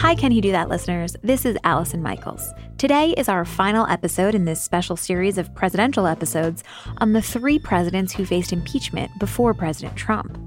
Hi, 0.00 0.14
Can 0.14 0.30
He 0.30 0.42
Do 0.42 0.52
That, 0.52 0.68
listeners? 0.68 1.16
This 1.22 1.46
is 1.46 1.56
Allison 1.64 2.02
Michaels. 2.02 2.52
Today 2.76 3.14
is 3.16 3.30
our 3.30 3.46
final 3.46 3.86
episode 3.86 4.34
in 4.34 4.44
this 4.44 4.62
special 4.62 4.94
series 4.94 5.38
of 5.38 5.54
presidential 5.54 6.06
episodes 6.06 6.62
on 6.98 7.14
the 7.14 7.22
three 7.22 7.58
presidents 7.58 8.12
who 8.12 8.26
faced 8.26 8.52
impeachment 8.52 9.10
before 9.18 9.54
President 9.54 9.96
Trump. 9.96 10.38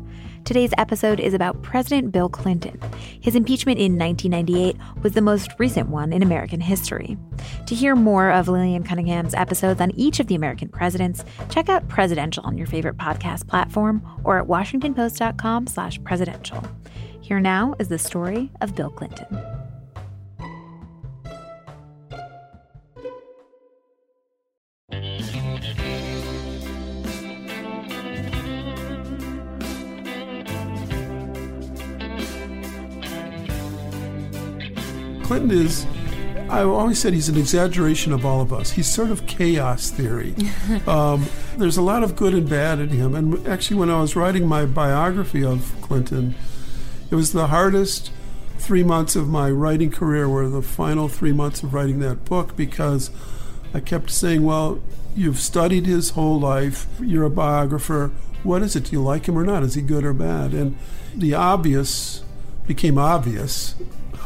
Today's 0.45 0.69
episode 0.77 1.19
is 1.19 1.33
about 1.33 1.63
President 1.63 2.11
Bill 2.11 2.29
Clinton. 2.29 2.79
His 3.21 3.35
impeachment 3.35 3.79
in 3.79 3.97
1998 3.97 4.77
was 5.01 5.13
the 5.13 5.21
most 5.21 5.49
recent 5.57 5.89
one 5.89 6.13
in 6.13 6.21
American 6.21 6.61
history. 6.61 7.17
To 7.65 7.73
hear 7.73 7.95
more 7.95 8.29
of 8.29 8.49
Lillian 8.49 8.83
Cunningham's 8.83 9.33
episodes 9.33 9.81
on 9.81 9.89
each 9.95 10.19
of 10.19 10.27
the 10.27 10.35
American 10.35 10.69
presidents, 10.69 11.25
check 11.49 11.69
out 11.69 11.89
Presidential 11.89 12.45
on 12.45 12.55
your 12.55 12.67
favorite 12.67 12.97
podcast 12.97 13.47
platform 13.47 14.07
or 14.23 14.37
at 14.37 14.45
washingtonpost.com/presidential. 14.45 16.63
Here 17.29 17.39
now 17.39 17.75
is 17.77 17.89
the 17.89 17.99
story 17.99 18.49
of 18.59 18.75
Bill 18.75 18.89
Clinton. 18.89 19.27
Clinton 35.21 35.51
is, 35.51 35.85
I 36.49 36.63
always 36.63 36.99
said 36.99 37.13
he's 37.13 37.29
an 37.29 37.37
exaggeration 37.37 38.11
of 38.11 38.25
all 38.25 38.41
of 38.41 38.51
us. 38.51 38.71
He's 38.71 38.91
sort 38.91 39.11
of 39.11 39.27
chaos 39.27 39.91
theory. 39.91 40.33
um, 40.87 41.27
there's 41.57 41.77
a 41.77 41.83
lot 41.83 42.01
of 42.03 42.15
good 42.15 42.33
and 42.33 42.49
bad 42.49 42.79
in 42.79 42.89
him. 42.89 43.13
And 43.13 43.47
actually, 43.47 43.77
when 43.77 43.91
I 43.91 44.01
was 44.01 44.15
writing 44.15 44.47
my 44.47 44.65
biography 44.65 45.45
of 45.45 45.71
Clinton, 45.81 46.33
it 47.09 47.15
was 47.15 47.31
the 47.31 47.47
hardest 47.47 48.11
three 48.57 48.83
months 48.83 49.15
of 49.15 49.27
my 49.27 49.49
writing 49.49 49.89
career 49.89 50.27
were 50.27 50.49
the 50.49 50.61
final 50.61 51.07
three 51.07 51.33
months 51.33 51.63
of 51.63 51.73
writing 51.73 51.99
that 51.99 52.25
book 52.25 52.55
because 52.55 53.09
I 53.73 53.79
kept 53.79 54.11
saying, 54.11 54.43
well, 54.43 54.81
you've 55.15 55.39
studied 55.39 55.85
his 55.85 56.11
whole 56.11 56.39
life, 56.39 56.87
you're 56.99 57.23
a 57.23 57.29
biographer. 57.29 58.11
What 58.43 58.61
is 58.61 58.75
it? 58.75 58.85
Do 58.85 58.91
you 58.91 59.01
like 59.01 59.27
him 59.27 59.37
or 59.37 59.43
not? 59.43 59.63
Is 59.63 59.75
he 59.75 59.81
good 59.81 60.05
or 60.05 60.13
bad? 60.13 60.53
And 60.53 60.77
the 61.15 61.33
obvious 61.33 62.23
became 62.67 62.97
obvious 62.97 63.75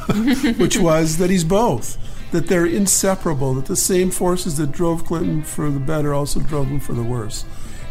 which 0.58 0.78
was 0.78 1.18
that 1.18 1.30
he's 1.30 1.44
both, 1.44 1.98
that 2.32 2.48
they're 2.48 2.66
inseparable, 2.66 3.54
that 3.54 3.68
the 3.68 3.76
same 3.76 4.12
forces 4.12 4.58
that 4.58 4.72
drove 4.72 5.06
Clinton 5.06 5.44
for 5.44 5.70
the 5.70 5.80
better 5.80 6.14
also 6.14 6.42
drove 6.42 6.68
him 6.68 6.80
for 6.80 6.94
the 6.94 7.04
worse. 7.04 7.46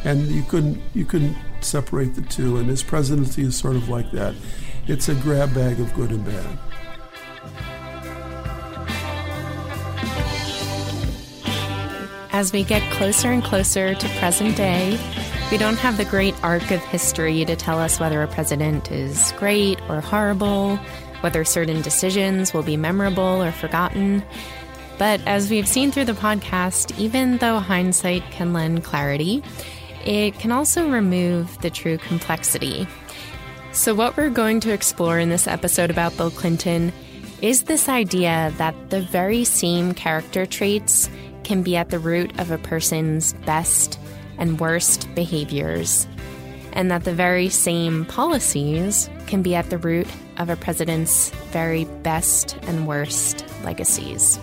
And 0.04 0.26
you 0.26 0.42
couldn't 0.42 0.80
you 0.94 1.04
couldn't 1.04 1.36
separate 1.60 2.14
the 2.14 2.22
two, 2.22 2.56
and 2.56 2.68
his 2.68 2.82
presidency 2.82 3.42
is 3.42 3.56
sort 3.56 3.76
of 3.76 3.88
like 3.88 4.10
that. 4.10 4.34
It's 4.88 5.08
a 5.08 5.14
grab 5.14 5.54
bag 5.54 5.78
of 5.78 5.94
good 5.94 6.10
and 6.10 6.24
bad. 6.24 6.58
As 12.32 12.52
we 12.52 12.64
get 12.64 12.82
closer 12.92 13.30
and 13.30 13.44
closer 13.44 13.94
to 13.94 14.08
present 14.18 14.56
day, 14.56 14.98
we 15.52 15.58
don't 15.58 15.76
have 15.76 15.98
the 15.98 16.04
great 16.04 16.34
arc 16.42 16.72
of 16.72 16.80
history 16.80 17.44
to 17.44 17.54
tell 17.54 17.78
us 17.78 18.00
whether 18.00 18.22
a 18.22 18.26
president 18.26 18.90
is 18.90 19.32
great 19.36 19.80
or 19.88 20.00
horrible, 20.00 20.76
whether 21.20 21.44
certain 21.44 21.80
decisions 21.82 22.52
will 22.52 22.64
be 22.64 22.76
memorable 22.76 23.40
or 23.40 23.52
forgotten. 23.52 24.24
But 24.98 25.20
as 25.26 25.48
we've 25.48 25.68
seen 25.68 25.92
through 25.92 26.06
the 26.06 26.12
podcast, 26.12 26.98
even 26.98 27.38
though 27.38 27.60
hindsight 27.60 28.24
can 28.32 28.52
lend 28.52 28.82
clarity, 28.82 29.44
it 30.04 30.40
can 30.40 30.50
also 30.50 30.90
remove 30.90 31.60
the 31.60 31.70
true 31.70 31.98
complexity. 31.98 32.88
So, 33.72 33.94
what 33.94 34.18
we're 34.18 34.28
going 34.28 34.60
to 34.60 34.72
explore 34.72 35.18
in 35.18 35.30
this 35.30 35.46
episode 35.46 35.90
about 35.90 36.14
Bill 36.18 36.30
Clinton 36.30 36.92
is 37.40 37.62
this 37.62 37.88
idea 37.88 38.52
that 38.58 38.90
the 38.90 39.00
very 39.00 39.44
same 39.44 39.94
character 39.94 40.44
traits 40.44 41.08
can 41.42 41.62
be 41.62 41.74
at 41.74 41.88
the 41.88 41.98
root 41.98 42.38
of 42.38 42.50
a 42.50 42.58
person's 42.58 43.32
best 43.46 43.98
and 44.36 44.60
worst 44.60 45.12
behaviors, 45.14 46.06
and 46.74 46.90
that 46.90 47.04
the 47.04 47.14
very 47.14 47.48
same 47.48 48.04
policies 48.04 49.08
can 49.26 49.40
be 49.40 49.54
at 49.54 49.70
the 49.70 49.78
root 49.78 50.06
of 50.36 50.50
a 50.50 50.56
president's 50.56 51.30
very 51.50 51.86
best 52.02 52.58
and 52.64 52.86
worst 52.86 53.46
legacies. 53.64 54.38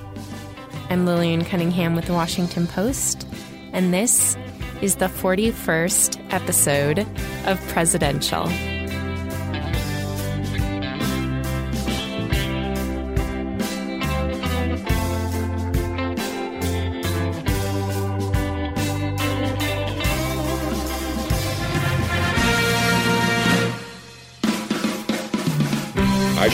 I'm 0.89 1.05
Lillian 1.05 1.45
Cunningham 1.45 1.95
with 1.95 2.05
the 2.05 2.13
Washington 2.13 2.65
Post, 2.65 3.27
and 3.73 3.93
this 3.93 4.35
is 4.81 4.95
the 4.95 5.05
41st 5.05 6.33
episode 6.33 7.05
of 7.45 7.59
Presidential. 7.67 8.49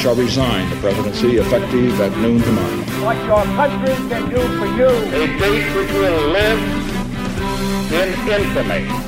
Shall 0.05 0.13
resign 0.13 0.69
the 0.69 0.75
presidency 0.75 1.37
effective 1.37 1.99
at 1.99 2.15
noon 2.19 2.39
tomorrow. 2.39 2.77
What 3.03 3.17
your 3.25 3.43
country 3.57 3.95
can 4.07 4.29
do 4.29 4.37
for 4.59 4.67
you. 4.77 4.85
A 4.85 5.25
date 5.39 5.75
which 5.75 5.91
will 5.93 6.27
live 6.29 6.61
in 7.91 8.09
infamy. 8.29 9.04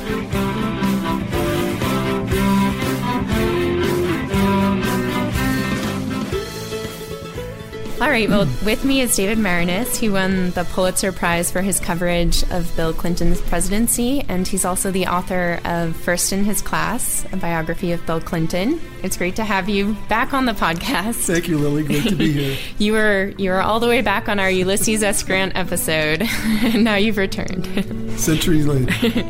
All 8.00 8.08
right, 8.08 8.28
well, 8.28 8.46
with 8.64 8.84
me 8.84 9.00
is 9.00 9.16
David 9.16 9.38
Maraniss. 9.38 9.96
He 9.96 10.08
won 10.08 10.50
the 10.50 10.62
Pulitzer 10.62 11.10
Prize 11.10 11.50
for 11.50 11.62
his 11.62 11.80
coverage 11.80 12.44
of 12.52 12.72
Bill 12.76 12.92
Clinton's 12.92 13.40
presidency, 13.40 14.24
and 14.28 14.46
he's 14.46 14.64
also 14.64 14.92
the 14.92 15.08
author 15.08 15.58
of 15.64 15.96
First 15.96 16.32
in 16.32 16.44
His 16.44 16.62
Class, 16.62 17.26
a 17.32 17.36
biography 17.36 17.90
of 17.90 18.06
Bill 18.06 18.20
Clinton. 18.20 18.80
It's 19.02 19.16
great 19.16 19.34
to 19.34 19.44
have 19.44 19.68
you 19.68 19.96
back 20.08 20.32
on 20.32 20.44
the 20.46 20.52
podcast. 20.52 21.14
Thank 21.26 21.48
you, 21.48 21.58
Lily. 21.58 21.82
Great 21.82 22.04
to 22.04 22.14
be 22.14 22.30
here. 22.54 22.56
you 22.78 22.92
were 22.92 23.32
you 23.36 23.50
were 23.50 23.60
all 23.60 23.80
the 23.80 23.88
way 23.88 24.00
back 24.00 24.28
on 24.28 24.38
our 24.38 24.50
Ulysses 24.50 25.02
S. 25.02 25.24
Grant 25.24 25.56
episode, 25.56 26.22
and 26.62 26.84
now 26.84 26.94
you've 26.94 27.16
returned. 27.16 27.66
Centuries 28.20 28.64
later. 28.66 29.24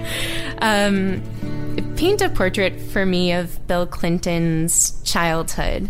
um, 0.58 1.22
paint 1.96 2.20
a 2.20 2.28
portrait 2.28 2.78
for 2.78 3.06
me 3.06 3.32
of 3.32 3.66
Bill 3.66 3.86
Clinton's 3.86 5.00
childhood 5.04 5.88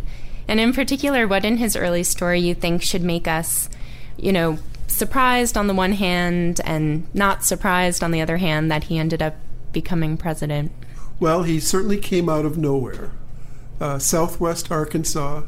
and 0.49 0.59
in 0.59 0.73
particular, 0.73 1.29
what 1.29 1.45
in 1.45 1.59
his 1.59 1.77
early 1.77 2.03
story 2.03 2.41
you 2.41 2.55
think 2.55 2.83
should 2.83 3.03
make 3.03 3.29
us, 3.29 3.69
you 4.17 4.33
know, 4.33 4.59
surprised 4.87 5.57
on 5.57 5.67
the 5.67 5.75
one 5.75 5.93
hand 5.93 6.61
and 6.65 7.07
not 7.15 7.45
surprised 7.45 8.03
on 8.03 8.11
the 8.11 8.21
other 8.21 8.39
hand 8.39 8.71
that 8.71 8.85
he 8.85 8.99
ended 8.99 9.23
up 9.23 9.37
becoming 9.73 10.17
president? 10.17 10.73
Well, 11.21 11.43
he 11.43 11.61
certainly 11.61 11.99
came 11.99 12.29
out 12.29 12.45
of 12.45 12.57
nowhere. 12.57 13.13
Uh, 13.81 13.99
Southwest 13.99 14.73
Arkansas, 14.73 15.43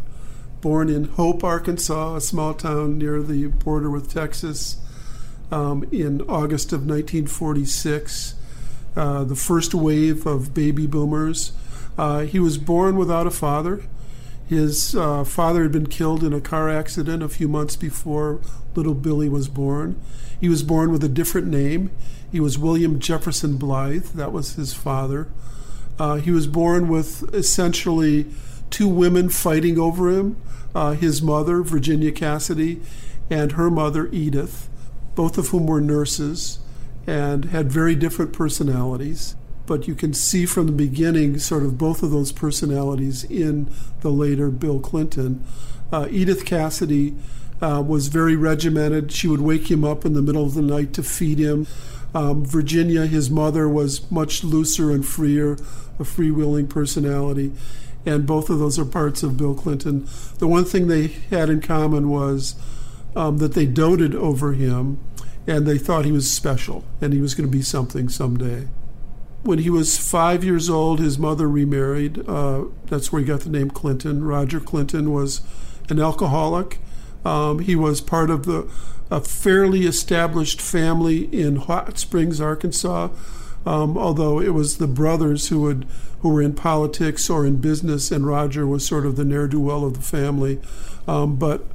born 0.60 0.88
in 0.88 1.04
Hope, 1.04 1.42
Arkansas, 1.42 2.16
a 2.16 2.20
small 2.20 2.54
town 2.54 2.98
near 2.98 3.22
the 3.22 3.46
border 3.46 3.90
with 3.90 4.12
Texas, 4.12 4.76
um, 5.50 5.84
in 5.90 6.20
August 6.22 6.72
of 6.72 6.80
1946. 6.80 8.34
Uh, 8.96 9.24
the 9.24 9.36
first 9.36 9.74
wave 9.74 10.26
of 10.26 10.52
baby 10.52 10.86
boomers. 10.86 11.52
Uh, 11.96 12.20
he 12.20 12.38
was 12.38 12.58
born 12.58 12.96
without 12.96 13.26
a 13.26 13.30
father. 13.30 13.82
His 14.50 14.96
uh, 14.96 15.22
father 15.22 15.62
had 15.62 15.70
been 15.70 15.86
killed 15.86 16.24
in 16.24 16.32
a 16.32 16.40
car 16.40 16.68
accident 16.68 17.22
a 17.22 17.28
few 17.28 17.46
months 17.46 17.76
before 17.76 18.40
little 18.74 18.94
Billy 18.96 19.28
was 19.28 19.46
born. 19.46 19.94
He 20.40 20.48
was 20.48 20.64
born 20.64 20.90
with 20.90 21.04
a 21.04 21.08
different 21.08 21.46
name. 21.46 21.92
He 22.32 22.40
was 22.40 22.58
William 22.58 22.98
Jefferson 22.98 23.58
Blythe. 23.58 24.06
That 24.06 24.32
was 24.32 24.56
his 24.56 24.74
father. 24.74 25.28
Uh, 26.00 26.16
he 26.16 26.32
was 26.32 26.48
born 26.48 26.88
with 26.88 27.32
essentially 27.32 28.26
two 28.70 28.88
women 28.88 29.28
fighting 29.28 29.78
over 29.78 30.10
him 30.10 30.36
uh, 30.74 30.94
his 30.94 31.22
mother, 31.22 31.62
Virginia 31.62 32.10
Cassidy, 32.10 32.82
and 33.30 33.52
her 33.52 33.70
mother, 33.70 34.08
Edith, 34.10 34.68
both 35.14 35.38
of 35.38 35.50
whom 35.50 35.68
were 35.68 35.80
nurses. 35.80 36.58
and 37.06 37.44
had 37.46 37.70
very 37.70 37.94
different 37.94 38.32
personalities. 38.32 39.36
But 39.70 39.86
you 39.86 39.94
can 39.94 40.14
see 40.14 40.46
from 40.46 40.66
the 40.66 40.72
beginning 40.72 41.38
sort 41.38 41.62
of 41.62 41.78
both 41.78 42.02
of 42.02 42.10
those 42.10 42.32
personalities 42.32 43.22
in 43.22 43.70
the 44.00 44.10
later 44.10 44.50
Bill 44.50 44.80
Clinton. 44.80 45.44
Uh, 45.92 46.08
Edith 46.10 46.44
Cassidy 46.44 47.14
uh, 47.62 47.80
was 47.86 48.08
very 48.08 48.34
regimented. 48.34 49.12
She 49.12 49.28
would 49.28 49.40
wake 49.40 49.70
him 49.70 49.84
up 49.84 50.04
in 50.04 50.14
the 50.14 50.22
middle 50.22 50.44
of 50.44 50.54
the 50.54 50.60
night 50.60 50.92
to 50.94 51.04
feed 51.04 51.38
him. 51.38 51.68
Um, 52.16 52.44
Virginia, 52.44 53.06
his 53.06 53.30
mother, 53.30 53.68
was 53.68 54.10
much 54.10 54.42
looser 54.42 54.90
and 54.90 55.06
freer, 55.06 55.52
a 55.52 56.02
freewheeling 56.02 56.68
personality. 56.68 57.52
And 58.04 58.26
both 58.26 58.50
of 58.50 58.58
those 58.58 58.76
are 58.76 58.84
parts 58.84 59.22
of 59.22 59.36
Bill 59.36 59.54
Clinton. 59.54 60.08
The 60.38 60.48
one 60.48 60.64
thing 60.64 60.88
they 60.88 61.06
had 61.30 61.48
in 61.48 61.60
common 61.60 62.08
was 62.08 62.56
um, 63.14 63.38
that 63.38 63.54
they 63.54 63.66
doted 63.66 64.16
over 64.16 64.52
him 64.52 64.98
and 65.46 65.64
they 65.64 65.78
thought 65.78 66.04
he 66.04 66.10
was 66.10 66.28
special 66.28 66.82
and 67.00 67.12
he 67.12 67.20
was 67.20 67.34
going 67.34 67.48
to 67.48 67.56
be 67.56 67.62
something 67.62 68.08
someday. 68.08 68.66
When 69.42 69.60
he 69.60 69.70
was 69.70 69.96
five 69.96 70.44
years 70.44 70.68
old, 70.68 71.00
his 71.00 71.18
mother 71.18 71.48
remarried. 71.48 72.28
Uh, 72.28 72.64
that's 72.86 73.10
where 73.10 73.20
he 73.20 73.26
got 73.26 73.40
the 73.40 73.50
name 73.50 73.70
Clinton. 73.70 74.24
Roger 74.24 74.60
Clinton 74.60 75.12
was 75.12 75.40
an 75.88 75.98
alcoholic. 75.98 76.78
Um, 77.24 77.60
he 77.60 77.74
was 77.76 78.00
part 78.00 78.30
of 78.30 78.44
the 78.44 78.70
a 79.10 79.20
fairly 79.20 79.86
established 79.86 80.60
family 80.60 81.24
in 81.24 81.56
Hot 81.56 81.98
Springs, 81.98 82.40
Arkansas. 82.40 83.08
Um, 83.66 83.98
although 83.98 84.40
it 84.40 84.54
was 84.54 84.78
the 84.78 84.86
brothers 84.86 85.48
who 85.48 85.60
would 85.62 85.86
who 86.20 86.28
were 86.28 86.42
in 86.42 86.54
politics 86.54 87.28
or 87.28 87.46
in 87.46 87.56
business, 87.56 88.10
and 88.10 88.26
Roger 88.26 88.66
was 88.66 88.86
sort 88.86 89.04
of 89.04 89.16
the 89.16 89.24
ne'er 89.24 89.48
do 89.48 89.60
well 89.60 89.84
of 89.84 89.94
the 89.94 90.00
family. 90.00 90.60
Um, 91.08 91.36
but 91.36 91.66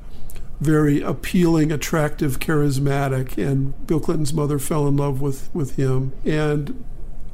very 0.59 1.01
appealing, 1.01 1.71
attractive, 1.71 2.39
charismatic, 2.39 3.37
and 3.37 3.73
Bill 3.87 3.99
Clinton's 3.99 4.33
mother 4.33 4.59
fell 4.59 4.87
in 4.87 4.95
love 4.95 5.21
with, 5.21 5.49
with 5.53 5.75
him. 5.75 6.13
And 6.23 6.85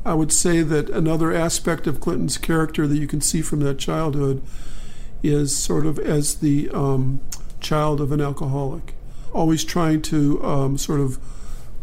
I 0.03 0.13
would 0.13 0.31
say 0.31 0.63
that 0.63 0.89
another 0.89 1.31
aspect 1.31 1.85
of 1.85 1.99
Clinton's 1.99 2.37
character 2.37 2.87
that 2.87 2.97
you 2.97 3.07
can 3.07 3.21
see 3.21 3.41
from 3.41 3.59
that 3.61 3.77
childhood 3.77 4.41
is 5.21 5.55
sort 5.55 5.85
of 5.85 5.99
as 5.99 6.35
the 6.35 6.69
um, 6.71 7.21
child 7.59 8.01
of 8.01 8.11
an 8.11 8.21
alcoholic, 8.21 8.95
always 9.31 9.63
trying 9.63 10.01
to 10.03 10.43
um, 10.43 10.77
sort 10.77 10.99
of 10.99 11.19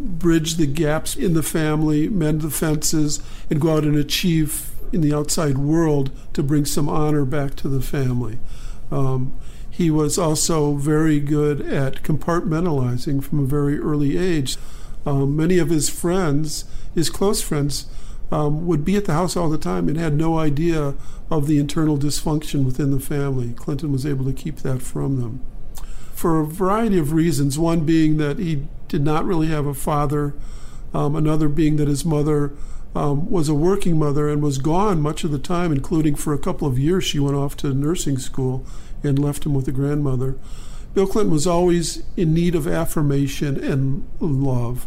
bridge 0.00 0.56
the 0.56 0.67
gaps 0.67 1.17
in 1.17 1.35
the 1.35 1.43
family, 1.43 2.09
mend 2.09 2.43
the 2.43 2.50
fences, 2.50 3.20
and 3.50 3.61
go 3.61 3.76
out 3.76 3.85
and 3.85 3.97
achieve 3.97 4.70
in 4.93 5.00
the 5.00 5.15
outside 5.15 5.59
world 5.59 6.11
to 6.32 6.43
bring 6.43 6.65
some 6.65 6.88
honor 6.88 7.25
back 7.25 7.55
to 7.56 7.69
the 7.69 7.82
family. 7.82 8.38
Um, 8.91 9.38
he 9.70 9.91
was 9.91 10.19
also 10.19 10.75
very 10.75 11.20
good 11.20 11.61
at 11.61 12.03
compartmentalizing 12.03 13.23
from 13.23 13.38
a 13.41 13.47
very 13.47 13.79
early 13.79 14.19
age. 14.19 14.56
Um, 15.06 15.37
many 15.37 15.59
of 15.59 15.70
his 15.70 15.88
friends, 15.88 16.65
his 16.94 17.11
close 17.11 17.41
friends, 17.41 17.87
um, 18.31 18.67
would 18.67 18.85
be 18.85 18.97
at 18.97 19.07
the 19.07 19.13
house 19.13 19.37
all 19.37 19.49
the 19.49 19.59
time 19.59 19.89
and 19.89 19.97
had 19.97 20.15
no 20.15 20.39
idea 20.39 20.95
of 21.31 21.47
the 21.47 21.59
internal 21.59 21.97
dysfunction 21.97 22.65
within 22.65 22.91
the 22.91 23.01
family. 23.01 23.53
Clinton 23.55 23.93
was 23.93 24.05
able 24.05 24.25
to 24.25 24.33
keep 24.33 24.57
that 24.59 24.83
from 24.83 25.21
them. 25.21 25.41
For 26.13 26.41
a 26.41 26.47
variety 26.47 26.99
of 26.99 27.13
reasons, 27.13 27.59
one 27.59 27.85
being 27.85 28.17
that 28.19 28.39
he 28.39 28.67
did 28.89 29.03
not 29.03 29.25
really 29.25 29.47
have 29.49 29.67
a 29.67 29.75
father, 29.75 30.35
um, 30.93 31.15
another 31.15 31.49
being 31.49 31.77
that 31.77 31.89
his 31.89 32.05
mother 32.05 32.53
um, 32.95 33.31
was 33.31 33.49
a 33.49 33.55
working 33.55 33.99
mother 33.99 34.29
and 34.29 34.43
was 34.43 34.59
gone 34.59 35.01
much 35.01 35.23
of 35.23 35.31
the 35.31 35.39
time, 35.39 35.73
including 35.73 36.15
for 36.15 36.33
a 36.33 36.39
couple 36.39 36.67
of 36.67 36.79
years. 36.79 37.05
She 37.05 37.19
went 37.19 37.37
off 37.37 37.57
to 37.59 37.73
nursing 37.73 38.19
school 38.19 38.67
and 39.03 39.19
left 39.19 39.47
him 39.47 39.55
with 39.55 39.69
a 39.69 39.73
grandmother. 39.73 40.37
Bill 40.95 41.07
Clinton 41.07 41.33
was 41.33 41.47
always 41.47 42.03
in 42.17 42.35
need 42.35 42.55
of 42.55 42.67
affirmation 42.67 43.63
and 43.63 44.09
love 44.21 44.87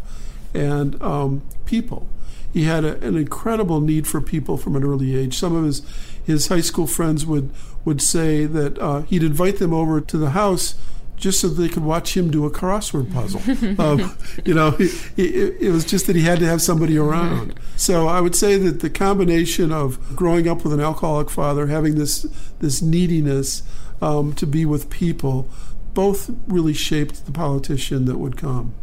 and 0.52 1.00
um, 1.00 1.42
people. 1.64 2.08
He 2.52 2.64
had 2.64 2.84
a, 2.84 2.98
an 3.06 3.16
incredible 3.16 3.80
need 3.80 4.06
for 4.06 4.20
people 4.20 4.56
from 4.56 4.76
an 4.76 4.84
early 4.84 5.16
age. 5.16 5.38
Some 5.38 5.56
of 5.56 5.64
his, 5.64 5.82
his 6.24 6.48
high 6.48 6.60
school 6.60 6.86
friends 6.86 7.24
would, 7.24 7.50
would 7.84 8.02
say 8.02 8.44
that 8.44 8.78
uh, 8.78 9.02
he'd 9.02 9.22
invite 9.22 9.58
them 9.58 9.72
over 9.72 10.00
to 10.00 10.18
the 10.18 10.30
house 10.30 10.74
just 11.22 11.40
so 11.40 11.46
they 11.46 11.68
could 11.68 11.84
watch 11.84 12.16
him 12.16 12.32
do 12.32 12.44
a 12.44 12.50
crossword 12.50 13.12
puzzle. 13.14 13.40
um, 13.80 14.16
you 14.44 14.52
know, 14.52 14.74
it, 14.80 15.12
it, 15.16 15.56
it, 15.60 15.70
was 15.70 15.84
just 15.84 16.08
that 16.08 16.16
he 16.16 16.22
had 16.22 16.40
to 16.40 16.46
have 16.46 16.60
somebody 16.60 16.98
around. 16.98 17.58
So 17.76 18.08
I 18.08 18.20
would 18.20 18.34
say 18.34 18.56
that 18.56 18.80
the 18.80 18.90
combination 18.90 19.70
of 19.70 20.16
growing 20.16 20.48
up 20.48 20.64
with 20.64 20.72
an 20.72 20.80
alcoholic 20.80 21.30
father, 21.30 21.68
having 21.68 21.94
this 21.94 22.22
this 22.58 22.82
neediness, 22.82 23.62
um, 24.00 24.32
to 24.34 24.46
be 24.46 24.66
with 24.66 24.90
people, 24.90 25.48
both 25.94 26.28
really 26.48 26.74
shaped 26.74 27.24
the 27.24 27.32
politician 27.32 28.04
that 28.06 28.18
would 28.18 28.36
come. 28.36 28.74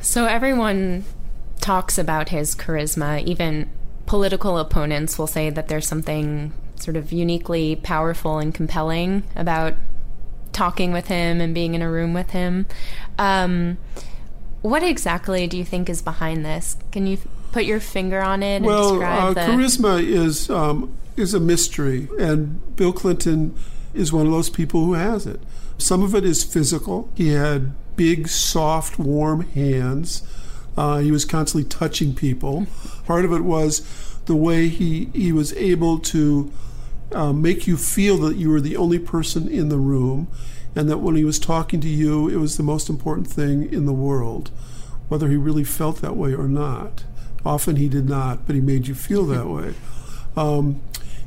So 0.00 0.26
everyone 0.26 1.04
talks 1.60 1.98
about 1.98 2.30
his 2.30 2.54
charisma. 2.54 3.24
Even 3.24 3.70
political 4.06 4.58
opponents 4.58 5.18
will 5.18 5.26
say 5.26 5.50
that 5.50 5.68
there's 5.68 5.86
something 5.86 6.52
sort 6.76 6.96
of 6.96 7.12
uniquely 7.12 7.76
powerful 7.76 8.38
and 8.38 8.54
compelling 8.54 9.22
about 9.36 9.74
talking 10.52 10.92
with 10.92 11.06
him 11.08 11.40
and 11.40 11.54
being 11.54 11.74
in 11.74 11.82
a 11.82 11.90
room 11.90 12.14
with 12.14 12.30
him. 12.30 12.66
Um, 13.18 13.78
what 14.62 14.82
exactly 14.82 15.46
do 15.46 15.56
you 15.56 15.64
think 15.64 15.88
is 15.88 16.02
behind 16.02 16.44
this? 16.44 16.76
Can 16.92 17.06
you 17.06 17.18
put 17.52 17.64
your 17.64 17.80
finger 17.80 18.20
on 18.20 18.42
it? 18.42 18.62
well, 18.62 19.02
uh, 19.02 19.32
the... 19.32 19.40
charisma 19.40 20.02
is 20.02 20.50
um, 20.50 20.92
is 21.16 21.34
a 21.34 21.40
mystery, 21.40 22.08
and 22.18 22.76
Bill 22.76 22.92
Clinton 22.92 23.54
is 23.94 24.12
one 24.12 24.26
of 24.26 24.32
those 24.32 24.50
people 24.50 24.84
who 24.84 24.94
has 24.94 25.26
it. 25.26 25.40
Some 25.78 26.02
of 26.02 26.14
it 26.14 26.24
is 26.24 26.44
physical. 26.44 27.10
He 27.14 27.28
had 27.28 27.72
big, 27.96 28.28
soft, 28.28 28.98
warm 28.98 29.42
hands. 29.42 30.22
Uh, 30.76 30.98
he 30.98 31.10
was 31.10 31.24
constantly 31.24 31.68
touching 31.68 32.14
people. 32.14 32.66
Part 33.04 33.24
of 33.24 33.32
it 33.32 33.42
was 33.42 33.82
the 34.26 34.36
way 34.36 34.68
he, 34.68 35.06
he 35.12 35.32
was 35.32 35.52
able 35.54 35.98
to 35.98 36.52
uh, 37.12 37.32
make 37.32 37.66
you 37.66 37.76
feel 37.76 38.16
that 38.18 38.36
you 38.36 38.50
were 38.50 38.60
the 38.60 38.76
only 38.76 38.98
person 38.98 39.48
in 39.48 39.68
the 39.68 39.78
room, 39.78 40.28
and 40.76 40.88
that 40.88 40.98
when 40.98 41.16
he 41.16 41.24
was 41.24 41.38
talking 41.38 41.80
to 41.80 41.88
you, 41.88 42.28
it 42.28 42.36
was 42.36 42.56
the 42.56 42.62
most 42.62 42.88
important 42.88 43.26
thing 43.26 43.72
in 43.72 43.86
the 43.86 43.92
world, 43.92 44.50
whether 45.08 45.28
he 45.28 45.36
really 45.36 45.64
felt 45.64 46.00
that 46.00 46.16
way 46.16 46.32
or 46.32 46.46
not. 46.46 47.04
Often 47.44 47.76
he 47.76 47.88
did 47.88 48.08
not, 48.08 48.46
but 48.46 48.54
he 48.54 48.60
made 48.60 48.86
you 48.86 48.94
feel 48.94 49.24
that 49.26 49.48
way. 49.48 49.74
Um, 50.36 50.80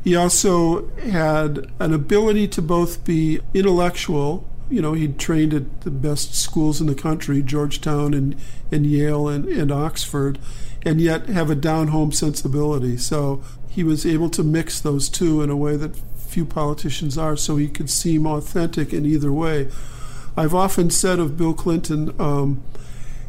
he 0.04 0.16
also 0.16 0.90
had 0.98 1.72
an 1.80 1.94
ability 1.94 2.48
to 2.50 2.62
both 2.62 3.04
be 3.04 3.40
intellectual. 3.54 4.48
You 4.74 4.82
know, 4.82 4.94
he'd 4.94 5.20
trained 5.20 5.54
at 5.54 5.82
the 5.82 5.92
best 5.92 6.34
schools 6.34 6.82
in 6.82 6.88
the 6.88 6.96
country, 6.96 7.44
Georgetown 7.44 8.16
and, 8.16 8.36
and 8.72 8.88
Yale 8.88 9.28
and, 9.28 9.46
and 9.46 9.72
Oxford, 9.72 10.40
and 10.84 11.00
yet 11.00 11.28
have 11.28 11.52
a 11.52 11.56
down 11.56 11.90
home 11.90 12.12
sensibility. 12.12 12.98
So 12.98 13.44
he 13.70 13.84
was 13.84 14.04
able 14.04 14.32
to 14.32 14.44
mix 14.44 14.80
those 14.80 15.10
two 15.10 15.44
in 15.44 15.52
a 15.52 15.56
way 15.56 15.76
that 15.76 15.96
few 16.18 16.44
politicians 16.44 17.18
are, 17.20 17.38
so 17.38 17.56
he 17.56 17.68
could 17.68 17.90
seem 17.90 18.26
authentic 18.26 18.92
in 18.94 19.06
either 19.06 19.32
way. 19.32 19.70
I've 20.36 20.56
often 20.56 20.90
said 20.90 21.20
of 21.20 21.38
Bill 21.38 21.54
Clinton, 21.54 22.20
um, 22.20 22.64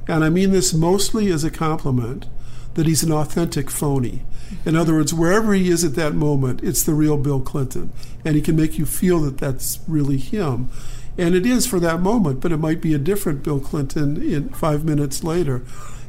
and 0.08 0.24
I 0.24 0.30
mean 0.30 0.50
this 0.50 0.72
mostly 0.72 1.30
as 1.30 1.44
a 1.44 1.50
compliment, 1.50 2.26
that 2.72 2.86
he's 2.86 3.02
an 3.02 3.12
authentic 3.12 3.70
phony. 3.70 4.22
In 4.64 4.76
other 4.76 4.94
words, 4.94 5.12
wherever 5.12 5.52
he 5.52 5.68
is 5.68 5.84
at 5.84 5.94
that 5.96 6.14
moment, 6.14 6.62
it's 6.62 6.82
the 6.82 6.94
real 6.94 7.18
Bill 7.18 7.40
Clinton. 7.40 7.92
And 8.24 8.34
he 8.34 8.40
can 8.40 8.56
make 8.56 8.78
you 8.78 8.86
feel 8.86 9.20
that 9.20 9.38
that's 9.38 9.80
really 9.86 10.16
him. 10.16 10.70
And 11.16 11.34
it 11.34 11.46
is 11.46 11.66
for 11.66 11.78
that 11.80 12.00
moment, 12.00 12.40
but 12.40 12.52
it 12.52 12.56
might 12.56 12.80
be 12.80 12.94
a 12.94 12.98
different 12.98 13.42
Bill 13.42 13.60
Clinton 13.60 14.20
in 14.20 14.48
five 14.50 14.84
minutes 14.84 15.22
later. 15.22 15.62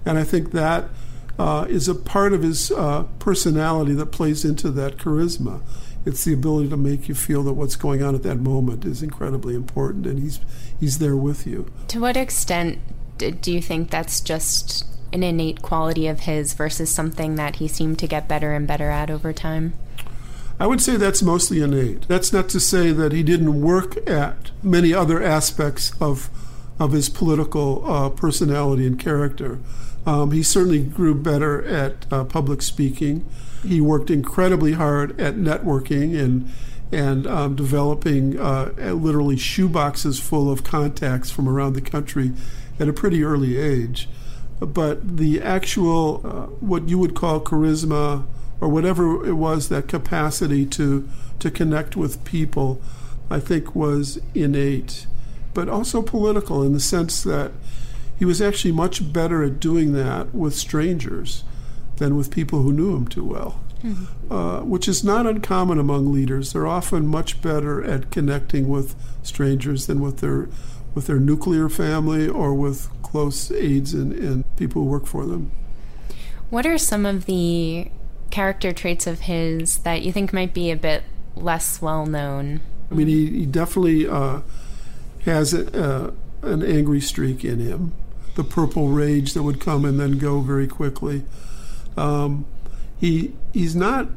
And 0.06 0.18
I 0.18 0.24
think 0.24 0.52
that 0.52 0.90
uh, 1.38 1.66
is 1.70 1.88
a 1.88 1.96
part 1.96 2.34
of 2.34 2.42
his 2.42 2.72
uh, 2.72 3.04
personality 3.20 3.94
that 3.94 4.08
plays 4.08 4.46
into 4.46 4.72
that 4.72 4.98
charisma. 4.98 5.62
It's 6.06 6.24
the 6.24 6.34
ability 6.34 6.70
to 6.70 6.78
make 6.78 7.10
you 7.10 7.16
feel 7.16 7.44
that 7.44 7.54
what's 7.54 7.76
going 7.76 8.04
on 8.04 8.14
at 8.16 8.24
that 8.24 8.38
moment 8.38 8.86
is 8.86 9.02
incredibly 9.02 9.56
important, 9.56 10.06
and 10.06 10.20
he's 10.20 10.40
he's 10.80 11.00
there 11.00 11.16
with 11.16 11.48
you. 11.48 11.72
To 11.88 12.00
what 12.00 12.16
extent 12.16 12.80
do 13.18 13.52
you 13.52 13.62
think 13.62 13.90
that's 13.90 14.22
just 14.22 14.86
an 15.12 15.24
innate 15.24 15.62
quality 15.62 16.08
of 16.08 16.22
his 16.22 16.54
versus 16.54 16.94
something 16.94 17.36
that 17.36 17.56
he 17.56 17.68
seemed 17.68 17.98
to 18.00 18.08
get 18.08 18.28
better 18.28 18.54
and 18.54 18.68
better 18.68 18.92
at 18.92 19.10
over 19.10 19.34
time? 19.34 19.74
I 20.60 20.68
would 20.68 20.82
say 20.82 20.96
that's 20.96 21.22
mostly 21.22 21.62
innate. 21.62 22.08
That's 22.08 22.32
not 22.32 22.48
to 22.50 22.60
say 22.60 22.92
that 22.92 23.12
he 23.12 23.24
didn't 23.24 23.62
work 23.62 23.98
at 24.10 24.52
many 24.64 24.94
other 24.94 25.22
aspects 25.22 25.92
of 26.00 26.30
of 26.78 26.92
his 26.92 27.08
political 27.08 27.90
uh, 27.90 28.10
personality 28.10 28.86
and 28.86 29.00
character. 29.00 29.60
Um, 30.06 30.32
he 30.32 30.44
certainly 30.44 30.84
grew 30.84 31.16
better 31.16 31.64
at 31.64 32.06
uh, 32.12 32.26
public 32.26 32.62
speaking. 32.62 33.26
He 33.64 33.80
worked 33.80 34.10
incredibly 34.10 34.74
hard 34.74 35.20
at 35.20 35.36
networking 35.36 36.20
and 36.20 36.52
and 36.92 37.26
um, 37.28 37.56
developing 37.56 38.40
uh, 38.40 38.72
literally 38.78 39.36
shoeboxes 39.36 40.22
full 40.22 40.52
of 40.52 40.64
contacts 40.64 41.32
from 41.32 41.50
around 41.50 41.74
the 41.74 41.82
country 41.82 42.32
at 42.80 42.88
a 42.88 42.94
pretty 42.94 43.24
early 43.24 43.58
age 43.58 44.08
but 44.60 45.18
the 45.18 45.42
actual, 45.42 46.22
uh, 46.24 46.46
what 46.66 46.88
you 46.88 46.98
would 46.98 47.16
call 47.16 47.42
charisma, 47.42 48.26
or 48.62 48.70
whatever 48.70 49.26
it 49.26 49.34
was, 49.34 49.70
that 49.70 49.88
capacity 49.88 50.66
to, 50.66 51.08
to 51.40 51.52
connect 51.52 51.96
with 51.96 52.24
people, 52.24 52.82
I 53.30 53.40
think 53.40 53.76
was 53.76 54.20
innate, 54.34 55.08
but 55.54 55.70
also 55.70 56.02
political 56.02 56.64
in 56.64 56.74
the 56.74 56.80
sense 56.80 57.24
that 57.24 57.52
he 58.18 58.26
was 58.26 58.42
actually 58.42 58.72
much 58.72 59.12
better 59.12 59.44
at 59.44 59.60
doing 59.60 59.94
that 59.94 60.34
with 60.34 60.56
strangers 60.56 61.44
than 61.98 62.16
with 62.16 62.32
people 62.32 62.62
who 62.62 62.72
knew 62.72 62.96
him 62.96 63.08
too 63.08 63.26
well, 63.26 63.60
mm-hmm. 63.84 64.32
uh, 64.32 64.62
which 64.62 64.88
is 64.88 65.04
not 65.04 65.28
uncommon 65.28 65.80
among 65.80 66.12
leaders. 66.12 66.54
They're 66.54 66.68
often 66.68 67.08
much 67.08 67.42
better 67.42 67.84
at 67.84 68.12
connecting 68.12 68.70
with 68.70 68.96
strangers 69.24 69.88
than 69.88 70.02
with 70.02 70.20
their 70.20 70.48
with 70.94 71.08
their 71.08 71.20
nuclear 71.20 71.68
family 71.68 72.26
or 72.26 72.54
with 72.54 72.90
close 73.02 73.52
aides 73.52 73.94
and, 73.94 74.14
and 74.14 74.46
people 74.56 74.84
who 74.84 74.88
work 74.88 75.06
for 75.06 75.26
them. 75.26 75.52
What 76.50 76.66
are 76.66 76.78
some 76.78 77.06
of 77.06 77.26
the 77.26 77.92
character 78.36 78.74
traits 78.74 79.08
of 79.08 79.22
his 79.22 79.78
that 79.80 80.02
you 80.02 80.12
think 80.12 80.34
might 80.34 80.54
be 80.54 80.70
a 80.70 80.76
bit 80.76 81.04
less 81.38 81.82
well 81.82 82.06
known? 82.06 82.60
I 82.92 82.94
mean, 82.94 83.08
he, 83.08 83.28
he 83.28 83.46
definitely 83.46 84.10
uh, 84.10 84.42
has 85.24 85.54
a, 85.54 85.82
uh, 85.82 86.12
an 86.42 86.62
angry 86.62 87.00
streak 87.00 87.46
in 87.46 87.60
him, 87.60 87.94
the 88.36 88.44
purple 88.44 88.90
rage 88.90 89.34
that 89.36 89.44
would 89.44 89.62
come 89.62 89.86
and 89.86 89.98
then 89.98 90.18
go 90.18 90.42
very 90.42 90.68
quickly. 90.68 91.24
Um, 91.96 92.46
he 93.00 93.32
he's 93.54 93.74
not 93.74 94.10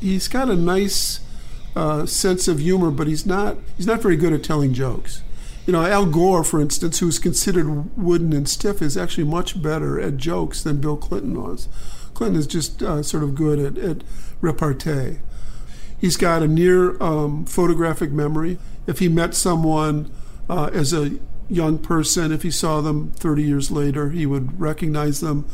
he's 0.00 0.28
got 0.28 0.50
a 0.50 0.54
nice 0.54 1.20
uh, 1.74 2.04
sense 2.04 2.46
of 2.46 2.58
humor, 2.58 2.90
but 2.90 3.06
he's 3.06 3.24
not 3.24 3.56
he's 3.78 3.86
not 3.86 4.02
very 4.02 4.16
good 4.16 4.34
at 4.34 4.44
telling 4.44 4.74
jokes. 4.74 5.22
You 5.66 5.72
know, 5.72 5.86
Al 5.86 6.04
Gore, 6.04 6.44
for 6.44 6.60
instance, 6.60 6.98
who's 6.98 7.18
considered 7.18 7.96
wooden 7.96 8.34
and 8.34 8.46
stiff, 8.46 8.82
is 8.82 8.98
actually 8.98 9.24
much 9.24 9.62
better 9.62 9.98
at 9.98 10.18
jokes 10.18 10.62
than 10.62 10.78
Bill 10.78 10.98
Clinton 10.98 11.42
was. 11.42 11.68
Clinton 12.14 12.38
is 12.38 12.46
just 12.46 12.82
uh, 12.82 13.02
sort 13.02 13.22
of 13.22 13.34
good 13.34 13.58
at, 13.58 13.78
at 13.78 14.04
repartee. 14.40 15.18
He's 16.00 16.16
got 16.16 16.42
a 16.42 16.48
near 16.48 17.00
um, 17.02 17.44
photographic 17.44 18.10
memory. 18.12 18.58
If 18.86 18.98
he 18.98 19.08
met 19.08 19.34
someone 19.34 20.10
uh, 20.48 20.70
as 20.72 20.92
a 20.92 21.18
young 21.48 21.78
person, 21.78 22.32
if 22.32 22.42
he 22.42 22.50
saw 22.50 22.80
them 22.80 23.10
30 23.12 23.42
years 23.42 23.70
later, 23.70 24.10
he 24.10 24.26
would 24.26 24.60
recognize 24.60 25.20
them. 25.20 25.46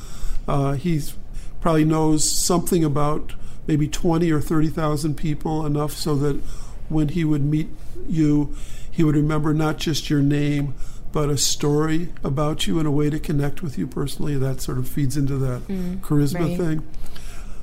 Uh, 0.47 0.73
he 0.73 1.01
probably 1.61 1.85
knows 1.85 2.29
something 2.29 2.85
about 2.85 3.35
maybe 3.67 3.87
20 3.87 4.31
or 4.33 4.41
30,000 4.41 5.15
people, 5.17 5.65
enough 5.65 5.93
so 5.93 6.17
that 6.17 6.37
when 6.89 7.09
he 7.09 7.25
would 7.25 7.43
meet 7.43 7.69
you, 8.09 8.55
he 8.91 9.05
would 9.05 9.15
remember 9.15 9.55
not 9.55 9.79
just 9.79 10.11
your 10.11 10.23
name, 10.23 10.75
but 11.13 11.31
a 11.31 11.39
story 11.39 12.13
about 12.23 12.67
you 12.67 12.79
and 12.79 12.87
a 12.87 12.91
way 12.91 13.11
to 13.11 13.19
connect 13.19 13.63
with 13.63 13.79
you 13.79 13.87
personally. 13.87 14.37
That 14.37 14.61
sort 14.61 14.79
of 14.79 14.89
feeds 14.89 15.17
into 15.17 15.37
that 15.39 15.67
mm, 15.69 16.01
charisma 16.01 16.49
right. 16.49 16.57
thing. 16.57 16.89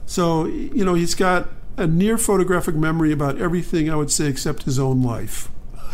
So, 0.05 0.45
you 0.45 0.85
know, 0.85 0.93
he's 0.93 1.15
got 1.15 1.49
a 1.77 1.85
near 1.85 2.17
photographic 2.17 2.75
memory 2.75 3.11
about 3.11 3.37
everything, 3.39 3.89
I 3.89 3.95
would 3.95 4.11
say, 4.11 4.27
except 4.27 4.63
his 4.63 4.79
own 4.79 5.03
life. 5.03 5.49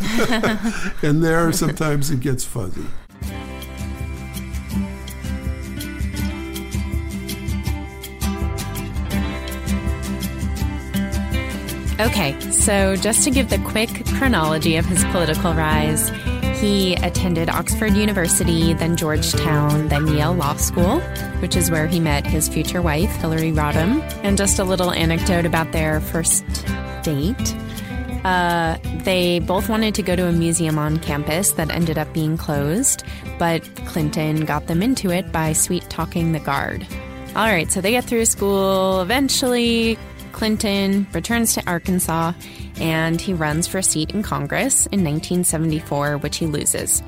and 1.02 1.22
there, 1.22 1.52
sometimes 1.52 2.10
it 2.10 2.20
gets 2.20 2.44
fuzzy. 2.44 2.86
Okay, 12.00 12.38
so 12.50 12.96
just 12.96 13.22
to 13.22 13.30
give 13.30 13.50
the 13.50 13.58
quick 13.58 14.04
chronology 14.16 14.76
of 14.76 14.84
his 14.84 15.04
political 15.04 15.54
rise, 15.54 16.10
he 16.64 16.94
attended 16.94 17.50
Oxford 17.50 17.92
University, 17.92 18.72
then 18.72 18.96
Georgetown, 18.96 19.88
then 19.88 20.06
Yale 20.06 20.32
Law 20.32 20.56
School, 20.56 21.00
which 21.40 21.56
is 21.56 21.70
where 21.70 21.86
he 21.86 22.00
met 22.00 22.26
his 22.26 22.48
future 22.48 22.80
wife, 22.80 23.14
Hillary 23.16 23.52
Rodham. 23.52 24.00
And 24.22 24.38
just 24.38 24.58
a 24.58 24.64
little 24.64 24.90
anecdote 24.90 25.44
about 25.44 25.72
their 25.72 26.00
first 26.00 26.42
date. 27.02 27.54
Uh, 28.24 28.78
they 29.02 29.40
both 29.40 29.68
wanted 29.68 29.94
to 29.96 30.02
go 30.02 30.16
to 30.16 30.26
a 30.26 30.32
museum 30.32 30.78
on 30.78 30.98
campus 30.98 31.52
that 31.52 31.70
ended 31.70 31.98
up 31.98 32.10
being 32.14 32.38
closed, 32.38 33.04
but 33.38 33.62
Clinton 33.84 34.46
got 34.46 34.66
them 34.66 34.82
into 34.82 35.10
it 35.10 35.30
by 35.30 35.52
sweet 35.52 35.82
talking 35.90 36.32
the 36.32 36.40
guard. 36.40 36.86
All 37.36 37.44
right, 37.44 37.70
so 37.70 37.82
they 37.82 37.90
get 37.90 38.04
through 38.04 38.24
school. 38.24 39.02
Eventually, 39.02 39.98
Clinton 40.34 41.06
returns 41.12 41.54
to 41.54 41.66
Arkansas 41.66 42.32
and 42.78 43.20
he 43.20 43.32
runs 43.32 43.68
for 43.68 43.78
a 43.78 43.82
seat 43.82 44.10
in 44.10 44.22
Congress 44.22 44.86
in 44.86 45.04
1974, 45.04 46.18
which 46.18 46.38
he 46.38 46.46
loses. 46.46 47.02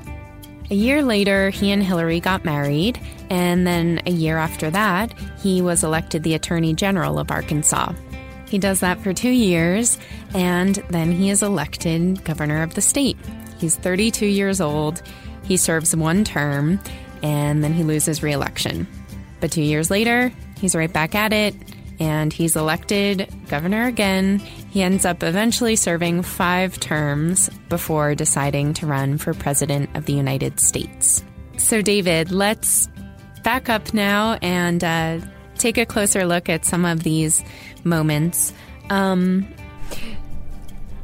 A 0.71 0.75
year 0.75 1.03
later, 1.03 1.49
he 1.49 1.71
and 1.71 1.83
Hillary 1.83 2.19
got 2.19 2.43
married, 2.43 2.99
and 3.29 3.67
then 3.67 4.01
a 4.05 4.11
year 4.11 4.37
after 4.37 4.69
that, 4.69 5.13
he 5.39 5.61
was 5.61 5.83
elected 5.83 6.23
the 6.23 6.33
Attorney 6.33 6.73
General 6.73 7.19
of 7.19 7.29
Arkansas. 7.29 7.93
He 8.47 8.57
does 8.57 8.79
that 8.79 8.99
for 9.01 9.13
two 9.13 9.29
years, 9.29 9.97
and 10.33 10.75
then 10.89 11.11
he 11.11 11.29
is 11.29 11.43
elected 11.43 12.23
governor 12.23 12.63
of 12.63 12.75
the 12.75 12.81
state. 12.81 13.17
He's 13.59 13.75
32 13.77 14.25
years 14.25 14.59
old, 14.59 15.01
he 15.43 15.57
serves 15.57 15.95
one 15.95 16.23
term, 16.23 16.79
and 17.23 17.63
then 17.63 17.73
he 17.73 17.83
loses 17.83 18.23
re 18.23 18.31
election. 18.31 18.87
But 19.39 19.51
two 19.51 19.63
years 19.63 19.89
later, 19.89 20.33
he's 20.59 20.75
right 20.75 20.91
back 20.91 21.13
at 21.13 21.31
it 21.31 21.55
and 21.99 22.31
he's 22.31 22.55
elected 22.55 23.27
governor 23.49 23.85
again. 23.85 24.39
He 24.39 24.81
ends 24.81 25.05
up 25.05 25.23
eventually 25.23 25.75
serving 25.75 26.21
five 26.21 26.79
terms 26.79 27.49
before 27.69 28.15
deciding 28.15 28.73
to 28.75 28.87
run 28.87 29.17
for 29.17 29.33
president 29.33 29.95
of 29.95 30.05
the 30.05 30.13
United 30.13 30.59
States. 30.59 31.23
So, 31.57 31.81
David, 31.81 32.31
let's 32.31 32.87
back 33.43 33.69
up 33.69 33.93
now 33.93 34.37
and 34.41 34.83
uh, 34.83 35.19
take 35.57 35.77
a 35.77 35.85
closer 35.85 36.25
look 36.25 36.49
at 36.49 36.65
some 36.65 36.85
of 36.85 37.03
these 37.03 37.43
moments. 37.83 38.53
Um, 38.89 39.47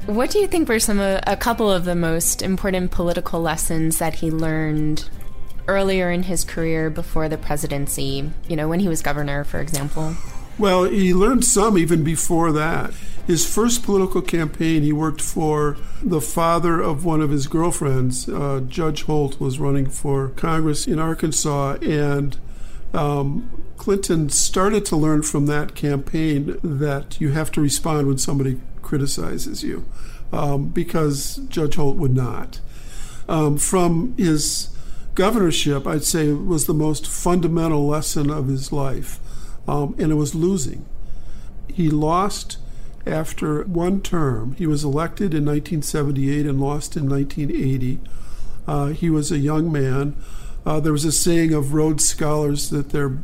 what 0.06 0.30
do 0.32 0.40
you 0.40 0.48
think 0.48 0.68
were 0.68 0.80
some 0.80 1.00
uh, 1.00 1.22
a 1.26 1.38
couple 1.38 1.72
of 1.72 1.86
the 1.86 1.96
most 1.96 2.42
important 2.42 2.92
political 2.92 3.42
lessons 3.42 4.00
that 4.00 4.16
he 4.16 4.32
learned 4.32 5.10
earlier 5.68 6.12
in 6.12 6.24
his 6.24 6.44
career 6.44 6.90
before 6.90 7.30
the 7.30 7.38
presidency? 7.38 8.30
You 8.48 8.56
know, 8.56 8.68
when 8.68 8.82
he 8.82 8.90
was 8.90 9.02
governor, 9.02 9.44
for 9.44 9.60
example. 9.60 10.14
Well, 10.60 10.84
he 10.84 11.14
learned 11.14 11.46
some 11.46 11.78
even 11.78 12.04
before 12.04 12.52
that. 12.52 12.94
His 13.26 13.52
first 13.52 13.84
political 13.84 14.22
campaign, 14.22 14.84
he 14.84 14.92
worked 14.92 15.22
for 15.22 15.78
the 16.02 16.22
father 16.22 16.82
of 16.82 17.06
one 17.06 17.22
of 17.22 17.32
his 17.32 17.48
girlfriends. 17.48 18.28
Uh, 18.28 18.62
Judge 18.68 19.04
Holt 19.04 19.40
was 19.40 19.60
running 19.60 19.90
for 19.90 20.30
Congress 20.30 20.86
in 20.86 21.00
Arkansas, 21.00 21.78
and 21.82 22.38
um, 22.94 23.64
Clinton 23.78 24.30
started 24.30 24.86
to 24.88 24.96
learn 24.96 25.24
from 25.24 25.46
that 25.48 25.74
campaign 25.74 26.60
that 26.64 27.20
you 27.20 27.32
have 27.32 27.52
to 27.54 27.62
respond 27.62 28.08
when 28.08 28.18
somebody 28.18 28.60
criticizes 28.82 29.64
you, 29.64 29.86
um, 30.32 30.68
because 30.68 31.38
Judge 31.48 31.76
Holt 31.76 31.96
would 31.96 32.14
not. 32.14 32.60
Um, 33.30 33.58
from 33.58 34.16
his 34.18 34.70
governorship, 35.16 35.88
I'd 35.88 36.04
say 36.04 36.32
was 36.34 36.66
the 36.66 36.74
most 36.74 37.08
fundamental 37.08 37.88
lesson 37.88 38.30
of 38.30 38.48
his 38.48 38.72
life 38.72 39.20
um, 39.68 39.96
and 39.98 40.12
it 40.12 40.16
was 40.16 40.36
losing. 40.36 40.86
He 41.68 41.90
lost 41.90 42.58
after 43.06 43.64
one 43.64 44.02
term. 44.02 44.54
He 44.54 44.68
was 44.68 44.84
elected 44.84 45.34
in 45.34 45.46
1978 45.46 46.46
and 46.46 46.62
lost 46.62 46.96
in 46.96 47.10
1980. 47.10 48.00
Uh, 48.68 48.88
he 48.88 49.10
was 49.10 49.32
a 49.32 49.38
young 49.38 49.72
man. 49.72 50.16
Uh, 50.66 50.80
there 50.80 50.94
was 50.94 51.06
a 51.06 51.12
saying 51.12 51.54
of 51.54 51.74
Rhodes 51.74 52.08
scholars 52.08 52.70
that 52.70 52.90
they're 52.90 53.20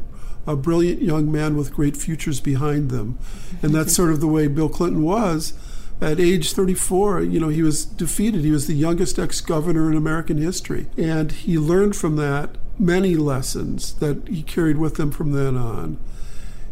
a 0.45 0.55
brilliant 0.55 1.01
young 1.01 1.31
man 1.31 1.55
with 1.55 1.73
great 1.73 1.95
futures 1.95 2.39
behind 2.39 2.89
them. 2.89 3.17
And 3.61 3.73
that's 3.73 3.95
sort 3.95 4.09
of 4.11 4.19
the 4.19 4.27
way 4.27 4.47
Bill 4.47 4.69
Clinton 4.69 5.03
was. 5.03 5.53
At 6.01 6.19
age 6.19 6.53
34, 6.53 7.21
you 7.21 7.39
know, 7.39 7.49
he 7.49 7.61
was 7.61 7.83
defeated. 7.85 8.43
He 8.43 8.51
was 8.51 8.67
the 8.67 8.73
youngest 8.73 9.19
ex 9.19 9.41
governor 9.41 9.91
in 9.91 9.97
American 9.97 10.37
history. 10.37 10.87
And 10.97 11.31
he 11.31 11.57
learned 11.57 11.95
from 11.95 12.15
that 12.15 12.57
many 12.77 13.15
lessons 13.15 13.93
that 13.95 14.27
he 14.27 14.41
carried 14.41 14.77
with 14.77 14.99
him 14.99 15.11
from 15.11 15.33
then 15.33 15.57
on. 15.57 15.97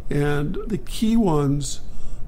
And 0.09 0.57
the 0.67 0.77
key 0.77 1.17
ones 1.17 1.81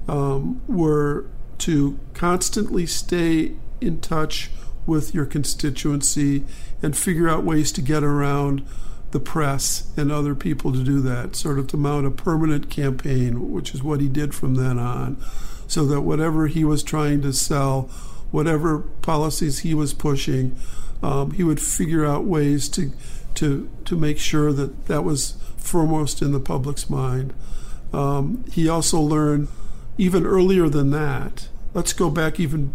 um, 0.07 0.61
were 0.67 1.25
to 1.59 1.99
constantly 2.13 2.85
stay 2.85 3.53
in 3.81 4.01
touch 4.01 4.49
with 4.85 5.13
your 5.13 5.25
constituency 5.25 6.43
and 6.81 6.97
figure 6.97 7.29
out 7.29 7.43
ways 7.43 7.71
to 7.73 7.81
get 7.81 8.03
around 8.03 8.65
the 9.11 9.19
press 9.19 9.91
and 9.97 10.11
other 10.11 10.35
people 10.35 10.71
to 10.71 10.83
do 10.83 11.01
that, 11.01 11.35
sort 11.35 11.59
of 11.59 11.67
to 11.67 11.77
mount 11.77 12.05
a 12.05 12.11
permanent 12.11 12.69
campaign, 12.69 13.51
which 13.51 13.73
is 13.73 13.83
what 13.83 14.01
he 14.01 14.07
did 14.07 14.33
from 14.33 14.55
then 14.55 14.77
on, 14.77 15.17
so 15.67 15.85
that 15.85 16.01
whatever 16.01 16.47
he 16.47 16.63
was 16.63 16.83
trying 16.83 17.21
to 17.21 17.33
sell, 17.33 17.83
whatever 18.31 18.79
policies 19.01 19.59
he 19.59 19.73
was 19.73 19.93
pushing, 19.93 20.55
um, 21.01 21.31
he 21.31 21.43
would 21.43 21.61
figure 21.61 22.05
out 22.05 22.25
ways 22.25 22.69
to, 22.69 22.91
to, 23.35 23.69
to 23.85 23.95
make 23.95 24.19
sure 24.19 24.51
that 24.53 24.85
that 24.87 25.03
was 25.03 25.37
foremost 25.57 26.21
in 26.21 26.31
the 26.31 26.39
public's 26.39 26.89
mind. 26.89 27.33
Um, 27.93 28.45
he 28.51 28.69
also 28.69 28.99
learned 28.99 29.47
even 29.97 30.25
earlier 30.25 30.69
than 30.69 30.91
that. 30.91 31.49
Let's 31.73 31.93
go 31.93 32.09
back 32.09 32.39
even 32.39 32.73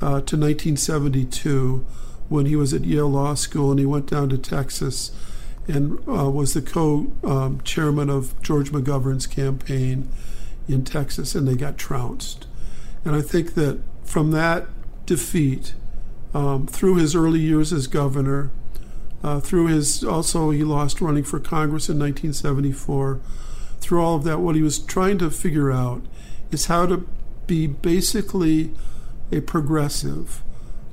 uh, 0.00 0.20
to 0.22 0.36
1972 0.36 1.84
when 2.28 2.46
he 2.46 2.56
was 2.56 2.72
at 2.72 2.84
Yale 2.84 3.08
Law 3.08 3.34
School 3.34 3.70
and 3.70 3.80
he 3.80 3.86
went 3.86 4.08
down 4.08 4.28
to 4.30 4.38
Texas 4.38 5.10
and 5.68 5.98
uh, 6.08 6.30
was 6.30 6.54
the 6.54 6.62
co 6.62 7.12
um, 7.24 7.60
chairman 7.62 8.10
of 8.10 8.40
George 8.42 8.72
McGovern's 8.72 9.26
campaign 9.26 10.08
in 10.68 10.84
Texas, 10.84 11.34
and 11.34 11.46
they 11.46 11.54
got 11.54 11.78
trounced. 11.78 12.46
And 13.04 13.14
I 13.14 13.20
think 13.20 13.54
that 13.54 13.80
from 14.04 14.32
that 14.32 14.66
defeat, 15.06 15.74
um, 16.34 16.66
through 16.66 16.96
his 16.96 17.14
early 17.14 17.40
years 17.40 17.72
as 17.72 17.86
governor, 17.86 18.50
Uh, 19.24 19.38
through 19.38 19.68
his, 19.68 20.02
also, 20.02 20.50
he 20.50 20.64
lost 20.64 21.00
running 21.00 21.22
for 21.22 21.38
Congress 21.38 21.88
in 21.88 21.96
1974. 21.96 23.20
Through 23.82 24.00
all 24.02 24.14
of 24.14 24.24
that, 24.24 24.38
what 24.38 24.54
he 24.54 24.62
was 24.62 24.78
trying 24.78 25.18
to 25.18 25.30
figure 25.30 25.70
out 25.70 26.02
is 26.50 26.66
how 26.66 26.86
to 26.86 27.06
be 27.46 27.66
basically 27.66 28.70
a 29.32 29.40
progressive, 29.40 30.42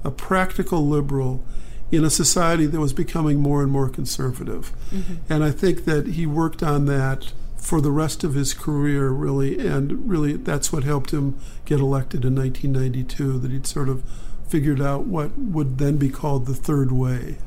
a 0.04 0.10
practical 0.10 0.88
liberal 0.88 1.44
in 1.92 2.04
a 2.04 2.10
society 2.10 2.66
that 2.66 2.80
was 2.80 2.94
becoming 2.94 3.40
more 3.40 3.62
and 3.62 3.72
more 3.72 3.90
conservative. 3.90 4.72
Mm-hmm. 4.92 5.32
And 5.32 5.44
I 5.44 5.52
think 5.52 5.86
that 5.86 6.08
he 6.08 6.26
worked 6.26 6.64
on 6.64 6.86
that 6.86 7.32
for 7.58 7.80
the 7.80 7.92
rest 7.92 8.24
of 8.24 8.34
his 8.34 8.54
career, 8.54 9.10
really, 9.10 9.60
and 9.66 10.10
really 10.10 10.34
that's 10.34 10.74
what 10.74 10.84
helped 10.84 11.12
him 11.12 11.38
get 11.66 11.80
elected 11.80 12.26
in 12.26 12.36
1992, 12.36 13.40
that 13.40 13.52
he'd 13.52 13.68
sort 13.68 13.90
of 13.90 14.04
figured 14.48 14.82
out 14.82 15.06
what 15.06 15.38
would 15.38 15.78
then 15.78 15.98
be 15.98 16.10
called 16.10 16.48
the 16.48 16.56
third 16.56 16.92
way. 16.92 17.38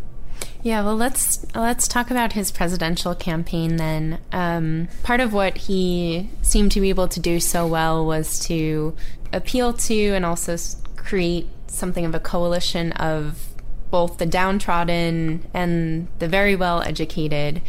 Yeah, 0.63 0.85
well, 0.85 0.97
let's 0.97 1.45
let's 1.57 1.89
talk 1.89 2.11
about 2.13 2.35
his 2.35 2.53
presidential 2.53 3.17
campaign 3.17 3.77
then. 3.77 4.21
Um, 4.31 4.89
part 5.03 5.19
of 5.19 5.33
what 5.33 5.57
he 5.57 6.31
seemed 6.41 6.71
to 6.73 6.81
be 6.81 6.89
able 6.89 7.09
to 7.09 7.19
do 7.19 7.41
so 7.41 7.67
well 7.67 8.07
was 8.07 8.39
to 8.47 8.95
appeal 9.33 9.73
to 9.73 10.11
and 10.11 10.25
also 10.25 10.57
create 10.95 11.49
something 11.67 12.05
of 12.05 12.15
a 12.15 12.21
coalition 12.21 12.93
of 12.93 13.49
both 13.91 14.19
the 14.19 14.27
downtrodden 14.27 15.45
and 15.53 16.07
the 16.21 16.29
very 16.29 16.55
well 16.55 16.81
educated. 16.83 17.61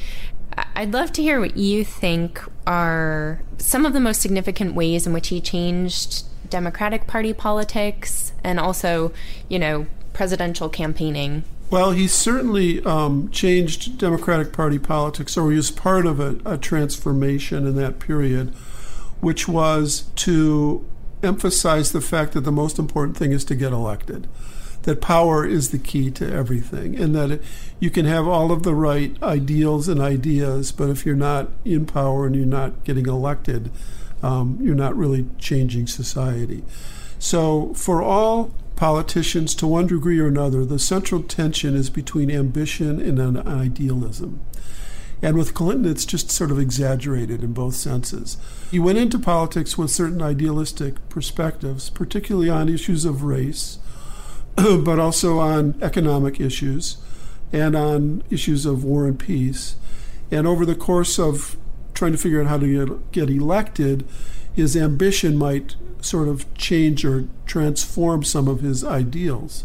I'd 0.76 0.94
love 0.94 1.12
to 1.14 1.24
hear 1.24 1.40
what 1.40 1.58
you 1.58 1.84
think 1.84 2.44
are 2.68 3.42
some 3.58 3.88
of 3.88 3.94
the 3.94 4.00
most 4.00 4.22
significant 4.22 4.76
ways 4.76 5.08
in 5.08 5.14
which 5.14 5.30
he 5.30 5.42
changed 5.42 6.26
Democratic 6.48 7.08
Party 7.08 7.34
politics 7.34 8.34
and 8.44 8.60
also, 8.60 9.12
you 9.50 9.58
know, 9.58 9.88
presidential 10.14 10.70
campaigning. 10.70 11.44
Well, 11.74 11.90
he 11.90 12.08
certainly 12.08 12.86
um, 12.86 13.32
changed 13.32 13.98
Democratic 13.98 14.54
Party 14.54 14.78
politics, 14.78 15.36
or 15.36 15.50
he 15.50 15.58
was 15.58 15.72
part 15.72 16.06
of 16.06 16.20
a, 16.20 16.38
a 16.46 16.56
transformation 16.56 17.66
in 17.66 17.76
that 17.78 17.98
period, 17.98 18.54
which 19.22 19.48
was 19.48 20.04
to 20.18 20.86
emphasize 21.24 21.92
the 21.92 22.00
fact 22.00 22.34
that 22.34 22.42
the 22.42 22.52
most 22.52 22.78
important 22.78 23.18
thing 23.18 23.32
is 23.32 23.44
to 23.46 23.56
get 23.56 23.74
elected 23.74 24.28
that 24.84 25.02
power 25.02 25.48
is 25.48 25.72
the 25.72 25.80
key 25.80 26.12
to 26.12 26.32
everything, 26.32 26.96
and 26.96 27.16
that 27.16 27.42
you 27.80 27.90
can 27.90 28.06
have 28.06 28.28
all 28.28 28.52
of 28.52 28.62
the 28.62 28.76
right 28.76 29.18
ideals 29.24 29.88
and 29.88 30.00
ideas, 30.00 30.72
but 30.72 30.92
if 30.92 31.08
you're 31.08 31.16
not 31.16 31.50
in 31.66 31.88
power 31.88 32.28
and 32.28 32.36
you're 32.36 32.46
not 32.46 32.84
getting 32.84 33.08
elected, 33.08 33.72
um, 34.22 34.60
you're 34.62 34.76
not 34.76 34.96
really 34.96 35.26
changing 35.40 35.88
society. 35.88 36.64
So, 37.18 37.74
for 37.74 38.04
all 38.04 38.52
politicians, 38.76 39.56
to 39.56 39.68
one 39.68 39.88
degree 39.88 40.20
or 40.20 40.28
another, 40.28 40.66
the 40.66 40.80
central 40.80 41.24
tension 41.24 41.76
is 41.76 41.90
between 41.90 42.32
ambition 42.32 43.00
and 43.00 43.20
an 43.20 43.48
idealism. 43.48 44.42
And 45.22 45.38
with 45.38 45.54
Clinton, 45.54 45.90
it's 45.90 46.06
just 46.06 46.30
sort 46.32 46.52
of 46.52 46.60
exaggerated 46.60 47.44
in 47.44 47.54
both 47.54 47.76
senses. 47.76 48.38
He 48.72 48.78
went 48.80 48.98
into 48.98 49.18
politics 49.18 49.78
with 49.78 49.90
certain 49.90 50.22
idealistic 50.22 50.96
perspectives, 51.08 51.90
particularly 51.90 52.50
on 52.50 52.68
issues 52.68 53.06
of 53.06 53.24
race, 53.24 53.80
but 54.56 55.00
also 55.00 55.40
on 55.40 55.76
economic 55.82 56.42
issues 56.42 56.98
and 57.54 57.74
on 57.74 58.24
issues 58.30 58.66
of 58.66 58.84
war 58.84 59.06
and 59.08 59.18
peace. 59.18 59.78
And 60.30 60.46
over 60.46 60.66
the 60.66 60.76
course 60.76 61.18
of 61.18 61.56
trying 61.94 62.12
to 62.12 62.18
figure 62.18 62.42
out 62.42 62.48
how 62.48 62.58
to 62.58 63.02
get, 63.12 63.30
elected, 63.30 64.06
his 64.54 64.76
ambition 64.78 65.38
might 65.38 65.76
sort 66.02 66.28
of 66.28 66.52
change 66.56 67.06
or 67.06 67.28
transform 67.46 68.24
some 68.24 68.48
of 68.48 68.62
his 68.62 68.84
ideals. 68.84 69.64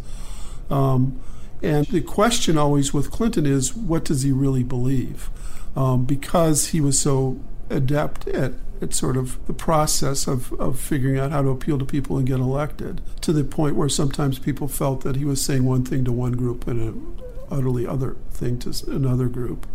Um, 0.70 1.20
and 1.62 1.86
the 1.86 2.00
question 2.00 2.56
always 2.56 2.94
with 2.94 3.10
Clinton 3.10 3.46
is 3.46 3.74
what 3.74 4.04
does 4.04 4.22
he 4.22 4.32
really 4.32 4.62
believe? 4.62 5.30
Um, 5.76 6.04
because 6.04 6.68
he 6.68 6.80
was 6.80 6.98
so 6.98 7.40
adept 7.70 8.26
at 8.28 8.52
it's 8.80 8.96
sort 8.96 9.16
of 9.16 9.44
the 9.46 9.52
process 9.52 10.26
of, 10.28 10.52
of 10.54 10.78
figuring 10.78 11.18
out 11.18 11.32
how 11.32 11.42
to 11.42 11.48
appeal 11.48 11.78
to 11.78 11.84
people 11.84 12.16
and 12.16 12.26
get 12.26 12.38
elected 12.38 13.00
to 13.22 13.32
the 13.32 13.44
point 13.44 13.74
where 13.74 13.88
sometimes 13.88 14.38
people 14.38 14.68
felt 14.68 15.00
that 15.02 15.16
he 15.16 15.24
was 15.24 15.42
saying 15.42 15.64
one 15.64 15.84
thing 15.84 16.04
to 16.04 16.12
one 16.12 16.32
group 16.32 16.66
and 16.68 16.80
an 16.80 17.20
utterly 17.50 17.86
other 17.86 18.16
thing 18.30 18.58
to 18.58 18.72
another 18.88 19.26
group. 19.26 19.66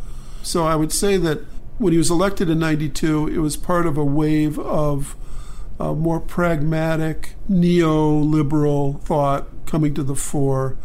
So 0.42 0.66
I 0.66 0.76
would 0.76 0.92
say 0.92 1.18
that 1.18 1.42
when 1.84 1.92
he 1.92 1.98
was 1.98 2.10
elected 2.10 2.50
in 2.50 2.60
92, 2.60 3.28
it 3.28 3.40
was 3.40 3.58
part 3.58 3.86
of 3.86 3.98
a 3.98 4.06
wave 4.06 4.58
of 4.58 5.18
uh, 5.82 5.94
more 5.94 6.22
pragmatic, 6.22 7.36
neoliberal 7.50 9.02
thought 9.02 9.48
coming 9.66 9.94
to 9.94 10.02
the 10.02 10.16
fore. 10.16 10.78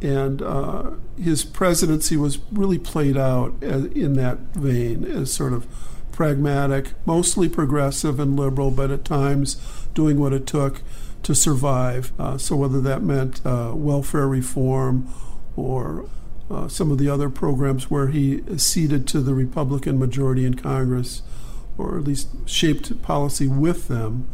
And 0.00 0.40
uh, 0.40 0.92
his 1.22 1.44
presidency 1.44 2.16
was 2.16 2.38
really 2.50 2.78
played 2.78 3.18
out 3.18 3.62
as, 3.62 3.84
in 3.86 4.14
that 4.14 4.38
vein 4.54 5.04
as 5.04 5.30
sort 5.30 5.52
of 5.52 5.66
pragmatic, 6.12 6.94
mostly 7.04 7.46
progressive 7.46 8.18
and 8.18 8.34
liberal, 8.34 8.70
but 8.70 8.90
at 8.90 9.04
times 9.04 9.56
doing 9.92 10.18
what 10.18 10.32
it 10.32 10.46
took 10.46 10.80
to 11.24 11.34
survive. 11.34 12.10
Uh, 12.18 12.38
so, 12.38 12.56
whether 12.56 12.80
that 12.80 13.02
meant 13.02 13.44
uh, 13.44 13.72
welfare 13.74 14.26
reform 14.26 15.12
or 15.56 16.08
uh, 16.52 16.68
some 16.68 16.90
of 16.90 16.98
the 16.98 17.08
other 17.08 17.30
programs 17.30 17.90
where 17.90 18.08
he 18.08 18.42
ceded 18.58 19.08
to 19.08 19.20
the 19.20 19.34
Republican 19.34 19.98
majority 19.98 20.44
in 20.44 20.54
Congress, 20.54 21.22
or 21.78 21.96
at 21.96 22.04
least 22.04 22.28
shaped 22.46 23.00
policy 23.02 23.48
with 23.48 23.88
them, 23.88 24.28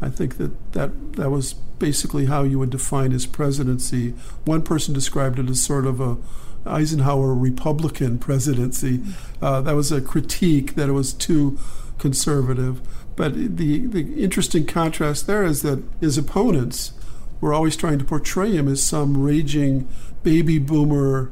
I 0.00 0.08
think 0.08 0.38
that, 0.38 0.72
that 0.72 1.12
that 1.14 1.30
was 1.30 1.52
basically 1.78 2.26
how 2.26 2.42
you 2.42 2.58
would 2.58 2.70
define 2.70 3.10
his 3.10 3.26
presidency. 3.26 4.14
One 4.44 4.62
person 4.62 4.94
described 4.94 5.38
it 5.38 5.50
as 5.50 5.62
sort 5.62 5.86
of 5.86 6.00
a 6.00 6.16
Eisenhower 6.64 7.34
Republican 7.34 8.18
presidency. 8.18 9.00
Uh, 9.40 9.60
that 9.60 9.74
was 9.74 9.92
a 9.92 10.00
critique 10.00 10.74
that 10.74 10.88
it 10.88 10.92
was 10.92 11.12
too 11.12 11.58
conservative. 11.98 12.80
But 13.14 13.34
the, 13.34 13.86
the 13.86 14.14
interesting 14.22 14.66
contrast 14.66 15.26
there 15.26 15.44
is 15.44 15.62
that 15.62 15.82
his 16.00 16.16
opponents 16.16 16.92
were 17.40 17.52
always 17.52 17.76
trying 17.76 17.98
to 17.98 18.04
portray 18.04 18.52
him 18.52 18.68
as 18.68 18.82
some 18.82 19.22
raging 19.22 19.88
baby 20.22 20.58
boomer, 20.58 21.30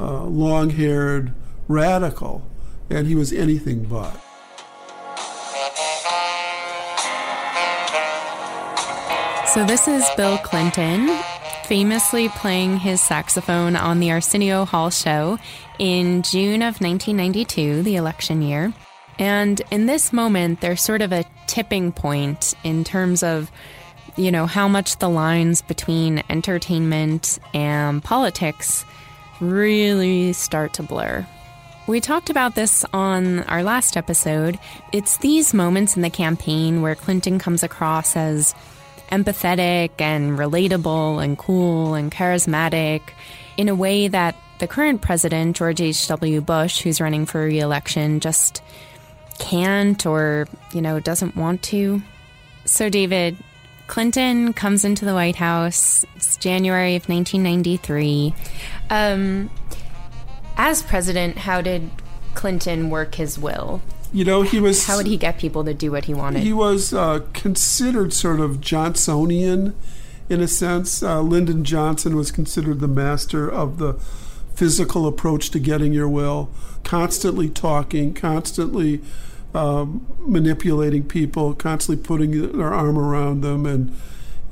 uh, 0.00 0.24
long 0.24 0.70
haired 0.70 1.32
radical, 1.68 2.42
and 2.88 3.06
he 3.06 3.14
was 3.14 3.32
anything 3.32 3.84
but. 3.84 4.16
So, 9.48 9.64
this 9.64 9.88
is 9.88 10.06
Bill 10.16 10.38
Clinton 10.38 11.08
famously 11.64 12.28
playing 12.30 12.78
his 12.78 13.00
saxophone 13.00 13.76
on 13.76 14.00
the 14.00 14.10
Arsenio 14.10 14.64
Hall 14.64 14.90
show 14.90 15.38
in 15.78 16.22
June 16.22 16.62
of 16.62 16.80
1992, 16.80 17.84
the 17.84 17.94
election 17.94 18.42
year. 18.42 18.72
And 19.20 19.60
in 19.70 19.86
this 19.86 20.12
moment, 20.12 20.60
there's 20.60 20.82
sort 20.82 21.00
of 21.00 21.12
a 21.12 21.24
tipping 21.46 21.92
point 21.92 22.54
in 22.64 22.82
terms 22.82 23.22
of, 23.22 23.52
you 24.16 24.32
know, 24.32 24.46
how 24.46 24.66
much 24.66 24.98
the 24.98 25.08
lines 25.08 25.62
between 25.62 26.24
entertainment 26.28 27.38
and 27.54 28.02
politics 28.02 28.84
really 29.40 30.32
start 30.32 30.74
to 30.74 30.82
blur. 30.82 31.26
We 31.86 32.00
talked 32.00 32.30
about 32.30 32.54
this 32.54 32.84
on 32.92 33.40
our 33.44 33.62
last 33.62 33.96
episode. 33.96 34.58
It's 34.92 35.16
these 35.16 35.52
moments 35.52 35.96
in 35.96 36.02
the 36.02 36.10
campaign 36.10 36.82
where 36.82 36.94
Clinton 36.94 37.38
comes 37.38 37.62
across 37.62 38.16
as 38.16 38.54
empathetic 39.10 39.90
and 39.98 40.38
relatable 40.38 41.22
and 41.22 41.36
cool 41.36 41.94
and 41.94 42.12
charismatic 42.12 43.02
in 43.56 43.68
a 43.68 43.74
way 43.74 44.08
that 44.08 44.36
the 44.60 44.68
current 44.68 45.00
president, 45.00 45.56
George 45.56 45.80
H.W. 45.80 46.40
Bush, 46.42 46.82
who's 46.82 47.00
running 47.00 47.26
for 47.26 47.42
reelection, 47.42 48.20
just 48.20 48.62
can't 49.38 50.04
or, 50.06 50.46
you 50.72 50.82
know, 50.82 51.00
doesn't 51.00 51.34
want 51.34 51.62
to. 51.64 52.02
So, 52.66 52.88
David, 52.88 53.36
Clinton 53.90 54.52
comes 54.52 54.84
into 54.84 55.04
the 55.04 55.14
White 55.14 55.34
House. 55.34 56.04
It's 56.14 56.36
January 56.36 56.94
of 56.94 57.08
1993. 57.08 58.32
Um, 58.88 59.50
as 60.56 60.80
president, 60.84 61.38
how 61.38 61.60
did 61.60 61.90
Clinton 62.34 62.88
work 62.88 63.16
his 63.16 63.36
will? 63.36 63.82
you 64.12 64.24
know, 64.24 64.42
he 64.42 64.60
was. 64.60 64.86
How 64.86 64.96
would 64.96 65.08
he 65.08 65.16
get 65.16 65.38
people 65.38 65.64
to 65.64 65.74
do 65.74 65.90
what 65.90 66.04
he 66.04 66.14
wanted? 66.14 66.44
He 66.44 66.52
was 66.52 66.94
uh, 66.94 67.26
considered 67.32 68.12
sort 68.12 68.38
of 68.40 68.60
Johnsonian 68.60 69.74
in 70.28 70.40
a 70.40 70.48
sense. 70.48 71.02
Uh, 71.02 71.20
Lyndon 71.20 71.64
Johnson 71.64 72.14
was 72.14 72.30
considered 72.30 72.78
the 72.78 72.88
master 72.88 73.50
of 73.50 73.78
the 73.78 73.94
physical 74.54 75.06
approach 75.08 75.50
to 75.50 75.58
getting 75.58 75.92
your 75.92 76.08
will, 76.08 76.48
constantly 76.84 77.48
talking, 77.48 78.14
constantly 78.14 79.00
um, 79.54 80.06
manipulating 80.20 81.04
people, 81.04 81.54
constantly 81.54 82.02
putting 82.02 82.56
their 82.56 82.72
arm 82.72 82.98
around 82.98 83.42
them 83.42 83.66
and 83.66 83.96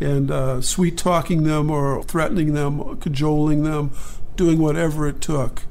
and 0.00 0.30
uh, 0.30 0.60
sweet 0.60 0.96
talking 0.96 1.42
them 1.42 1.70
or 1.70 2.02
threatening 2.04 2.54
them, 2.54 2.96
cajoling 2.98 3.64
them, 3.64 3.90
doing 4.36 4.58
whatever 4.58 5.08
it 5.08 5.20
took. 5.20 5.62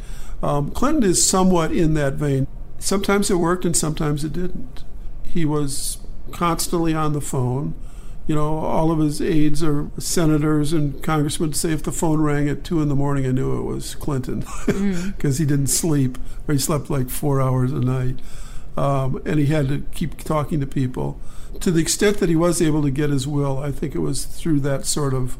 Um, 0.43 0.71
Clinton 0.71 1.03
is 1.03 1.25
somewhat 1.25 1.71
in 1.71 1.93
that 1.93 2.15
vein. 2.15 2.45
Sometimes 2.77 3.31
it 3.31 3.35
worked 3.35 3.63
and 3.63 3.75
sometimes 3.75 4.25
it 4.25 4.33
didn't. 4.33 4.83
He 5.25 5.45
was 5.45 5.97
constantly 6.31 6.93
on 6.93 7.13
the 7.13 7.21
phone, 7.21 7.73
you 8.27 8.35
know, 8.35 8.57
all 8.57 8.91
of 8.91 8.99
his 8.99 9.21
aides 9.21 9.63
or 9.63 9.89
senators 9.97 10.73
and 10.73 11.01
congressmen 11.01 11.53
say 11.53 11.71
if 11.71 11.83
the 11.83 11.91
phone 11.91 12.19
rang 12.19 12.49
at 12.49 12.63
two 12.63 12.81
in 12.81 12.89
the 12.89 12.95
morning, 12.95 13.25
I 13.25 13.31
knew 13.31 13.57
it 13.57 13.63
was 13.63 13.95
Clinton 13.95 14.41
because 14.41 14.67
mm. 14.67 15.39
he 15.39 15.45
didn't 15.45 15.67
sleep 15.67 16.17
or 16.47 16.53
he 16.53 16.59
slept 16.59 16.89
like 16.89 17.09
four 17.09 17.41
hours 17.41 17.71
a 17.71 17.79
night. 17.79 18.19
Um, 18.77 19.21
and 19.25 19.39
he 19.39 19.47
had 19.47 19.67
to 19.69 19.79
keep 19.93 20.23
talking 20.23 20.59
to 20.59 20.67
people. 20.67 21.19
To 21.61 21.71
the 21.71 21.81
extent 21.81 22.17
that 22.17 22.29
he 22.29 22.35
was 22.35 22.61
able 22.61 22.83
to 22.83 22.91
get 22.91 23.09
his 23.09 23.27
will, 23.27 23.57
I 23.57 23.71
think 23.71 23.95
it 23.95 23.99
was 23.99 24.25
through 24.25 24.59
that 24.61 24.85
sort 24.85 25.13
of 25.13 25.37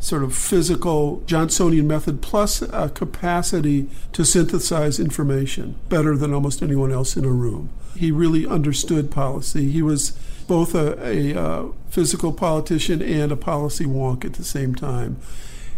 sort 0.00 0.22
of 0.22 0.34
physical 0.34 1.22
Johnsonian 1.26 1.84
method 1.84 2.22
plus 2.22 2.62
a 2.62 2.88
capacity 2.88 3.88
to 4.12 4.24
synthesize 4.24 4.98
information 4.98 5.78
better 5.90 6.16
than 6.16 6.32
almost 6.32 6.62
anyone 6.62 6.90
else 6.90 7.16
in 7.18 7.24
a 7.24 7.30
room. 7.30 7.68
He 7.94 8.10
really 8.10 8.46
understood 8.46 9.10
policy. 9.10 9.70
He 9.70 9.82
was 9.82 10.12
both 10.48 10.74
a, 10.74 10.98
a, 11.06 11.32
a 11.32 11.40
uh, 11.40 11.72
physical 11.90 12.32
politician 12.32 13.02
and 13.02 13.30
a 13.30 13.36
policy 13.36 13.84
wonk 13.84 14.24
at 14.24 14.34
the 14.34 14.44
same 14.44 14.74
time. 14.74 15.18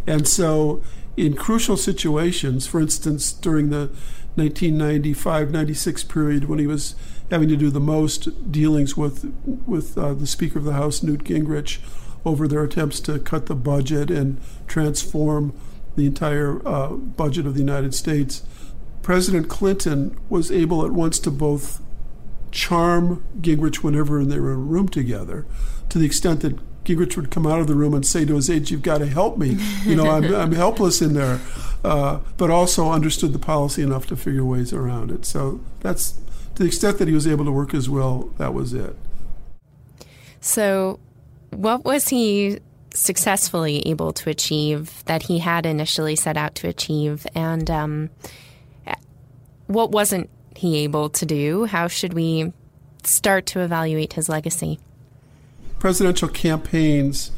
And 0.07 0.27
so, 0.27 0.83
in 1.17 1.35
crucial 1.35 1.77
situations, 1.77 2.67
for 2.67 2.81
instance, 2.81 3.33
during 3.33 3.71
the 3.71 3.91
1995 4.35 5.51
96 5.51 6.05
period 6.05 6.45
when 6.47 6.59
he 6.59 6.67
was 6.67 6.95
having 7.31 7.49
to 7.49 7.57
do 7.57 7.71
the 7.71 7.81
most 7.81 8.53
dealings 8.53 8.97
with, 8.97 9.33
with 9.67 9.97
uh, 9.97 10.15
the 10.15 10.27
Speaker 10.27 10.59
of 10.59 10.65
the 10.65 10.73
House, 10.73 11.03
Newt 11.03 11.25
Gingrich, 11.25 11.79
over 12.25 12.47
their 12.47 12.63
attempts 12.63 13.01
to 13.01 13.19
cut 13.19 13.47
the 13.47 13.55
budget 13.55 14.11
and 14.11 14.41
transform 14.67 15.55
the 15.97 16.07
entire 16.07 16.67
uh, 16.67 16.89
budget 16.89 17.47
of 17.47 17.55
the 17.55 17.61
United 17.61 17.95
States. 17.95 18.43
President 19.03 19.49
Clinton 19.49 20.19
was 20.29 20.51
able 20.51 20.85
at 20.85 20.93
once 20.93 21.19
to 21.21 21.31
both 21.31 21.83
charm 22.51 23.25
Gingrich 23.41 23.77
whenever 23.77 24.25
they 24.25 24.39
were 24.39 24.53
in 24.53 24.59
a 24.59 24.61
room 24.61 24.89
together, 24.89 25.47
to 25.89 25.99
the 25.99 26.07
extent 26.07 26.41
that 26.41 26.59
Gingrich 26.85 27.17
would 27.17 27.31
come 27.31 27.47
out 27.47 27.61
of 27.61 27.67
the 27.67 27.75
room 27.75 27.95
and 27.95 28.07
say 28.07 28.25
to 28.25 28.35
his 28.35 28.51
aides, 28.51 28.71
"You've 28.71 28.83
got 28.83 28.99
to 28.99 29.07
help 29.07 29.39
me. 29.39 29.57
You 29.85 29.97
know, 29.97 30.11
I'm, 30.11 30.35
I'm 30.35 30.53
helpless 30.53 31.03
in 31.03 31.15
there." 31.15 31.41
Uh, 31.85 32.21
but 32.37 32.49
also 32.49 32.91
understood 32.91 33.33
the 33.33 33.41
policy 33.41 33.83
enough 33.83 34.07
to 34.07 34.17
figure 34.17 34.45
ways 34.45 34.73
around 34.73 35.11
it. 35.11 35.25
So 35.25 35.61
that's 35.81 36.13
to 36.55 36.63
the 36.63 36.67
extent 36.67 36.99
that 36.99 37.09
he 37.09 37.15
was 37.15 37.27
able 37.27 37.45
to 37.45 37.51
work 37.51 37.75
as 37.75 37.89
well. 37.89 38.31
That 38.39 38.55
was 38.55 38.73
it. 38.73 38.97
So, 40.41 41.01
what 41.51 41.85
was 41.85 42.09
he 42.09 42.59
successfully 42.95 43.87
able 43.87 44.13
to 44.13 44.31
achieve 44.31 45.05
that 45.07 45.25
he 45.25 45.39
had 45.39 45.67
initially 45.67 46.17
set 46.17 46.37
out 46.37 46.55
to 46.57 46.69
achieve, 46.69 47.27
and 47.35 47.71
um, 47.71 48.11
what 49.67 49.91
wasn't 49.91 50.29
he 50.57 50.79
able 50.79 51.09
to 51.11 51.27
do? 51.27 51.65
How 51.65 51.89
should 51.89 52.13
we 52.13 52.53
start 53.05 53.47
to 53.47 53.61
evaluate 53.61 54.13
his 54.15 54.29
legacy? 54.29 54.79
Presidential 55.83 56.29
campaigns 56.29 57.33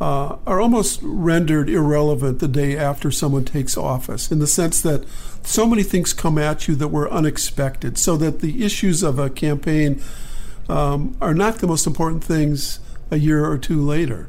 uh, 0.00 0.36
are 0.46 0.60
almost 0.60 1.00
rendered 1.02 1.68
irrelevant 1.68 2.38
the 2.38 2.46
day 2.46 2.76
after 2.76 3.10
someone 3.10 3.44
takes 3.44 3.76
office, 3.76 4.30
in 4.30 4.38
the 4.38 4.46
sense 4.46 4.80
that 4.82 5.04
so 5.42 5.66
many 5.66 5.82
things 5.82 6.12
come 6.12 6.38
at 6.38 6.68
you 6.68 6.76
that 6.76 6.88
were 6.88 7.10
unexpected, 7.10 7.98
so 7.98 8.16
that 8.16 8.38
the 8.38 8.64
issues 8.64 9.02
of 9.02 9.18
a 9.18 9.28
campaign 9.28 10.00
um, 10.68 11.16
are 11.20 11.34
not 11.34 11.56
the 11.56 11.66
most 11.66 11.88
important 11.88 12.22
things 12.22 12.78
a 13.10 13.18
year 13.18 13.44
or 13.44 13.58
two 13.58 13.82
later. 13.82 14.28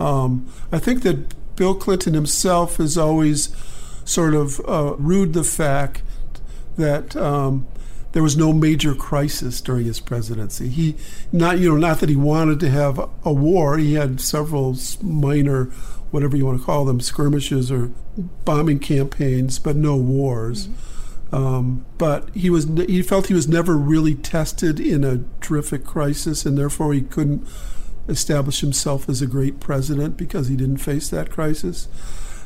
Um, 0.00 0.50
I 0.72 0.78
think 0.78 1.02
that 1.02 1.34
Bill 1.56 1.74
Clinton 1.74 2.14
himself 2.14 2.78
has 2.78 2.96
always 2.96 3.54
sort 4.06 4.32
of 4.32 4.60
uh, 4.66 4.94
rued 4.96 5.34
the 5.34 5.44
fact 5.44 6.00
that 6.78 7.14
um, 7.16 7.66
there 8.12 8.22
was 8.22 8.36
no 8.36 8.52
major 8.52 8.94
crisis 8.94 9.60
during 9.60 9.84
his 9.84 10.00
presidency. 10.00 10.68
He 10.68 10.96
not 11.32 11.58
you 11.58 11.68
know 11.70 11.76
not 11.76 12.00
that 12.00 12.08
he 12.08 12.16
wanted 12.16 12.60
to 12.60 12.70
have 12.70 12.98
a 13.24 13.32
war. 13.32 13.78
He 13.78 13.94
had 13.94 14.20
several 14.20 14.76
minor, 15.02 15.66
whatever 16.10 16.36
you 16.36 16.46
want 16.46 16.58
to 16.58 16.64
call 16.64 16.84
them, 16.84 17.00
skirmishes 17.00 17.70
or 17.70 17.92
bombing 18.44 18.78
campaigns, 18.78 19.58
but 19.58 19.76
no 19.76 19.96
wars. 19.96 20.66
Mm-hmm. 20.66 20.86
Um, 21.32 21.86
but 21.96 22.28
he 22.34 22.50
was 22.50 22.66
he 22.88 23.02
felt 23.02 23.28
he 23.28 23.34
was 23.34 23.46
never 23.46 23.76
really 23.76 24.16
tested 24.16 24.80
in 24.80 25.04
a 25.04 25.22
terrific 25.40 25.84
crisis, 25.84 26.44
and 26.44 26.58
therefore 26.58 26.92
he 26.92 27.02
couldn't 27.02 27.46
establish 28.08 28.60
himself 28.60 29.08
as 29.08 29.22
a 29.22 29.26
great 29.26 29.60
president 29.60 30.16
because 30.16 30.48
he 30.48 30.56
didn't 30.56 30.78
face 30.78 31.08
that 31.10 31.30
crisis. 31.30 31.86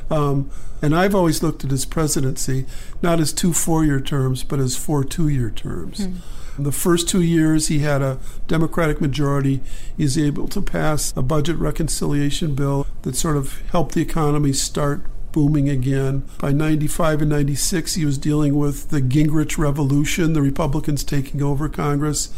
Um, 0.09 0.49
and 0.81 0.95
I've 0.95 1.15
always 1.15 1.41
looked 1.41 1.63
at 1.63 1.71
his 1.71 1.85
presidency 1.85 2.65
not 3.01 3.19
as 3.19 3.33
two 3.33 3.53
four 3.53 3.83
year 3.83 3.99
terms, 3.99 4.43
but 4.43 4.59
as 4.59 4.75
four 4.75 5.03
two 5.03 5.27
year 5.27 5.49
terms. 5.49 6.05
Hmm. 6.05 6.17
The 6.57 6.71
first 6.71 7.09
two 7.09 7.21
years, 7.21 7.67
he 7.67 7.79
had 7.79 8.01
a 8.01 8.17
Democratic 8.47 9.01
majority. 9.01 9.61
He 9.97 10.03
was 10.03 10.17
able 10.17 10.47
to 10.49 10.61
pass 10.61 11.13
a 11.17 11.21
budget 11.21 11.57
reconciliation 11.57 12.55
bill 12.55 12.87
that 13.01 13.15
sort 13.15 13.35
of 13.35 13.61
helped 13.71 13.93
the 13.93 14.01
economy 14.01 14.53
start 14.53 15.01
booming 15.33 15.67
again. 15.67 16.23
By 16.39 16.53
95 16.53 17.23
and 17.23 17.29
96, 17.29 17.95
he 17.95 18.05
was 18.05 18.17
dealing 18.17 18.55
with 18.55 18.89
the 18.89 19.01
Gingrich 19.01 19.57
Revolution, 19.57 20.31
the 20.31 20.41
Republicans 20.41 21.03
taking 21.03 21.41
over 21.41 21.67
Congress. 21.67 22.33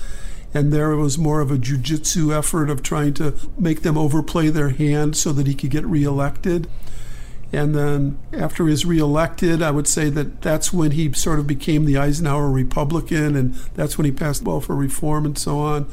And 0.52 0.74
there 0.74 0.96
was 0.96 1.20
more 1.20 1.40
of 1.40 1.52
a 1.52 1.58
jujitsu 1.58 2.36
effort 2.36 2.72
of 2.72 2.82
trying 2.82 3.14
to 3.16 3.36
make 3.60 3.84
them 3.84 4.00
overplay 4.00 4.50
their 4.50 4.70
hand 4.70 5.16
so 5.16 5.32
that 5.34 5.46
he 5.46 5.54
could 5.54 5.70
get 5.70 5.86
reelected. 5.86 6.68
And 7.54 7.74
then 7.74 8.20
after 8.34 8.66
he 8.66 8.72
was 8.72 8.86
reelected, 8.86 9.62
I 9.62 9.72
would 9.72 9.88
say 9.88 10.10
that 10.10 10.42
that's 10.42 10.74
when 10.74 10.92
he 10.92 11.14
sort 11.14 11.40
of 11.40 11.48
became 11.48 11.86
the 11.86 11.98
Eisenhower 11.98 12.52
Republican, 12.52 13.36
and 13.36 13.54
that's 13.74 13.98
when 13.98 14.06
he 14.06 14.12
passed 14.12 14.44
welfare 14.44 14.76
reform 14.76 15.26
and 15.26 15.38
so 15.38 15.60
on. 15.60 15.90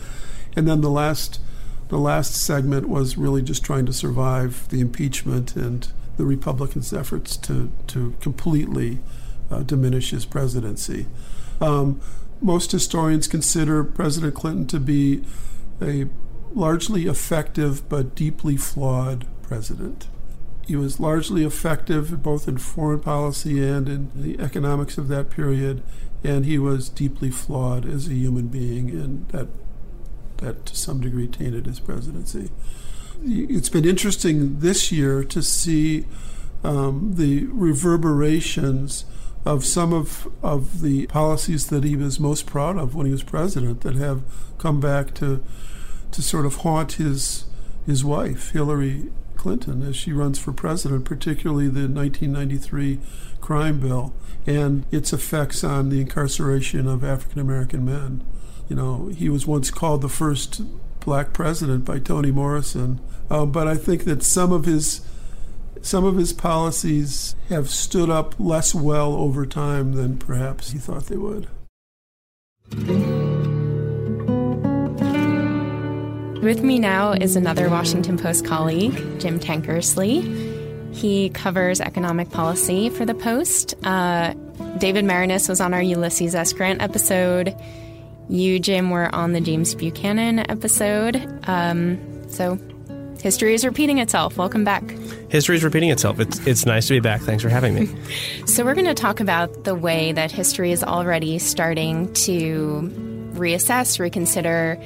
And 0.57 0.67
then 0.67 0.81
the 0.81 0.91
last, 0.91 1.41
the 1.89 1.99
last 1.99 2.35
segment 2.35 2.89
was 2.89 3.17
really 3.17 3.43
just 3.43 3.65
trying 3.65 3.87
to 3.87 3.93
survive 3.93 4.69
the 4.71 4.81
impeachment 4.81 5.55
and 5.55 5.89
the 6.17 6.25
Republicans' 6.25 6.93
efforts 6.93 7.37
to 7.37 7.71
to 7.89 8.15
completely 8.21 8.99
uh, 9.51 9.63
diminish 9.63 10.11
his 10.11 10.25
presidency. 10.25 11.07
Um, 11.61 12.01
most 12.41 12.73
historians 12.73 13.27
consider 13.27 13.85
President 13.85 14.35
Clinton 14.35 14.67
to 14.67 14.81
be 14.81 15.25
a 15.81 16.07
largely 16.53 17.07
effective 17.07 17.89
but 17.89 18.15
deeply 18.15 18.57
flawed 18.57 19.27
president. 19.43 20.09
He 20.67 20.77
was 20.77 20.99
largely 20.99 21.45
effective 21.45 22.23
both 22.23 22.49
in 22.49 22.59
foreign 22.59 23.01
policy 23.01 23.63
and 23.63 23.89
in 23.89 24.11
the 24.15 24.41
economics 24.41 24.97
of 24.97 25.09
that 25.09 25.31
period, 25.31 25.83
and 26.23 26.47
he 26.47 26.59
was 26.59 26.89
deeply 26.89 27.31
flawed 27.31 27.85
as 27.85 28.09
a 28.09 28.15
human 28.15 28.49
being, 28.49 28.91
and 28.91 29.29
that 29.29 29.49
that 30.39 30.67
to 30.67 30.77
some 30.77 31.01
degree 31.01 31.29
tainted 31.29 31.67
his 31.67 31.81
presidency. 31.81 32.51
It's 33.23 33.69
been 33.69 33.85
interesting 33.85 34.59
this 34.59 34.91
year 34.91 35.23
to 35.25 35.43
see 35.43 36.07
um, 36.65 37.13
the 37.15 37.47
reverberations 37.47 39.05
of 39.45 39.65
some 39.65 39.93
of, 39.93 40.29
of 40.43 40.81
the 40.81 41.07
policies 41.07 41.69
that 41.69 41.85
he 41.85 41.97
was 41.97 42.19
most 42.19 42.47
proud 42.47 42.79
of 42.79 42.95
when 42.95 43.07
he 43.07 43.13
was 43.13 43.23
president 43.23 43.83
that 43.83 43.95
have 43.95 44.23
come 44.59 44.81
back 44.81 45.15
to 45.15 45.45
to 46.11 46.23
sort 46.23 46.47
of 46.47 46.57
haunt 46.57 46.93
his 46.93 47.45
his 47.87 48.05
wife, 48.05 48.51
Hillary 48.53 49.11
Clinton 49.45 49.83
as 49.83 49.95
she 49.95 50.11
runs 50.11 50.39
for 50.39 50.55
president, 50.55 51.05
particularly 51.05 51.67
the 51.67 51.87
1993 51.87 52.99
crime 53.43 53.79
bill 53.79 54.15
and 54.47 54.87
its 54.91 55.13
effects 55.13 55.63
on 55.63 55.91
the 55.91 56.01
incarceration 56.01 56.89
of 56.89 57.05
African 57.05 57.43
American 57.43 57.85
men. 57.85 58.25
You 58.71 58.77
know, 58.77 59.09
he 59.09 59.29
was 59.29 59.47
once 59.47 59.71
called 59.71 60.01
the 60.01 60.09
first 60.09 60.63
black 61.01 61.35
president 61.35 61.85
by 61.85 61.99
Toni 61.99 62.31
Morrison, 62.31 63.01
um, 63.29 63.53
but 63.53 63.69
I 63.69 63.77
think 63.77 64.05
that 64.05 64.23
some 64.23 64.51
of 64.51 64.65
his 64.65 65.03
some 65.83 66.07
of 66.07 66.17
his 66.17 66.33
policies 66.33 67.37
have 67.51 67.69
stood 67.69 68.09
up 68.09 68.35
less 68.41 68.75
well 68.75 69.13
over 69.13 69.45
time 69.45 69.93
than 69.93 70.17
perhaps 70.17 70.71
he 70.71 70.79
thought 70.79 71.09
they 71.09 71.19
would. 71.19 71.49
With 76.45 76.63
me 76.63 76.79
now 76.79 77.13
is 77.13 77.37
another 77.37 77.71
Washington 77.71 78.19
Post 78.19 78.45
colleague, 78.45 78.93
Jim 79.19 79.41
Tankersley. 79.41 80.95
He 80.95 81.31
covers 81.31 81.81
economic 81.81 82.31
policy 82.33 82.91
for 82.91 83.07
the 83.07 83.15
Post. 83.15 83.75
Uh, 83.83 84.35
David 84.77 85.07
Maraniss 85.07 85.49
was 85.49 85.63
on 85.63 85.73
our 85.73 85.81
Ulysses 85.81 86.35
S. 86.35 86.53
Grant 86.53 86.83
episode. 86.83 87.57
You, 88.29 88.59
Jim, 88.59 88.91
were 88.91 89.13
on 89.15 89.33
the 89.33 89.41
James 89.41 89.75
Buchanan 89.75 90.41
episode. 90.51 91.17
Um, 91.49 92.29
so 92.29 92.59
history 93.23 93.55
is 93.55 93.65
repeating 93.65 93.97
itself. 93.97 94.37
Welcome 94.37 94.65
back. 94.65 94.83
History 95.31 95.57
is 95.57 95.65
repeating 95.65 95.89
itself. 95.89 96.21
It's, 96.21 96.47
it's 96.47 96.67
nice 96.67 96.89
to 96.89 96.93
be 96.93 97.01
back. 97.01 97.23
Thanks 97.23 97.43
for 97.43 97.49
having 97.49 97.75
me. 97.75 97.89
so, 98.47 98.67
we're 98.67 98.75
going 98.75 98.85
to 98.85 98.93
talk 98.93 99.21
about 99.21 99.65
the 99.65 99.75
way 99.75 100.13
that 100.13 100.31
history 100.31 100.73
is 100.73 100.85
already 100.85 101.39
starting 101.39 102.13
to 102.13 102.93
reassess, 103.33 103.99
reconsider 103.99 104.79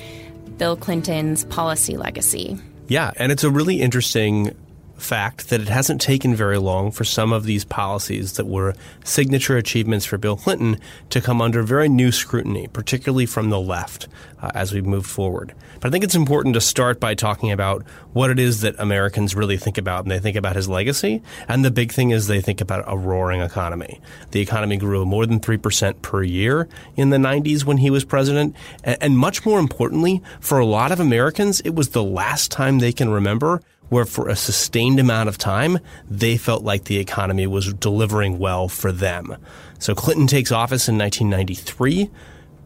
Bill 0.59 0.77
Clinton's 0.77 1.45
policy 1.45 1.97
legacy. 1.97 2.59
Yeah, 2.89 3.13
and 3.17 3.33
it's 3.33 3.45
a 3.45 3.51
really 3.51 3.81
interesting 3.81 4.55
fact 4.99 5.49
that 5.49 5.61
it 5.61 5.69
hasn't 5.69 6.01
taken 6.01 6.35
very 6.35 6.59
long 6.59 6.91
for 6.91 7.05
some 7.05 7.33
of 7.33 7.45
these 7.45 7.65
policies 7.65 8.35
that 8.35 8.47
were 8.47 8.75
signature 9.05 9.57
achievements 9.57 10.05
for 10.05 10.19
Bill 10.19 10.37
Clinton 10.37 10.79
to 11.11 11.21
come 11.21 11.41
under 11.41 11.63
very 11.63 11.89
new 11.89 12.13
scrutiny, 12.13 12.67
particularly 12.69 13.27
from 13.27 13.51
the 13.51 13.61
left 13.61 14.09
uh, 14.43 14.51
as 14.55 14.73
we 14.73 14.81
moved 14.83 15.09
forward. 15.09 15.55
But 15.81 15.89
I 15.89 15.91
think 15.91 16.05
it's 16.05 16.15
important 16.15 16.55
to 16.55 16.61
start 16.61 17.01
by 17.01 17.15
talking 17.15 17.53
about 17.53 17.85
what 18.13 18.31
it 18.31 18.39
is 18.39 18.61
that 18.63 18.75
Americans 18.79 19.35
really 19.35 19.57
think 19.57 19.79
about 19.79 20.05
when 20.05 20.11
they 20.11 20.19
think 20.19 20.37
about 20.37 20.57
his 20.57 20.69
legacy. 20.69 21.23
And 21.47 21.65
the 21.65 21.71
big 21.71 21.93
thing 21.93 22.11
is 22.11 22.27
they 22.27 22.41
think 22.41 22.61
about 22.61 22.85
a 22.87 22.97
roaring 22.97 23.41
economy. 23.41 24.01
The 24.33 24.41
economy 24.41 24.77
grew 24.77 25.05
more 25.07 25.27
than 25.27 25.41
3% 25.41 26.03
per 26.03 26.23
year 26.23 26.69
in 26.97 27.11
the 27.11 27.17
90s 27.17 27.65
when 27.65 27.79
he 27.79 27.91
was 27.91 28.05
president. 28.05 28.57
And, 28.83 28.99
and 29.01 29.19
much 29.19 29.47
more 29.47 29.61
importantly, 29.61 30.23
for 30.41 30.59
a 30.59 30.67
lot 30.67 30.93
of 30.93 31.01
Americans, 31.01 31.61
it 31.61 31.75
was 31.75 31.91
the 31.91 32.05
last 32.05 32.51
time 32.51 32.79
they 32.79 32.93
can 32.93 33.09
remember 33.09 33.63
where 33.89 34.05
for 34.05 34.29
a 34.29 34.37
sustained 34.37 35.01
amount 35.01 35.29
of 35.29 35.39
time, 35.39 35.79
they 36.09 36.37
felt 36.37 36.63
like 36.63 36.85
the 36.85 36.99
economy 36.99 37.47
was 37.47 37.73
delivering 37.75 38.39
well 38.39 38.69
for 38.69 38.93
them. 38.93 39.37
So 39.79 39.95
Clinton 39.95 40.27
takes 40.27 40.53
office 40.53 40.89
in 40.89 40.99
1993. 40.99 42.11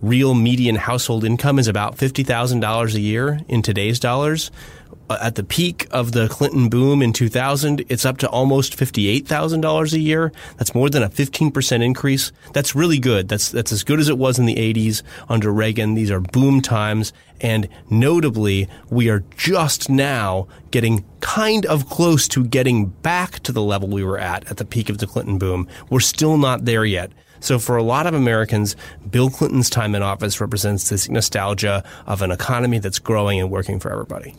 Real 0.01 0.35
median 0.35 0.75
household 0.75 1.25
income 1.25 1.59
is 1.59 1.69
about 1.69 1.97
$50,000 1.97 2.95
a 2.95 3.01
year 3.01 3.41
in 3.49 3.63
today's 3.63 4.01
dollars. 4.01 4.51
Uh, 5.13 5.19
at 5.21 5.35
the 5.35 5.45
peak 5.45 5.87
of 5.91 6.13
the 6.13 6.27
Clinton 6.27 6.71
boom 6.71 7.03
in 7.03 7.13
2000, 7.13 7.85
it's 7.91 8.07
up 8.07 8.17
to 8.17 8.29
almost 8.31 8.79
$58,000 8.79 9.93
a 9.93 9.99
year. 9.99 10.33
That's 10.57 10.75
more 10.75 10.89
than 10.89 11.03
a 11.03 11.11
15% 11.11 11.85
increase. 11.85 12.33
That's 12.55 12.75
really 12.75 12.99
good. 12.99 13.29
That's, 13.29 13.51
that's 13.51 13.73
as 13.73 13.85
good 13.85 14.01
as 14.01 14.09
it 14.09 14.17
was 14.17 14.39
in 14.39 14.47
the 14.47 14.55
80s 14.55 15.03
under 15.29 15.53
Reagan. 15.53 15.93
These 15.93 16.11
are 16.11 16.21
boom 16.21 16.63
times. 16.63 17.13
And 17.43 17.69
notably, 17.91 18.71
we 18.89 19.11
are 19.11 19.23
just 19.37 19.91
now 19.91 20.49
getting 20.71 21.05
kind 21.21 21.67
of 21.67 21.91
close 21.91 22.27
to 22.29 22.47
getting 22.47 22.87
back 22.87 23.41
to 23.41 23.53
the 23.53 23.61
level 23.61 23.89
we 23.89 24.03
were 24.03 24.19
at 24.19 24.51
at 24.51 24.57
the 24.57 24.65
peak 24.65 24.89
of 24.89 24.97
the 24.97 25.07
Clinton 25.07 25.37
boom. 25.37 25.69
We're 25.91 26.01
still 26.01 26.39
not 26.39 26.65
there 26.65 26.87
yet. 26.87 27.13
So 27.41 27.59
for 27.59 27.77
a 27.77 27.83
lot 27.83 28.07
of 28.07 28.15
Americans, 28.15 28.77
Bill 29.11 29.29
Clinton's 29.29 29.69
time 29.69 29.95
in 29.95 30.03
office 30.03 30.41
represents 30.41 30.89
this 30.89 31.11
nostalgia 31.11 31.85
of 32.07 32.23
an 32.23 32.31
economy 32.31 32.79
that's 32.79 32.99
growing 32.99 33.39
and 33.39 33.51
working 33.51 33.79
for 33.79 33.93
everybody. 33.93 34.35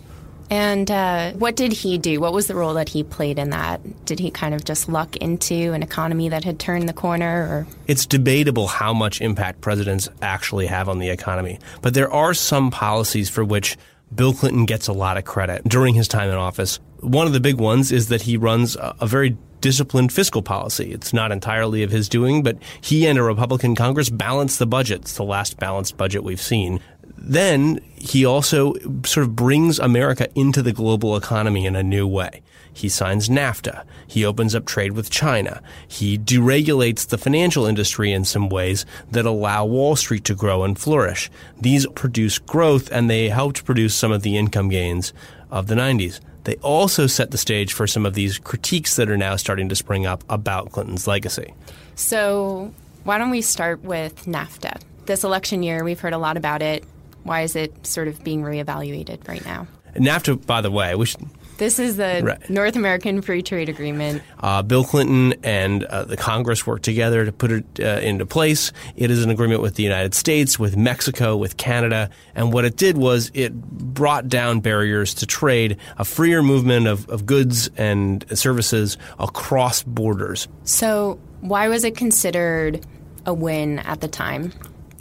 And 0.49 0.89
uh, 0.91 1.31
what 1.33 1.55
did 1.55 1.73
he 1.73 1.97
do? 1.97 2.19
What 2.19 2.33
was 2.33 2.47
the 2.47 2.55
role 2.55 2.75
that 2.75 2.89
he 2.89 3.03
played 3.03 3.39
in 3.39 3.49
that? 3.51 4.05
Did 4.05 4.19
he 4.19 4.29
kind 4.31 4.53
of 4.53 4.63
just 4.65 4.87
luck 4.87 5.15
into 5.17 5.73
an 5.73 5.83
economy 5.83 6.29
that 6.29 6.43
had 6.43 6.59
turned 6.59 6.87
the 6.87 6.93
corner? 6.93 7.43
Or? 7.43 7.67
It's 7.87 8.05
debatable 8.05 8.67
how 8.67 8.93
much 8.93 9.21
impact 9.21 9.61
presidents 9.61 10.09
actually 10.21 10.67
have 10.67 10.89
on 10.89 10.99
the 10.99 11.09
economy. 11.09 11.59
But 11.81 11.93
there 11.93 12.11
are 12.11 12.33
some 12.33 12.71
policies 12.71 13.29
for 13.29 13.43
which 13.43 13.77
Bill 14.13 14.33
Clinton 14.33 14.65
gets 14.65 14.87
a 14.87 14.93
lot 14.93 15.17
of 15.17 15.25
credit 15.25 15.63
during 15.67 15.95
his 15.95 16.07
time 16.07 16.29
in 16.29 16.35
office. 16.35 16.79
One 16.99 17.27
of 17.27 17.33
the 17.33 17.39
big 17.39 17.57
ones 17.57 17.91
is 17.91 18.09
that 18.09 18.21
he 18.21 18.37
runs 18.37 18.77
a 18.79 19.07
very 19.07 19.37
disciplined 19.59 20.11
fiscal 20.11 20.41
policy. 20.41 20.91
It's 20.91 21.13
not 21.13 21.31
entirely 21.31 21.83
of 21.83 21.89
his 21.89 22.09
doing, 22.09 22.43
but 22.43 22.57
he 22.81 23.07
and 23.07 23.17
a 23.17 23.23
Republican 23.23 23.75
Congress 23.75 24.09
balanced 24.09 24.59
the 24.59 24.65
budget. 24.65 25.01
It's 25.01 25.15
the 25.15 25.23
last 25.23 25.57
balanced 25.57 25.95
budget 25.95 26.23
we've 26.23 26.41
seen 26.41 26.81
then 27.23 27.79
he 27.95 28.25
also 28.25 28.73
sort 29.05 29.25
of 29.25 29.35
brings 29.35 29.79
America 29.79 30.27
into 30.35 30.61
the 30.61 30.73
global 30.73 31.15
economy 31.15 31.65
in 31.65 31.75
a 31.75 31.83
new 31.83 32.05
way. 32.05 32.41
He 32.73 32.89
signs 32.89 33.29
NAFTA. 33.29 33.85
He 34.07 34.25
opens 34.25 34.55
up 34.55 34.65
trade 34.65 34.93
with 34.93 35.09
China. 35.09 35.61
He 35.87 36.17
deregulates 36.17 37.07
the 37.07 37.17
financial 37.17 37.65
industry 37.65 38.11
in 38.11 38.25
some 38.25 38.49
ways 38.49 38.85
that 39.11 39.25
allow 39.25 39.65
Wall 39.65 39.95
Street 39.95 40.25
to 40.25 40.35
grow 40.35 40.63
and 40.63 40.77
flourish. 40.77 41.29
These 41.61 41.87
produce 41.87 42.39
growth 42.39 42.91
and 42.91 43.09
they 43.09 43.29
helped 43.29 43.63
produce 43.63 43.95
some 43.95 44.11
of 44.11 44.23
the 44.23 44.37
income 44.37 44.69
gains 44.69 45.13
of 45.49 45.67
the 45.67 45.75
90s. 45.75 46.19
They 46.43 46.55
also 46.55 47.07
set 47.07 47.31
the 47.31 47.37
stage 47.37 47.71
for 47.71 47.87
some 47.87 48.05
of 48.05 48.15
these 48.15 48.37
critiques 48.37 48.97
that 48.97 49.09
are 49.09 49.17
now 49.17 49.37
starting 49.37 49.69
to 49.69 49.75
spring 49.75 50.05
up 50.05 50.23
about 50.27 50.71
Clinton's 50.71 51.07
legacy. 51.07 51.53
So, 51.95 52.73
why 53.05 53.17
don't 53.17 53.29
we 53.29 53.41
start 53.41 53.81
with 53.83 54.25
NAFTA? 54.25 54.81
This 55.05 55.23
election 55.23 55.63
year, 55.63 55.85
we've 55.85 55.99
heard 55.99 56.13
a 56.13 56.17
lot 56.17 56.35
about 56.35 56.61
it 56.61 56.83
why 57.23 57.41
is 57.41 57.55
it 57.55 57.85
sort 57.85 58.07
of 58.07 58.23
being 58.23 58.41
reevaluated 58.43 59.27
right 59.27 59.43
now? 59.45 59.67
NAFTA, 59.95 60.45
by 60.45 60.61
the 60.61 60.71
way, 60.71 60.95
which 60.95 61.15
this 61.57 61.79
is 61.79 61.97
the 61.97 62.21
right. 62.23 62.49
North 62.49 62.75
American 62.75 63.21
Free 63.21 63.41
Trade 63.41 63.69
Agreement. 63.69 64.23
Uh, 64.39 64.63
Bill 64.63 64.83
Clinton 64.83 65.33
and 65.43 65.83
uh, 65.83 66.03
the 66.03 66.17
Congress 66.17 66.65
worked 66.65 66.83
together 66.83 67.25
to 67.25 67.31
put 67.31 67.51
it 67.51 67.65
uh, 67.79 67.99
into 68.01 68.25
place. 68.25 68.71
It 68.95 69.11
is 69.11 69.23
an 69.23 69.29
agreement 69.29 69.61
with 69.61 69.75
the 69.75 69.83
United 69.83 70.13
States, 70.15 70.57
with 70.57 70.75
Mexico, 70.75 71.37
with 71.37 71.57
Canada. 71.57 72.09
And 72.35 72.51
what 72.51 72.65
it 72.65 72.75
did 72.75 72.97
was 72.97 73.31
it 73.33 73.53
brought 73.53 74.27
down 74.27 74.61
barriers 74.61 75.13
to 75.15 75.25
trade, 75.25 75.77
a 75.97 76.05
freer 76.05 76.41
movement 76.41 76.87
of, 76.87 77.07
of 77.09 77.25
goods 77.25 77.69
and 77.77 78.25
services 78.37 78.97
across 79.19 79.83
borders. 79.83 80.47
So, 80.63 81.19
why 81.41 81.67
was 81.67 81.83
it 81.83 81.95
considered 81.95 82.85
a 83.25 83.33
win 83.33 83.79
at 83.79 84.01
the 84.01 84.07
time? 84.07 84.53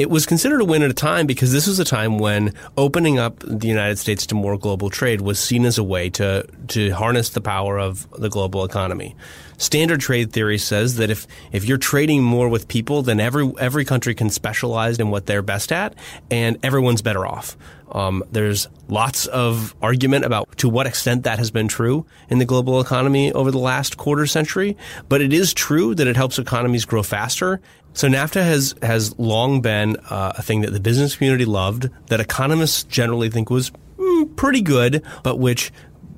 It 0.02 0.10
was 0.10 0.26
considered 0.26 0.60
a 0.60 0.64
win 0.64 0.82
at 0.82 0.90
a 0.90 0.94
time 0.94 1.26
because 1.28 1.52
this 1.52 1.68
was 1.68 1.78
a 1.78 1.84
time 1.84 2.18
when 2.18 2.52
opening 2.76 3.20
up 3.20 3.38
the 3.38 3.68
United 3.68 3.98
States 3.98 4.26
to 4.26 4.34
more 4.34 4.58
global 4.58 4.90
trade 4.90 5.20
was 5.20 5.38
seen 5.38 5.64
as 5.64 5.78
a 5.78 5.84
way 5.84 6.10
to 6.10 6.44
to 6.66 6.90
harness 6.90 7.30
the 7.30 7.40
power 7.40 7.78
of 7.78 8.10
the 8.18 8.28
global 8.28 8.64
economy. 8.64 9.14
Standard 9.58 10.00
trade 10.00 10.32
theory 10.32 10.58
says 10.58 10.96
that 10.96 11.08
if 11.08 11.28
if 11.52 11.64
you're 11.64 11.78
trading 11.78 12.20
more 12.20 12.48
with 12.48 12.66
people, 12.66 13.02
then 13.02 13.20
every 13.20 13.52
every 13.60 13.84
country 13.84 14.12
can 14.12 14.28
specialize 14.28 14.98
in 14.98 15.10
what 15.12 15.26
they're 15.26 15.40
best 15.40 15.70
at, 15.70 15.94
and 16.32 16.58
everyone's 16.64 17.00
better 17.00 17.24
off. 17.24 17.56
Um, 17.92 18.24
there's 18.32 18.68
lots 18.88 19.26
of 19.26 19.76
argument 19.82 20.24
about 20.24 20.56
to 20.58 20.68
what 20.68 20.86
extent 20.86 21.24
that 21.24 21.38
has 21.38 21.50
been 21.50 21.68
true 21.68 22.06
in 22.28 22.38
the 22.38 22.46
global 22.46 22.80
economy 22.80 23.32
over 23.32 23.50
the 23.50 23.58
last 23.58 23.98
quarter 23.98 24.26
century, 24.26 24.76
but 25.08 25.20
it 25.20 25.32
is 25.32 25.52
true 25.52 25.94
that 25.94 26.06
it 26.06 26.16
helps 26.16 26.38
economies 26.38 26.86
grow 26.86 27.02
faster 27.02 27.60
so 27.94 28.08
NAFTA 28.08 28.42
has 28.42 28.74
has 28.82 29.18
long 29.18 29.60
been 29.60 29.96
uh, 30.10 30.32
a 30.36 30.42
thing 30.42 30.62
that 30.62 30.72
the 30.72 30.80
business 30.80 31.16
community 31.16 31.44
loved, 31.44 31.88
that 32.08 32.20
economists 32.20 32.84
generally 32.84 33.30
think 33.30 33.50
was 33.50 33.70
mm, 33.98 34.36
pretty 34.36 34.62
good, 34.62 35.02
but 35.22 35.38
which 35.38 35.72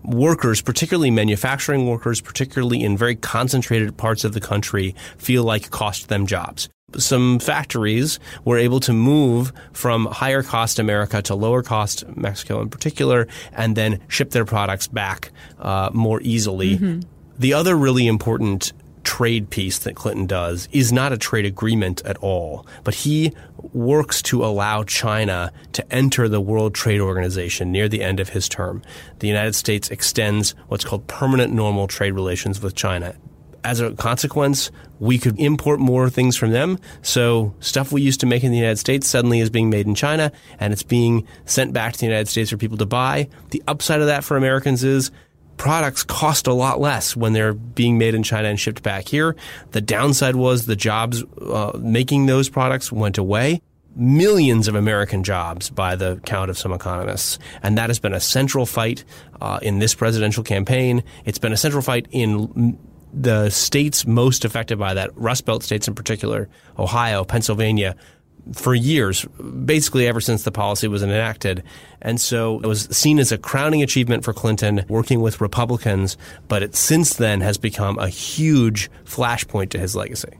workers, 0.05 0.61
particularly 0.61 1.11
manufacturing 1.11 1.87
workers, 1.87 2.21
particularly 2.21 2.83
in 2.83 2.97
very 2.97 3.17
concentrated 3.17 3.97
parts 3.97 4.25
of 4.25 4.33
the 4.33 4.41
country, 4.41 4.95
feel 5.17 5.45
like 5.45 5.71
cost 5.71 6.09
them 6.09 6.27
jobs. 6.27 6.69
Some 6.97 7.41
factories 7.41 8.21
were 8.45 8.59
able 8.59 8.79
to 8.81 8.93
move 8.93 9.53
from 9.73 10.07
higher 10.07 10.43
cost 10.43 10.79
America 10.79 11.23
to 11.23 11.35
lower 11.35 11.63
cost 11.63 12.05
Mexico 12.17 12.61
in 12.61 12.69
particular, 12.69 13.27
and 13.53 13.75
then 13.75 14.01
ship 14.09 14.31
their 14.31 14.45
products 14.45 14.87
back 14.87 15.33
uh, 15.59 15.91
more 15.93 16.21
easily. 16.23 16.77
Mm-hmm. 16.77 17.01
The 17.39 17.55
other 17.55 17.75
really 17.75 18.07
important 18.07 18.73
trade 19.05 19.51
piece 19.51 19.79
that 19.79 19.95
Clinton 19.95 20.27
does 20.27 20.69
is 20.73 20.93
not 20.93 21.13
a 21.13 21.19
trade 21.19 21.45
agreement 21.45 22.03
at 22.05 22.17
all, 22.19 22.67
but 22.83 22.95
he 22.95 23.33
works 23.73 24.23
to 24.23 24.45
allow 24.45 24.83
China 24.85 25.53
to 25.73 25.93
enter 25.93 26.29
the 26.29 26.41
World 26.41 26.75
Trade 26.75 27.01
Organization 27.01 27.71
near 27.71 27.89
the 27.89 28.03
end 28.03 28.21
of 28.21 28.31
his 28.31 28.49
term. 28.49 28.83
The 29.21 29.29
United 29.29 29.55
States 29.55 29.91
extends 29.91 30.55
what's 30.69 30.85
called 30.85 31.07
permanent 31.07 31.53
normal 31.53 31.87
trade 31.87 32.13
relations 32.13 32.61
with 32.61 32.75
China. 32.75 33.15
As 33.63 33.81
a 33.81 33.93
consequence, 33.93 34.71
we 35.01 35.19
could 35.19 35.41
import 35.41 35.81
more 35.81 36.11
things 36.11 36.37
from 36.37 36.51
them. 36.51 36.79
So 37.01 37.55
stuff 37.61 37.93
we 37.93 38.03
used 38.03 38.21
to 38.21 38.27
make 38.27 38.45
in 38.45 38.51
the 38.51 38.59
United 38.59 38.79
States 38.79 39.09
suddenly 39.09 39.41
is 39.41 39.49
being 39.49 39.71
made 39.71 39.87
in 39.87 39.95
China 39.95 40.33
and 40.61 40.73
it's 40.73 40.83
being 40.83 41.27
sent 41.47 41.73
back 41.73 41.95
to 41.95 41.99
the 41.99 42.07
United 42.07 42.29
States 42.29 42.51
for 42.51 42.59
people 42.59 42.77
to 42.77 42.87
buy. 42.87 43.29
The 43.51 43.63
upside 43.67 44.01
of 44.01 44.07
that 44.07 44.23
for 44.23 44.37
Americans 44.37 44.85
is 44.85 45.11
products 45.57 46.03
cost 46.03 46.47
a 46.47 46.53
lot 46.53 46.81
less 46.81 47.17
when 47.17 47.33
they're 47.33 47.55
being 47.55 47.99
made 47.99 48.15
in 48.15 48.23
China 48.23 48.49
and 48.49 48.59
shipped 48.59 48.83
back 48.83 49.09
here. 49.09 49.37
The 49.73 49.81
downside 49.81 50.37
was 50.37 50.67
the 50.67 50.77
jobs 50.77 51.23
uh, 51.41 51.79
making 51.79 52.27
those 52.27 52.49
products 52.49 52.91
went 52.93 53.19
away. 53.19 53.63
Millions 53.97 54.67
of 54.67 54.75
American 54.75 55.23
jobs 55.23 55.71
by 55.71 55.95
the 55.95 56.21
count 56.27 56.51
of 56.51 56.59
some 56.59 56.73
economists. 56.73 57.39
And 57.63 57.79
that 57.79 57.91
has 57.91 58.01
been 58.01 58.13
a 58.13 58.21
central 58.21 58.67
fight 58.67 59.05
uh, 59.41 59.61
in 59.63 59.79
this 59.79 59.95
presidential 59.95 60.43
campaign. 60.43 61.05
It's 61.25 61.39
been 61.39 61.53
a 61.53 61.57
central 61.57 61.83
fight 61.83 62.09
in 62.11 62.77
the 63.13 63.51
states 63.51 64.07
most 64.07 64.45
affected 64.45 64.79
by 64.79 64.95
that, 64.95 65.17
Rust 65.17 65.45
Belt 65.45 65.63
states 65.63 65.87
in 65.87 65.95
particular, 65.95 66.49
Ohio, 66.79 67.25
Pennsylvania, 67.25 67.95
for 68.53 68.75
years, 68.75 69.25
basically 69.65 70.07
ever 70.07 70.21
since 70.21 70.43
the 70.43 70.53
policy 70.53 70.89
was 70.89 71.03
enacted. 71.03 71.63
And 72.03 72.21
so 72.21 72.61
it 72.61 72.67
was 72.67 72.85
seen 72.97 73.19
as 73.19 73.33
a 73.33 73.39
crowning 73.39 73.83
achievement 73.83 74.25
for 74.25 74.33
Clinton 74.33 74.85
working 74.89 75.21
with 75.21 75.41
Republicans, 75.41 76.17
but 76.49 76.63
it 76.63 76.75
since 76.75 77.15
then 77.15 77.41
has 77.41 77.57
become 77.57 77.99
a 77.99 78.09
huge 78.09 78.91
flashpoint 79.05 79.71
to 79.71 79.79
his 79.79 79.97
legacy. 79.97 80.39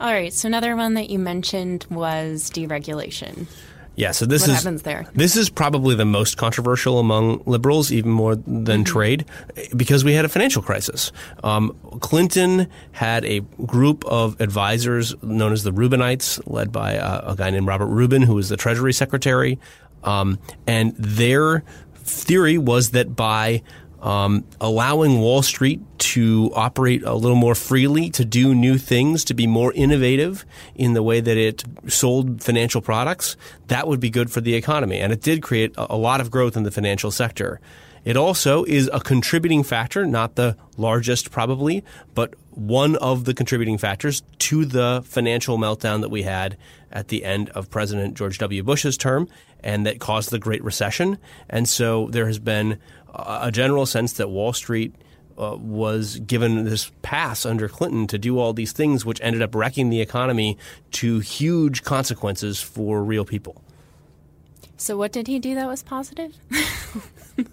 All 0.00 0.12
right, 0.12 0.32
so 0.32 0.48
another 0.48 0.74
one 0.74 0.94
that 0.94 1.10
you 1.10 1.18
mentioned 1.20 1.86
was 1.88 2.50
deregulation. 2.50 3.46
Yeah, 3.94 4.12
so 4.12 4.24
this 4.24 4.42
what 4.42 4.50
is 4.50 4.56
happens 4.56 4.82
there? 4.82 5.04
This 5.14 5.36
is 5.36 5.50
probably 5.50 5.94
the 5.94 6.06
most 6.06 6.36
controversial 6.36 6.98
among 6.98 7.42
liberals, 7.44 7.92
even 7.92 8.10
more 8.10 8.36
than 8.36 8.64
mm-hmm. 8.64 8.82
trade, 8.84 9.24
because 9.76 10.02
we 10.02 10.14
had 10.14 10.24
a 10.24 10.28
financial 10.28 10.62
crisis. 10.62 11.12
Um, 11.44 11.76
Clinton 12.00 12.68
had 12.92 13.24
a 13.26 13.40
group 13.66 14.04
of 14.06 14.40
advisors 14.40 15.14
known 15.22 15.52
as 15.52 15.62
the 15.62 15.72
Rubinites, 15.72 16.40
led 16.46 16.72
by 16.72 16.96
uh, 16.96 17.32
a 17.32 17.36
guy 17.36 17.50
named 17.50 17.66
Robert 17.66 17.86
Rubin, 17.86 18.22
who 18.22 18.34
was 18.34 18.48
the 18.48 18.56
Treasury 18.56 18.94
Secretary, 18.94 19.58
um, 20.04 20.38
and 20.66 20.96
their 20.96 21.62
theory 21.94 22.58
was 22.58 22.90
that 22.90 23.14
by 23.14 23.62
um, 24.02 24.44
allowing 24.60 25.20
Wall 25.20 25.42
Street 25.42 25.80
to 25.98 26.50
operate 26.54 27.04
a 27.04 27.14
little 27.14 27.36
more 27.36 27.54
freely, 27.54 28.10
to 28.10 28.24
do 28.24 28.54
new 28.54 28.76
things, 28.76 29.24
to 29.24 29.34
be 29.34 29.46
more 29.46 29.72
innovative 29.72 30.44
in 30.74 30.92
the 30.94 31.02
way 31.02 31.20
that 31.20 31.36
it 31.36 31.64
sold 31.86 32.42
financial 32.42 32.80
products, 32.80 33.36
that 33.68 33.86
would 33.86 34.00
be 34.00 34.10
good 34.10 34.30
for 34.30 34.40
the 34.40 34.54
economy. 34.54 34.98
And 34.98 35.12
it 35.12 35.22
did 35.22 35.40
create 35.40 35.72
a, 35.76 35.96
lot 35.96 36.20
of 36.20 36.32
growth 36.32 36.56
in 36.56 36.64
the 36.64 36.72
financial 36.72 37.12
sector. 37.12 37.60
It 38.04 38.16
also 38.16 38.64
is 38.64 38.90
a 38.92 38.98
contributing 38.98 39.62
factor, 39.62 40.04
not 40.04 40.34
the 40.34 40.56
largest 40.76 41.30
probably, 41.30 41.84
but 42.14 42.34
one 42.50 42.96
of 42.96 43.24
the 43.24 43.34
contributing 43.34 43.78
factors 43.78 44.22
to 44.38 44.64
the 44.64 45.02
financial 45.06 45.56
meltdown 45.58 46.00
that 46.00 46.08
we 46.08 46.22
had 46.22 46.56
at 46.90 47.08
the 47.08 47.24
end 47.24 47.50
of 47.50 47.70
President 47.70 48.14
George 48.14 48.38
W. 48.38 48.64
Bush's 48.64 48.98
term 48.98 49.28
and 49.62 49.86
that 49.86 50.00
caused 50.00 50.30
the 50.30 50.38
Great 50.38 50.62
Recession. 50.64 51.18
And 51.48 51.68
so 51.68 52.08
there 52.08 52.26
has 52.26 52.38
been 52.38 52.78
a 53.14 53.50
general 53.52 53.86
sense 53.86 54.14
that 54.14 54.30
Wall 54.30 54.52
Street 54.52 54.94
uh, 55.38 55.56
was 55.58 56.18
given 56.20 56.64
this 56.64 56.90
pass 57.02 57.46
under 57.46 57.68
Clinton 57.68 58.06
to 58.08 58.18
do 58.18 58.38
all 58.38 58.52
these 58.52 58.72
things, 58.72 59.04
which 59.04 59.20
ended 59.22 59.42
up 59.42 59.54
wrecking 59.54 59.90
the 59.90 60.00
economy 60.00 60.58
to 60.92 61.20
huge 61.20 61.82
consequences 61.82 62.60
for 62.60 63.02
real 63.02 63.24
people. 63.24 63.62
So, 64.76 64.96
what 64.96 65.12
did 65.12 65.28
he 65.28 65.38
do 65.38 65.54
that 65.54 65.68
was 65.68 65.82
positive? 65.82 66.36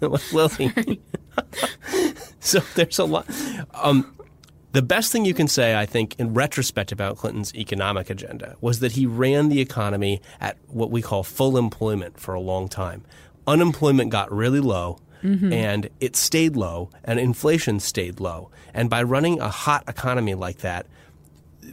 well, 0.32 0.48
he, 0.48 1.00
so 2.40 2.60
there's 2.74 2.98
a 2.98 3.04
lot. 3.04 3.26
Um, 3.74 4.16
the 4.72 4.82
best 4.82 5.10
thing 5.10 5.24
you 5.24 5.34
can 5.34 5.48
say, 5.48 5.76
I 5.76 5.86
think, 5.86 6.14
in 6.18 6.34
retrospect 6.34 6.92
about 6.92 7.16
Clinton's 7.16 7.54
economic 7.54 8.08
agenda 8.08 8.56
was 8.60 8.80
that 8.80 8.92
he 8.92 9.06
ran 9.06 9.48
the 9.48 9.60
economy 9.60 10.20
at 10.40 10.56
what 10.68 10.90
we 10.90 11.02
call 11.02 11.22
full 11.22 11.56
employment 11.56 12.20
for 12.20 12.34
a 12.34 12.40
long 12.40 12.68
time. 12.68 13.04
Unemployment 13.46 14.10
got 14.10 14.30
really 14.32 14.60
low. 14.60 14.98
Mm-hmm. 15.22 15.52
And 15.52 15.88
it 16.00 16.16
stayed 16.16 16.56
low, 16.56 16.90
and 17.04 17.20
inflation 17.20 17.80
stayed 17.80 18.20
low. 18.20 18.50
And 18.74 18.88
by 18.88 19.02
running 19.02 19.40
a 19.40 19.48
hot 19.48 19.84
economy 19.88 20.34
like 20.34 20.58
that, 20.58 20.86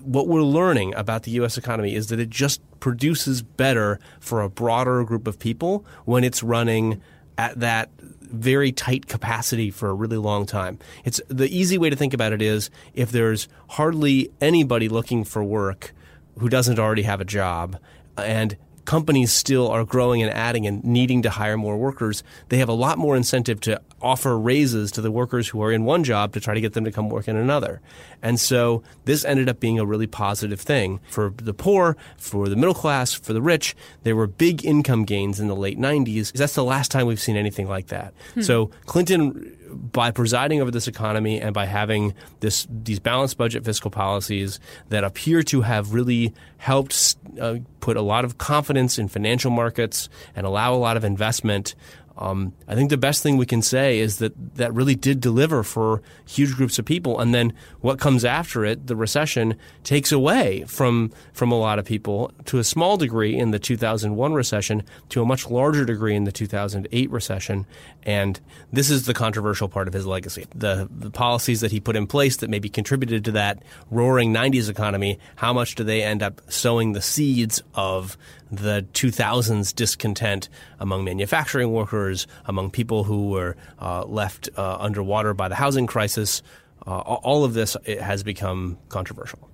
what 0.02 0.28
we're 0.28 0.42
learning 0.44 0.94
about 0.96 1.24
the 1.24 1.32
U.S. 1.32 1.58
economy 1.58 1.96
is 1.96 2.08
that 2.08 2.20
it 2.20 2.30
just 2.30 2.62
produces 2.80 3.42
better 3.42 4.00
for 4.20 4.42
a 4.42 4.50
broader 4.50 5.04
group 5.04 5.28
of 5.28 5.40
people 5.40 5.86
when 6.06 6.24
it's 6.24 6.44
running 6.44 7.02
at 7.38 7.60
that 7.60 7.90
very 8.00 8.72
tight 8.72 9.08
capacity 9.08 9.72
for 9.72 9.90
a 9.90 9.94
really 9.94 10.18
long 10.18 10.46
time. 10.46 10.80
It's 11.06 11.22
the 11.28 11.48
easy 11.56 11.78
way 11.78 11.90
to 11.90 11.96
think 11.96 12.14
about 12.14 12.34
it 12.34 12.42
is 12.42 12.70
if 12.94 13.12
there's 13.12 13.48
hardly 13.70 14.32
anybody 14.42 14.90
looking 14.90 15.24
for 15.24 15.44
work 15.44 15.94
who 16.40 16.50
doesn't 16.50 16.80
already 16.80 17.04
have 17.04 17.22
a 17.22 17.26
job 17.26 17.78
and 18.18 18.58
companies 18.88 19.32
still 19.32 19.68
are 19.68 19.86
growing 19.86 20.24
and 20.24 20.34
adding 20.34 20.66
and 20.66 20.84
needing 20.84 21.22
to 21.22 21.30
hire 21.30 21.58
more 21.58 21.78
workers, 21.78 22.24
they 22.50 22.58
have 22.58 22.70
a 22.70 22.74
lot 22.74 22.98
more 22.98 23.16
incentive 23.16 23.60
to 23.62 23.80
offer 24.02 24.38
raises 24.38 24.92
to 24.92 25.02
the 25.02 25.12
workers 25.12 25.48
who 25.48 25.62
are 25.62 25.72
in 25.72 25.84
one 25.84 26.04
job 26.04 26.34
to 26.34 26.40
try 26.40 26.54
to 26.54 26.62
get 26.62 26.74
them 26.74 26.86
to 26.86 26.92
come 26.92 27.10
work 27.10 27.28
in 27.28 27.36
another. 27.36 27.82
And 28.22 28.40
so 28.40 28.84
this 29.06 29.26
ended 29.26 29.50
up 29.50 29.60
being 29.60 29.80
a 29.80 29.86
really 29.86 30.08
positive 30.08 30.62
thing 30.62 31.00
for 31.10 31.34
the 31.38 31.54
poor, 31.54 31.98
for 32.18 32.48
the 32.50 32.56
middle 32.56 32.74
class, 32.74 33.14
for 33.14 33.34
the 33.34 33.42
rich. 33.42 33.76
There 34.04 34.16
were 34.16 34.28
big 34.28 34.66
income 34.66 35.06
gains 35.06 35.40
in 35.40 35.48
the 35.48 35.56
late 35.56 35.80
90s. 35.80 36.32
That's 36.34 36.56
the 36.56 36.64
last 36.64 36.92
time 36.92 37.08
we've 37.08 37.20
seen 37.20 37.38
anything 37.38 37.68
like 37.68 37.88
that. 37.88 38.14
Hmm. 38.34 38.42
So 38.42 38.72
Clinton 38.86 39.54
by 39.70 40.12
presiding 40.12 40.62
over 40.62 40.72
this 40.72 40.88
economy 40.88 41.42
and 41.42 41.54
by 41.54 41.66
having 41.66 42.14
this 42.40 42.68
these 42.70 43.00
balanced 43.00 43.38
budget 43.38 43.66
fiscal 43.66 43.92
policies 43.92 44.60
that 44.90 45.04
appear 45.04 45.44
to 45.44 45.62
have 45.62 45.94
really 45.94 46.34
helped 46.58 47.16
uh, 47.40 47.58
put 47.80 47.98
a 47.98 48.02
lot 48.02 48.26
of 48.26 48.38
confidence 48.38 48.98
in 48.98 49.08
financial 49.08 49.52
markets 49.52 50.10
and 50.36 50.46
allow 50.46 50.74
a 50.74 50.78
lot 50.78 50.98
of 50.98 51.04
investment 51.04 51.76
um, 52.18 52.54
I 52.68 52.76
think 52.76 52.90
the 52.90 52.98
best 52.98 53.22
thing 53.22 53.38
we 53.38 53.46
can 53.46 53.62
say 53.62 54.00
is 54.00 54.18
that 54.18 54.34
that 54.56 54.74
really 54.74 54.96
did 54.96 55.22
deliver 55.22 55.64
for 55.64 56.02
huge 56.26 56.56
groups 56.56 56.80
of 56.80 56.86
people, 56.86 57.20
and 57.20 57.34
then 57.34 57.54
what 57.82 58.00
comes 58.00 58.26
after 58.26 58.66
it, 58.66 58.88
the 58.88 58.96
recession, 58.96 59.56
takes 59.84 60.12
away 60.12 60.64
from 60.68 61.12
from 61.34 61.52
a 61.52 61.60
lot 61.60 61.78
of 61.78 61.86
people 61.86 62.32
to 62.46 62.58
a 62.58 62.64
small 62.64 62.98
degree 62.98 63.38
in 63.38 63.52
the 63.52 63.60
2001 63.60 64.34
recession, 64.34 64.84
to 65.10 65.22
a 65.22 65.26
much 65.26 65.50
larger 65.50 65.86
degree 65.86 66.16
in 66.16 66.24
the 66.24 66.32
2008 66.32 67.12
recession, 67.12 67.66
and 68.04 68.40
this 68.74 68.90
is 68.90 69.06
the 69.06 69.14
controversial 69.14 69.70
part 69.70 69.88
of 69.88 69.94
his 69.94 70.08
legacy. 70.08 70.46
The 70.56 70.90
the 70.92 71.12
policies 71.12 71.62
that 71.62 71.72
he 71.72 71.80
put 71.80 71.96
in 71.96 72.08
place 72.08 72.38
that 72.38 72.50
maybe 72.50 72.70
contributed 72.70 73.26
to 73.26 73.32
that 73.34 73.62
roaring 73.92 74.34
90s 74.34 74.70
economy, 74.70 75.20
how 75.36 75.54
much 75.54 75.76
do 75.76 75.84
they 75.84 76.02
end 76.02 76.24
up 76.24 76.42
sowing 76.50 76.94
the 76.94 77.02
seeds 77.02 77.62
of 77.76 78.18
the 78.52 78.86
2000s 78.94 79.76
discontent 79.76 80.50
among 80.80 81.04
manufacturing 81.04 81.72
workers, 81.72 82.07
among 82.46 82.72
people 82.72 83.04
who 83.04 83.30
were 83.30 83.56
uh, 83.80 84.06
left 84.06 84.50
uh, 84.58 84.78
underwater 84.80 85.34
by 85.34 85.48
the 85.48 85.56
housing 85.56 85.88
crisis. 85.88 86.42
Uh, 86.86 87.00
all 87.00 87.44
of 87.44 87.54
this 87.54 87.76
has 87.86 88.24
become 88.24 88.78
controversial. 88.90 89.50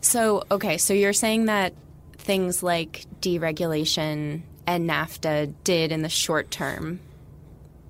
So, 0.00 0.44
okay, 0.50 0.78
so 0.78 0.94
you're 0.94 1.12
saying 1.12 1.46
that 1.46 1.74
things 2.16 2.62
like 2.62 3.06
deregulation 3.20 4.42
and 4.66 4.88
NAFTA 4.88 5.52
did 5.64 5.90
in 5.90 6.02
the 6.02 6.08
short 6.08 6.50
term 6.50 7.00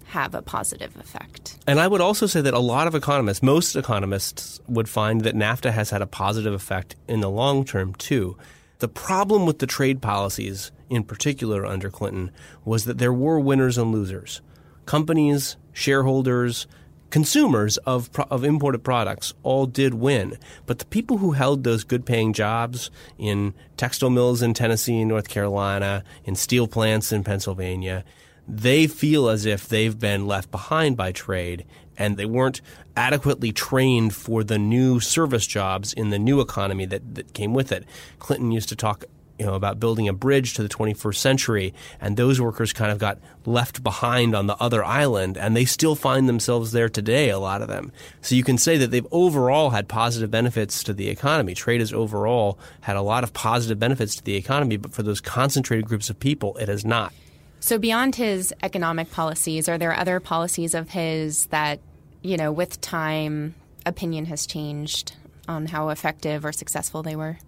have 0.07 0.35
a 0.35 0.43
positive 0.43 0.97
effect. 0.97 1.57
And 1.67 1.79
I 1.79 1.87
would 1.87 2.01
also 2.01 2.27
say 2.27 2.41
that 2.41 2.55
a 2.55 2.59
lot 2.59 2.89
of 2.89 2.95
economists, 2.95 3.43
most 3.43 3.77
economists, 3.77 4.61
would 4.67 4.89
find 4.89 5.21
that 5.23 5.35
NAFTA 5.35 5.73
has 5.73 5.91
had 5.91 6.03
a 6.03 6.07
positive 6.07 6.53
effect 6.53 6.97
in 7.07 7.21
the 7.21 7.31
long 7.31 7.65
term 7.65 7.95
too. 7.95 8.37
The 8.81 8.89
problem 8.89 9.45
with 9.45 9.59
the 9.59 9.67
trade 9.67 10.01
policies, 10.01 10.73
in 10.89 11.05
particular 11.05 11.67
under 11.67 11.91
Clinton, 11.91 12.31
was 12.65 12.87
that 12.87 12.97
there 12.97 13.13
were 13.13 13.39
winners 13.39 13.77
and 13.77 13.93
losers. 13.93 14.41
Companies, 14.87 15.59
shareholders, 15.75 16.67
consumers 17.11 17.77
of, 17.79 18.09
of 18.31 18.43
imported 18.43 18.83
products 18.83 19.35
all 19.43 19.67
did 19.67 19.93
win. 19.93 20.39
But 20.65 20.79
the 20.79 20.87
people 20.87 21.19
who 21.19 21.33
held 21.33 21.63
those 21.63 21.85
good 21.85 22.07
paying 22.07 22.33
jobs 22.33 22.91
in 23.19 23.53
textile 23.77 24.09
mills 24.09 24.41
in 24.41 24.55
Tennessee 24.55 25.01
and 25.01 25.11
North 25.11 25.29
Carolina, 25.29 26.03
in 26.25 26.35
steel 26.35 26.67
plants 26.67 27.13
in 27.13 27.23
Pennsylvania, 27.23 28.03
they 28.49 28.87
feel 28.87 29.29
as 29.29 29.45
if 29.45 29.69
they've 29.69 29.99
been 29.99 30.27
left 30.27 30.51
behind 30.51 30.97
by 30.97 31.13
trade 31.13 31.67
and 32.01 32.17
they 32.17 32.25
weren't 32.25 32.63
adequately 32.97 33.53
trained 33.53 34.15
for 34.15 34.43
the 34.43 34.59
new 34.59 34.99
service 34.99 35.47
jobs 35.47 35.93
in 35.93 36.09
the 36.11 36.19
new 36.19 36.41
economy 36.41 36.87
that, 36.87 37.15
that 37.15 37.35
came 37.35 37.53
with 37.53 37.71
it. 37.71 37.85
Clinton 38.19 38.51
used 38.51 38.71
to 38.71 38.77
talk 38.77 39.05
you 39.39 39.47
know, 39.47 39.55
about 39.55 39.79
building 39.81 40.09
a 40.09 40.13
bridge 40.13 40.55
to 40.55 40.63
the 40.63 40.69
21st 40.69 41.17
century, 41.17 41.75
and 41.99 42.17
those 42.17 42.41
workers 42.41 42.73
kind 42.75 42.91
of 42.91 42.99
got 42.99 43.19
left 43.47 43.83
behind 43.83 44.35
on 44.35 44.47
the 44.47 44.57
other 44.57 44.85
island, 44.85 45.39
and 45.39 45.57
they 45.57 45.65
still 45.65 45.95
find 45.95 46.29
themselves 46.29 46.73
there 46.73 46.91
today, 46.91 47.31
a 47.31 47.39
lot 47.39 47.63
of 47.63 47.69
them. 47.69 47.93
So 48.21 48.35
you 48.35 48.45
can 48.45 48.59
say 48.59 48.77
that 48.79 48.91
they've 48.91 49.07
overall 49.11 49.71
had 49.71 49.89
positive 49.89 50.31
benefits 50.31 50.83
to 50.85 50.93
the 50.93 51.09
economy. 51.09 51.55
Trade 51.55 51.81
has 51.81 51.93
overall 51.93 52.59
had 52.83 52.97
a 52.97 53.03
lot 53.03 53.25
of 53.25 53.33
positive 53.33 53.79
benefits 53.79 54.17
to 54.17 54.25
the 54.25 54.37
economy, 54.37 54.77
but 54.77 54.93
for 54.93 55.03
those 55.03 55.23
concentrated 55.23 55.87
groups 55.87 56.11
of 56.11 56.19
people, 56.19 56.57
it 56.59 56.69
has 56.69 56.85
not. 56.85 57.13
So 57.61 57.79
beyond 57.79 58.17
his 58.17 58.55
economic 58.63 59.11
policies, 59.11 59.69
are 59.69 59.79
there 59.79 59.95
other 59.95 60.19
policies 60.19 60.75
of 60.75 60.91
his 60.91 61.47
that 61.47 61.81
you 62.23 62.37
know, 62.37 62.53
with 62.53 62.81
time, 62.81 63.55
opinion 63.87 64.27
has 64.27 64.47
changed 64.47 65.15
on 65.49 65.67
how 65.67 65.89
effective 65.89 66.45
or 66.45 66.53
successful 66.53 67.03
they 67.03 67.17
were? 67.17 67.39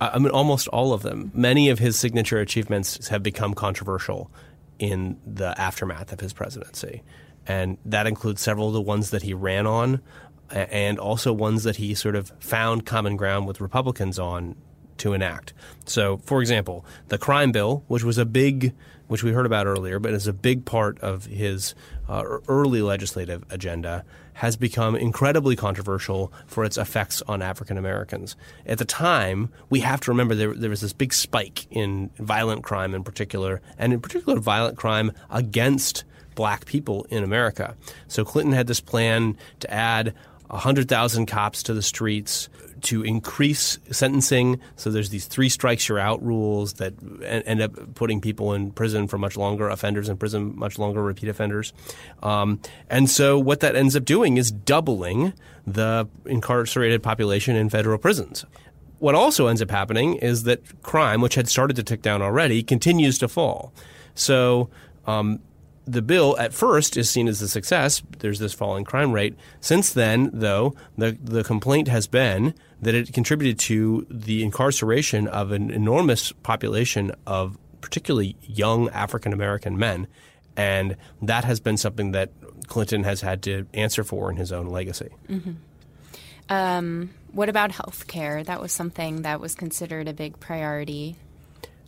I 0.00 0.18
mean, 0.18 0.30
almost 0.30 0.68
all 0.68 0.92
of 0.92 1.02
them. 1.02 1.30
Many 1.34 1.70
of 1.70 1.78
his 1.78 1.98
signature 1.98 2.38
achievements 2.38 3.08
have 3.08 3.22
become 3.22 3.54
controversial 3.54 4.30
in 4.78 5.18
the 5.26 5.58
aftermath 5.58 6.12
of 6.12 6.20
his 6.20 6.32
presidency. 6.32 7.02
And 7.46 7.78
that 7.86 8.06
includes 8.06 8.42
several 8.42 8.68
of 8.68 8.74
the 8.74 8.80
ones 8.80 9.10
that 9.10 9.22
he 9.22 9.32
ran 9.32 9.66
on 9.66 10.02
and 10.50 10.98
also 10.98 11.32
ones 11.32 11.64
that 11.64 11.76
he 11.76 11.94
sort 11.94 12.14
of 12.14 12.32
found 12.40 12.84
common 12.84 13.16
ground 13.16 13.46
with 13.46 13.60
Republicans 13.60 14.18
on 14.18 14.56
to 14.98 15.12
enact. 15.12 15.52
So, 15.84 16.18
for 16.18 16.40
example, 16.40 16.84
the 17.08 17.18
crime 17.18 17.52
bill, 17.52 17.84
which 17.88 18.04
was 18.04 18.18
a 18.18 18.24
big, 18.24 18.74
which 19.08 19.22
we 19.22 19.32
heard 19.32 19.46
about 19.46 19.66
earlier, 19.66 19.98
but 19.98 20.12
is 20.12 20.26
a 20.26 20.32
big 20.32 20.64
part 20.64 20.98
of 21.00 21.26
his 21.26 21.74
uh, 22.08 22.38
early 22.48 22.82
legislative 22.82 23.44
agenda, 23.50 24.04
has 24.34 24.56
become 24.56 24.94
incredibly 24.94 25.56
controversial 25.56 26.30
for 26.46 26.64
its 26.64 26.76
effects 26.76 27.22
on 27.22 27.40
African 27.40 27.78
Americans. 27.78 28.36
At 28.66 28.78
the 28.78 28.84
time, 28.84 29.50
we 29.70 29.80
have 29.80 30.00
to 30.02 30.10
remember 30.10 30.34
there, 30.34 30.52
there 30.52 30.70
was 30.70 30.82
this 30.82 30.92
big 30.92 31.14
spike 31.14 31.66
in 31.70 32.10
violent 32.18 32.62
crime 32.62 32.94
in 32.94 33.02
particular, 33.02 33.62
and 33.78 33.94
in 33.94 34.00
particular, 34.00 34.38
violent 34.38 34.76
crime 34.76 35.12
against 35.30 36.04
black 36.34 36.66
people 36.66 37.06
in 37.08 37.24
America. 37.24 37.74
So 38.08 38.24
Clinton 38.24 38.52
had 38.52 38.66
this 38.66 38.80
plan 38.80 39.38
to 39.60 39.72
add 39.72 40.14
100,000 40.48 41.26
cops 41.26 41.62
to 41.64 41.74
the 41.74 41.82
streets 41.82 42.48
to 42.82 43.02
increase 43.02 43.78
sentencing. 43.90 44.60
So 44.76 44.90
there's 44.90 45.10
these 45.10 45.26
three 45.26 45.48
strikes 45.48 45.88
you're 45.88 45.98
out 45.98 46.22
rules 46.22 46.74
that 46.74 46.94
end 47.24 47.60
up 47.60 47.94
putting 47.94 48.20
people 48.20 48.52
in 48.52 48.70
prison 48.70 49.08
for 49.08 49.18
much 49.18 49.36
longer, 49.36 49.68
offenders 49.68 50.08
in 50.08 50.16
prison 50.16 50.56
much 50.56 50.78
longer, 50.78 51.02
repeat 51.02 51.28
offenders. 51.28 51.72
Um, 52.22 52.60
and 52.88 53.08
so 53.10 53.38
what 53.38 53.60
that 53.60 53.76
ends 53.76 53.96
up 53.96 54.04
doing 54.04 54.36
is 54.36 54.50
doubling 54.50 55.32
the 55.66 56.08
incarcerated 56.26 57.02
population 57.02 57.56
in 57.56 57.70
federal 57.70 57.98
prisons. 57.98 58.44
What 58.98 59.14
also 59.14 59.48
ends 59.48 59.60
up 59.60 59.70
happening 59.70 60.14
is 60.16 60.44
that 60.44 60.82
crime, 60.82 61.20
which 61.20 61.34
had 61.34 61.48
started 61.48 61.76
to 61.76 61.82
tick 61.82 62.02
down 62.02 62.22
already, 62.22 62.62
continues 62.62 63.18
to 63.18 63.28
fall. 63.28 63.72
So 64.14 64.70
um, 65.06 65.40
the 65.86 66.02
bill 66.02 66.36
at 66.38 66.52
first 66.52 66.96
is 66.96 67.08
seen 67.08 67.28
as 67.28 67.40
a 67.40 67.48
success. 67.48 68.02
There's 68.18 68.38
this 68.38 68.52
falling 68.52 68.84
crime 68.84 69.12
rate. 69.12 69.36
Since 69.60 69.92
then, 69.92 70.30
though, 70.32 70.74
the 70.98 71.16
the 71.22 71.44
complaint 71.44 71.88
has 71.88 72.06
been 72.06 72.54
that 72.82 72.94
it 72.94 73.12
contributed 73.12 73.58
to 73.60 74.06
the 74.10 74.42
incarceration 74.42 75.28
of 75.28 75.52
an 75.52 75.70
enormous 75.70 76.32
population 76.32 77.12
of 77.26 77.56
particularly 77.80 78.36
young 78.42 78.88
African 78.90 79.32
American 79.32 79.78
men, 79.78 80.08
and 80.56 80.96
that 81.22 81.44
has 81.44 81.60
been 81.60 81.76
something 81.76 82.12
that 82.12 82.30
Clinton 82.66 83.04
has 83.04 83.20
had 83.20 83.42
to 83.44 83.66
answer 83.72 84.02
for 84.02 84.30
in 84.30 84.36
his 84.36 84.52
own 84.52 84.66
legacy. 84.66 85.10
Mm-hmm. 85.28 85.52
Um, 86.48 87.10
what 87.32 87.48
about 87.48 87.72
health 87.72 88.06
care? 88.06 88.42
That 88.42 88.60
was 88.60 88.72
something 88.72 89.22
that 89.22 89.40
was 89.40 89.54
considered 89.54 90.08
a 90.08 90.12
big 90.12 90.38
priority 90.40 91.16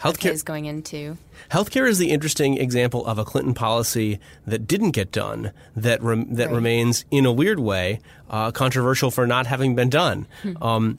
healthcare 0.00 0.32
is 0.32 0.42
going 0.42 0.66
into. 0.66 1.16
Healthcare 1.50 1.88
is 1.88 1.98
the 1.98 2.10
interesting 2.10 2.58
example 2.58 3.04
of 3.06 3.18
a 3.18 3.24
Clinton 3.24 3.54
policy 3.54 4.18
that 4.46 4.66
didn't 4.66 4.92
get 4.92 5.12
done 5.12 5.52
that 5.76 6.02
re- 6.02 6.24
that 6.30 6.46
right. 6.46 6.54
remains 6.54 7.04
in 7.10 7.26
a 7.26 7.32
weird 7.32 7.58
way 7.58 8.00
uh, 8.30 8.50
controversial 8.50 9.10
for 9.10 9.26
not 9.26 9.46
having 9.46 9.74
been 9.74 9.90
done. 9.90 10.26
Hmm. 10.42 10.62
Um, 10.62 10.98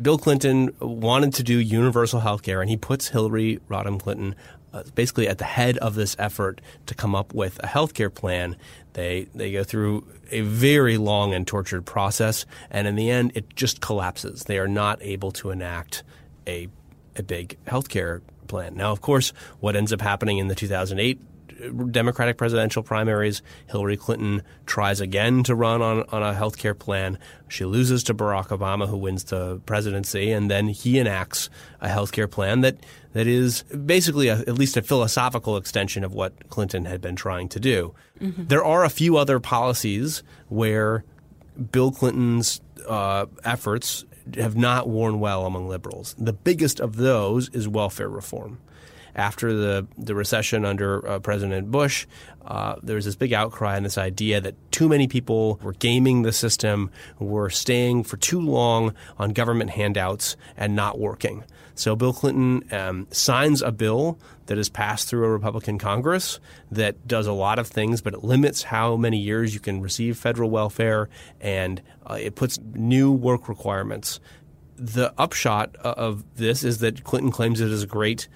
Bill 0.00 0.18
Clinton 0.18 0.74
wanted 0.80 1.34
to 1.34 1.42
do 1.42 1.58
universal 1.58 2.20
health 2.20 2.42
care, 2.42 2.60
and 2.60 2.70
he 2.70 2.76
puts 2.76 3.08
Hillary 3.08 3.60
Rodham 3.68 4.00
Clinton 4.00 4.34
uh, 4.72 4.84
basically 4.94 5.28
at 5.28 5.38
the 5.38 5.44
head 5.44 5.76
of 5.78 5.94
this 5.94 6.16
effort 6.18 6.60
to 6.86 6.94
come 6.94 7.14
up 7.14 7.34
with 7.34 7.58
a 7.62 7.66
health 7.66 7.94
care 7.94 8.10
plan. 8.10 8.56
They 8.92 9.26
they 9.34 9.52
go 9.52 9.64
through 9.64 10.06
a 10.30 10.42
very 10.42 10.96
long 10.96 11.34
and 11.34 11.46
tortured 11.46 11.84
process, 11.84 12.46
and 12.70 12.86
in 12.86 12.96
the 12.96 13.10
end, 13.10 13.32
it 13.34 13.54
just 13.56 13.80
collapses. 13.80 14.44
They 14.44 14.58
are 14.58 14.68
not 14.68 15.02
able 15.02 15.32
to 15.32 15.50
enact 15.50 16.02
a 16.46 16.68
a 17.20 17.22
big 17.22 17.56
healthcare 17.66 18.22
plan. 18.48 18.74
Now, 18.74 18.90
of 18.90 19.00
course, 19.00 19.32
what 19.60 19.76
ends 19.76 19.92
up 19.92 20.00
happening 20.00 20.38
in 20.38 20.48
the 20.48 20.54
2008 20.56 21.20
Democratic 21.90 22.36
presidential 22.36 22.82
primaries, 22.82 23.42
Hillary 23.68 23.96
Clinton 23.96 24.42
tries 24.66 25.00
again 25.00 25.42
to 25.44 25.54
run 25.54 25.82
on, 25.82 26.04
on 26.10 26.22
a 26.22 26.34
health 26.34 26.56
care 26.56 26.74
plan. 26.74 27.18
She 27.48 27.64
loses 27.64 28.02
to 28.04 28.14
Barack 28.14 28.48
Obama, 28.48 28.88
who 28.88 28.96
wins 28.96 29.24
the 29.24 29.60
presidency, 29.66 30.30
and 30.30 30.50
then 30.50 30.68
he 30.68 30.98
enacts 30.98 31.50
a 31.80 31.88
health 31.88 32.12
care 32.12 32.28
plan 32.28 32.62
that, 32.62 32.76
that 33.12 33.26
is 33.26 33.62
basically 33.64 34.28
a, 34.28 34.38
at 34.38 34.54
least 34.54 34.76
a 34.76 34.82
philosophical 34.82 35.56
extension 35.56 36.04
of 36.04 36.14
what 36.14 36.48
Clinton 36.48 36.84
had 36.86 37.00
been 37.00 37.16
trying 37.16 37.48
to 37.50 37.60
do. 37.60 37.94
Mm-hmm. 38.20 38.46
There 38.46 38.64
are 38.64 38.84
a 38.84 38.90
few 38.90 39.16
other 39.16 39.40
policies 39.40 40.22
where 40.48 41.04
Bill 41.72 41.90
Clinton's 41.90 42.60
uh, 42.88 43.26
efforts 43.44 44.04
have 44.36 44.56
not 44.56 44.88
worn 44.88 45.20
well 45.20 45.46
among 45.46 45.68
liberals. 45.68 46.14
The 46.18 46.32
biggest 46.32 46.80
of 46.80 46.96
those 46.96 47.48
is 47.50 47.68
welfare 47.68 48.08
reform. 48.08 48.58
After 49.14 49.52
the, 49.52 49.86
the 49.98 50.14
recession 50.14 50.64
under 50.64 51.06
uh, 51.06 51.18
President 51.18 51.70
Bush, 51.70 52.06
uh, 52.44 52.76
there 52.82 52.96
was 52.96 53.04
this 53.04 53.16
big 53.16 53.32
outcry 53.32 53.76
and 53.76 53.84
this 53.84 53.98
idea 53.98 54.40
that 54.40 54.54
too 54.72 54.88
many 54.88 55.06
people 55.06 55.60
were 55.62 55.74
gaming 55.74 56.22
the 56.22 56.32
system, 56.32 56.90
were 57.18 57.50
staying 57.50 58.04
for 58.04 58.16
too 58.16 58.40
long 58.40 58.94
on 59.18 59.30
government 59.30 59.70
handouts 59.70 60.36
and 60.56 60.74
not 60.74 60.98
working. 60.98 61.44
So 61.74 61.96
Bill 61.96 62.12
Clinton 62.12 62.64
um, 62.72 63.06
signs 63.10 63.62
a 63.62 63.72
bill 63.72 64.18
that 64.46 64.58
is 64.58 64.68
passed 64.68 65.08
through 65.08 65.24
a 65.24 65.30
Republican 65.30 65.78
Congress 65.78 66.40
that 66.70 67.06
does 67.08 67.26
a 67.26 67.32
lot 67.32 67.58
of 67.58 67.68
things, 67.68 68.02
but 68.02 68.12
it 68.12 68.22
limits 68.22 68.64
how 68.64 68.96
many 68.96 69.18
years 69.18 69.54
you 69.54 69.60
can 69.60 69.80
receive 69.80 70.18
federal 70.18 70.50
welfare 70.50 71.08
and 71.40 71.80
uh, 72.06 72.18
it 72.20 72.34
puts 72.34 72.58
new 72.74 73.10
work 73.12 73.48
requirements. 73.48 74.20
The 74.76 75.14
upshot 75.16 75.76
of 75.76 76.24
this 76.36 76.64
is 76.64 76.78
that 76.78 77.04
Clinton 77.04 77.30
claims 77.30 77.60
it 77.60 77.70
is 77.70 77.82
a 77.82 77.86
great 77.86 78.28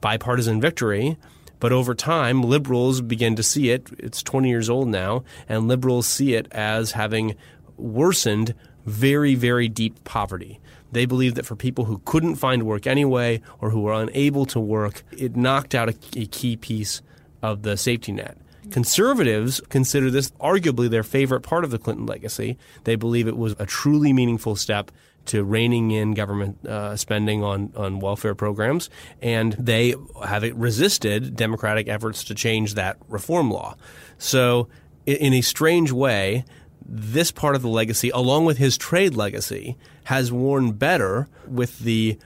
bipartisan 0.00 0.60
victory. 0.60 1.16
But 1.60 1.72
over 1.72 1.94
time, 1.94 2.42
liberals 2.42 3.00
begin 3.00 3.36
to 3.36 3.42
see 3.42 3.70
it. 3.70 3.88
It's 3.98 4.22
20 4.22 4.48
years 4.48 4.68
old 4.68 4.88
now, 4.88 5.24
and 5.48 5.68
liberals 5.68 6.06
see 6.06 6.34
it 6.34 6.46
as 6.52 6.92
having 6.92 7.36
worsened 7.76 8.54
very, 8.84 9.34
very 9.34 9.68
deep 9.68 10.04
poverty. 10.04 10.60
They 10.92 11.06
believe 11.06 11.34
that 11.34 11.46
for 11.46 11.56
people 11.56 11.86
who 11.86 12.00
couldn't 12.04 12.36
find 12.36 12.64
work 12.64 12.86
anyway 12.86 13.40
or 13.60 13.70
who 13.70 13.80
were 13.80 13.94
unable 13.94 14.46
to 14.46 14.60
work, 14.60 15.02
it 15.16 15.36
knocked 15.36 15.74
out 15.74 15.88
a, 15.88 15.94
a 16.16 16.26
key 16.26 16.56
piece 16.56 17.02
of 17.42 17.62
the 17.62 17.76
safety 17.76 18.12
net. 18.12 18.36
Conservatives 18.70 19.60
consider 19.68 20.10
this 20.10 20.30
arguably 20.40 20.88
their 20.88 21.02
favorite 21.02 21.42
part 21.42 21.64
of 21.64 21.70
the 21.70 21.78
Clinton 21.78 22.06
legacy. 22.06 22.56
They 22.84 22.96
believe 22.96 23.28
it 23.28 23.36
was 23.36 23.54
a 23.58 23.66
truly 23.66 24.12
meaningful 24.12 24.56
step 24.56 24.90
to 25.26 25.44
reining 25.44 25.90
in 25.90 26.12
government 26.12 26.64
uh, 26.66 26.96
spending 26.96 27.42
on, 27.42 27.72
on 27.76 28.00
welfare 28.00 28.34
programs, 28.34 28.90
and 29.22 29.52
they 29.54 29.94
have 30.24 30.42
resisted 30.54 31.36
Democratic 31.36 31.88
efforts 31.88 32.24
to 32.24 32.34
change 32.34 32.74
that 32.74 32.96
reform 33.08 33.50
law. 33.50 33.76
So, 34.18 34.68
in 35.06 35.34
a 35.34 35.40
strange 35.40 35.92
way, 35.92 36.44
this 36.86 37.30
part 37.30 37.54
of 37.54 37.62
the 37.62 37.68
legacy, 37.68 38.10
along 38.10 38.44
with 38.44 38.58
his 38.58 38.76
trade 38.76 39.14
legacy, 39.14 39.76
has 40.04 40.30
worn 40.30 40.72
better 40.72 41.28
with 41.46 41.80
the 41.80 42.18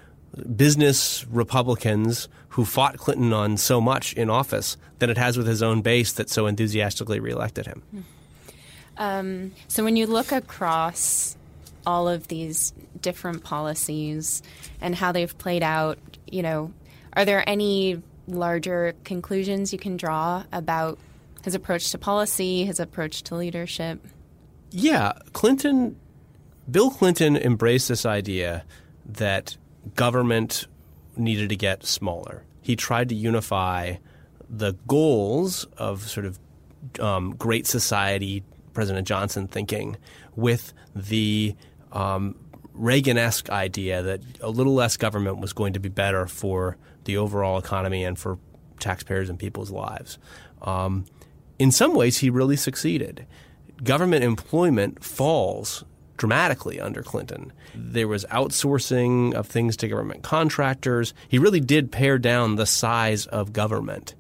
business 0.57 1.26
Republicans 1.28 2.28
who 2.51 2.64
fought 2.64 2.96
Clinton 2.96 3.32
on 3.32 3.57
so 3.57 3.80
much 3.80 4.12
in 4.14 4.28
office 4.28 4.76
than 4.99 5.11
it 5.11 5.18
has 5.18 5.36
with 5.36 5.46
his 5.46 5.62
own 5.62 5.80
base 5.80 6.12
that 6.12 6.28
so 6.28 6.46
enthusiastically 6.46 7.20
reelected 7.20 7.66
him. 7.66 7.82
Um, 8.96 9.53
so 9.68 9.84
when 9.84 9.96
you 9.96 10.07
look 10.07 10.32
across 10.32 11.36
all 11.89 12.07
of 12.07 12.28
these 12.28 12.74
different 13.01 13.43
policies 13.43 14.43
and 14.78 14.95
how 14.95 15.11
they've 15.11 15.36
played 15.39 15.62
out, 15.62 15.99
you 16.30 16.43
know, 16.43 16.70
are 17.14 17.24
there 17.24 17.43
any 17.49 18.03
larger 18.26 18.95
conclusions 19.05 19.72
you 19.72 19.78
can 19.78 19.97
draw 19.97 20.45
about 20.53 20.99
his 21.45 21.55
approach 21.55 21.91
to 21.91 21.97
policy, 21.97 22.66
his 22.66 22.78
approach 22.78 23.22
to 23.22 23.34
leadership? 23.34 24.07
Yeah, 24.70 25.14
Clinton, 25.32 25.97
Bill 26.70 26.91
Clinton 26.91 27.39
embraced 27.39 27.89
this 27.89 28.05
idea 28.05 28.66
that 29.07 29.57
government 29.95 30.66
needed 31.16 31.49
to 31.49 31.57
get 31.57 31.86
smaller. 31.86 32.45
He 32.61 32.76
tried 32.76 33.09
to 33.09 33.14
unify 33.14 33.95
the 34.51 34.74
goals 34.86 35.64
of 35.78 36.03
sort 36.07 36.26
of 36.26 36.39
um, 37.01 37.30
great 37.30 37.66
society, 37.66 38.43
President 38.74 39.09
Johnson 39.09 39.49
thinking, 39.49 39.97
with 40.36 40.74
the 40.95 41.57
um, 41.93 42.34
Reagan-esque 42.74 43.51
idea 43.51 44.03
that 44.03 44.20
a 44.41 44.51
little 44.51 44.74
less 44.74 44.97
government 44.97 45.39
was 45.39 45.53
going 45.53 45.72
to 45.72 45.80
be 45.80 45.89
better 45.89 46.26
for 46.26 46.76
the 47.05 47.16
overall 47.16 47.59
economy 47.59 48.05
and 48.05 48.18
for 48.18 48.39
taxpayers 48.78 49.28
and 49.28 49.39
people's 49.39 49.70
lives. 49.70 50.18
Um, 50.62 51.07
in 51.59 51.72
some 51.72 51.95
ways, 51.95 52.18
he 52.18 52.30
really 52.30 52.57
succeeded 52.57 53.26
government 53.82 54.24
employment 54.24 55.05
falls 55.05 55.84
dramatically 56.16 56.80
under 56.80 57.03
Clinton. 57.03 57.53
There 57.74 58.09
was 58.09 58.24
outsourcing 58.26 59.34
of 59.34 59.47
things 59.47 59.76
to 59.78 59.89
government 59.89 60.22
contractors. 60.22 61.14
He 61.28 61.39
really 61.39 61.61
did 61.61 61.93
pare 61.93 62.18
down 62.18 62.57
the 62.57 62.66
size 62.66 63.26
of 63.26 63.53
government. 63.53 64.14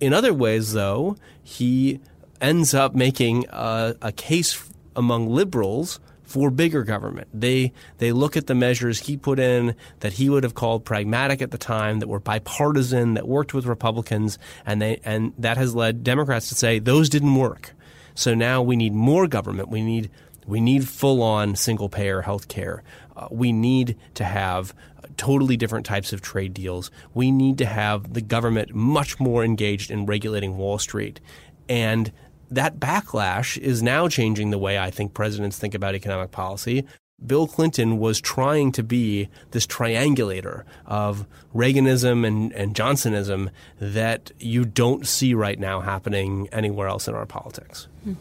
In 0.00 0.12
other 0.12 0.32
ways, 0.32 0.72
though, 0.72 1.16
he 1.42 2.00
ends 2.40 2.74
up 2.74 2.94
making 2.94 3.46
a, 3.50 3.96
a 4.00 4.12
case 4.12 4.70
among 4.94 5.28
liberals 5.28 5.98
for 6.26 6.50
bigger 6.50 6.82
government. 6.82 7.28
They 7.32 7.72
they 7.98 8.12
look 8.12 8.36
at 8.36 8.46
the 8.46 8.54
measures 8.54 9.00
he 9.00 9.16
put 9.16 9.38
in 9.38 9.74
that 10.00 10.14
he 10.14 10.28
would 10.28 10.42
have 10.42 10.54
called 10.54 10.84
pragmatic 10.84 11.40
at 11.40 11.52
the 11.52 11.58
time, 11.58 12.00
that 12.00 12.08
were 12.08 12.20
bipartisan, 12.20 13.14
that 13.14 13.26
worked 13.26 13.54
with 13.54 13.64
Republicans, 13.64 14.38
and 14.66 14.82
they 14.82 15.00
and 15.04 15.32
that 15.38 15.56
has 15.56 15.74
led 15.74 16.04
Democrats 16.04 16.48
to 16.50 16.54
say 16.54 16.78
those 16.78 17.08
didn't 17.08 17.34
work. 17.34 17.72
So 18.14 18.34
now 18.34 18.60
we 18.60 18.76
need 18.76 18.92
more 18.92 19.26
government. 19.28 19.68
We 19.68 19.82
need 19.82 20.10
we 20.46 20.60
need 20.60 20.88
full 20.88 21.22
on 21.22 21.56
single 21.56 21.88
payer 21.88 22.22
health 22.22 22.48
care. 22.48 22.82
Uh, 23.16 23.28
we 23.30 23.52
need 23.52 23.96
to 24.14 24.24
have 24.24 24.74
totally 25.16 25.56
different 25.56 25.86
types 25.86 26.12
of 26.12 26.20
trade 26.20 26.52
deals. 26.52 26.90
We 27.14 27.30
need 27.30 27.58
to 27.58 27.66
have 27.66 28.12
the 28.12 28.20
government 28.20 28.74
much 28.74 29.18
more 29.18 29.44
engaged 29.44 29.90
in 29.90 30.06
regulating 30.06 30.56
Wall 30.56 30.78
Street. 30.78 31.20
And 31.68 32.12
that 32.50 32.78
backlash 32.78 33.58
is 33.58 33.82
now 33.82 34.08
changing 34.08 34.50
the 34.50 34.58
way 34.58 34.78
I 34.78 34.90
think 34.90 35.14
presidents 35.14 35.58
think 35.58 35.74
about 35.74 35.94
economic 35.94 36.30
policy. 36.30 36.86
Bill 37.24 37.46
Clinton 37.46 37.98
was 37.98 38.20
trying 38.20 38.72
to 38.72 38.82
be 38.82 39.28
this 39.52 39.66
triangulator 39.66 40.64
of 40.84 41.26
Reaganism 41.54 42.26
and, 42.26 42.52
and 42.52 42.74
Johnsonism 42.74 43.50
that 43.80 44.32
you 44.38 44.66
don't 44.66 45.06
see 45.06 45.32
right 45.32 45.58
now 45.58 45.80
happening 45.80 46.48
anywhere 46.52 46.88
else 46.88 47.08
in 47.08 47.14
our 47.14 47.24
politics. 47.24 47.88
Hmm. 48.04 48.14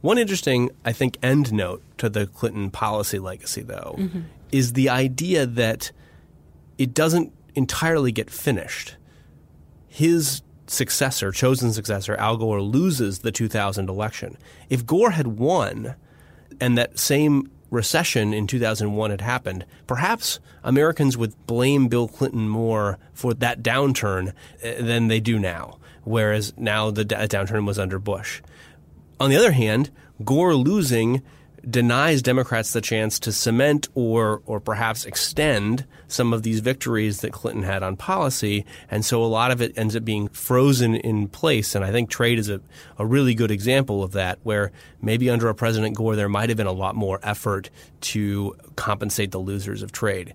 One 0.00 0.18
interesting, 0.18 0.70
I 0.84 0.92
think, 0.92 1.18
end 1.22 1.52
note 1.52 1.82
to 1.98 2.08
the 2.08 2.26
Clinton 2.26 2.70
policy 2.70 3.18
legacy, 3.18 3.62
though, 3.62 3.94
mm-hmm. 3.98 4.22
is 4.50 4.72
the 4.72 4.88
idea 4.88 5.46
that 5.46 5.92
it 6.78 6.92
doesn't 6.94 7.32
entirely 7.54 8.10
get 8.10 8.28
finished. 8.28 8.96
His 9.86 10.42
successor, 10.72 11.30
chosen 11.30 11.72
successor, 11.72 12.16
Al 12.16 12.36
Gore, 12.36 12.62
loses 12.62 13.20
the 13.20 13.32
2000 13.32 13.88
election. 13.88 14.36
If 14.70 14.86
Gore 14.86 15.10
had 15.10 15.26
won, 15.38 15.94
and 16.60 16.76
that 16.78 16.98
same 16.98 17.50
recession 17.70 18.34
in 18.34 18.46
2001 18.46 19.10
had 19.10 19.20
happened, 19.20 19.64
perhaps 19.86 20.40
Americans 20.62 21.16
would 21.16 21.34
blame 21.46 21.88
Bill 21.88 22.08
Clinton 22.08 22.48
more 22.48 22.98
for 23.12 23.34
that 23.34 23.62
downturn 23.62 24.28
uh, 24.62 24.82
than 24.82 25.08
they 25.08 25.20
do 25.20 25.38
now. 25.38 25.78
whereas 26.04 26.52
now 26.56 26.90
the 26.90 27.04
downturn 27.04 27.66
was 27.66 27.78
under 27.78 27.98
Bush. 27.98 28.42
On 29.20 29.30
the 29.30 29.36
other 29.36 29.52
hand, 29.52 29.90
Gore 30.24 30.54
losing 30.54 31.22
denies 31.68 32.22
Democrats 32.22 32.72
the 32.72 32.80
chance 32.80 33.18
to 33.20 33.32
cement 33.32 33.88
or 33.94 34.42
or 34.46 34.60
perhaps 34.60 35.04
extend 35.04 35.86
some 36.08 36.32
of 36.32 36.42
these 36.42 36.60
victories 36.60 37.20
that 37.20 37.32
Clinton 37.32 37.62
had 37.62 37.82
on 37.82 37.96
policy, 37.96 38.64
and 38.90 39.04
so 39.04 39.22
a 39.22 39.26
lot 39.26 39.50
of 39.50 39.62
it 39.62 39.76
ends 39.76 39.96
up 39.96 40.04
being 40.04 40.28
frozen 40.28 40.94
in 40.94 41.28
place. 41.28 41.74
And 41.74 41.84
I 41.84 41.92
think 41.92 42.10
trade 42.10 42.38
is 42.38 42.48
a, 42.48 42.60
a 42.98 43.06
really 43.06 43.34
good 43.34 43.50
example 43.50 44.02
of 44.02 44.12
that, 44.12 44.38
where 44.42 44.72
maybe 45.00 45.30
under 45.30 45.48
a 45.48 45.54
President 45.54 45.96
Gore 45.96 46.16
there 46.16 46.28
might 46.28 46.50
have 46.50 46.58
been 46.58 46.66
a 46.66 46.72
lot 46.72 46.94
more 46.94 47.20
effort 47.22 47.70
to 48.02 48.56
compensate 48.76 49.30
the 49.30 49.38
losers 49.38 49.82
of 49.82 49.92
trade. 49.92 50.34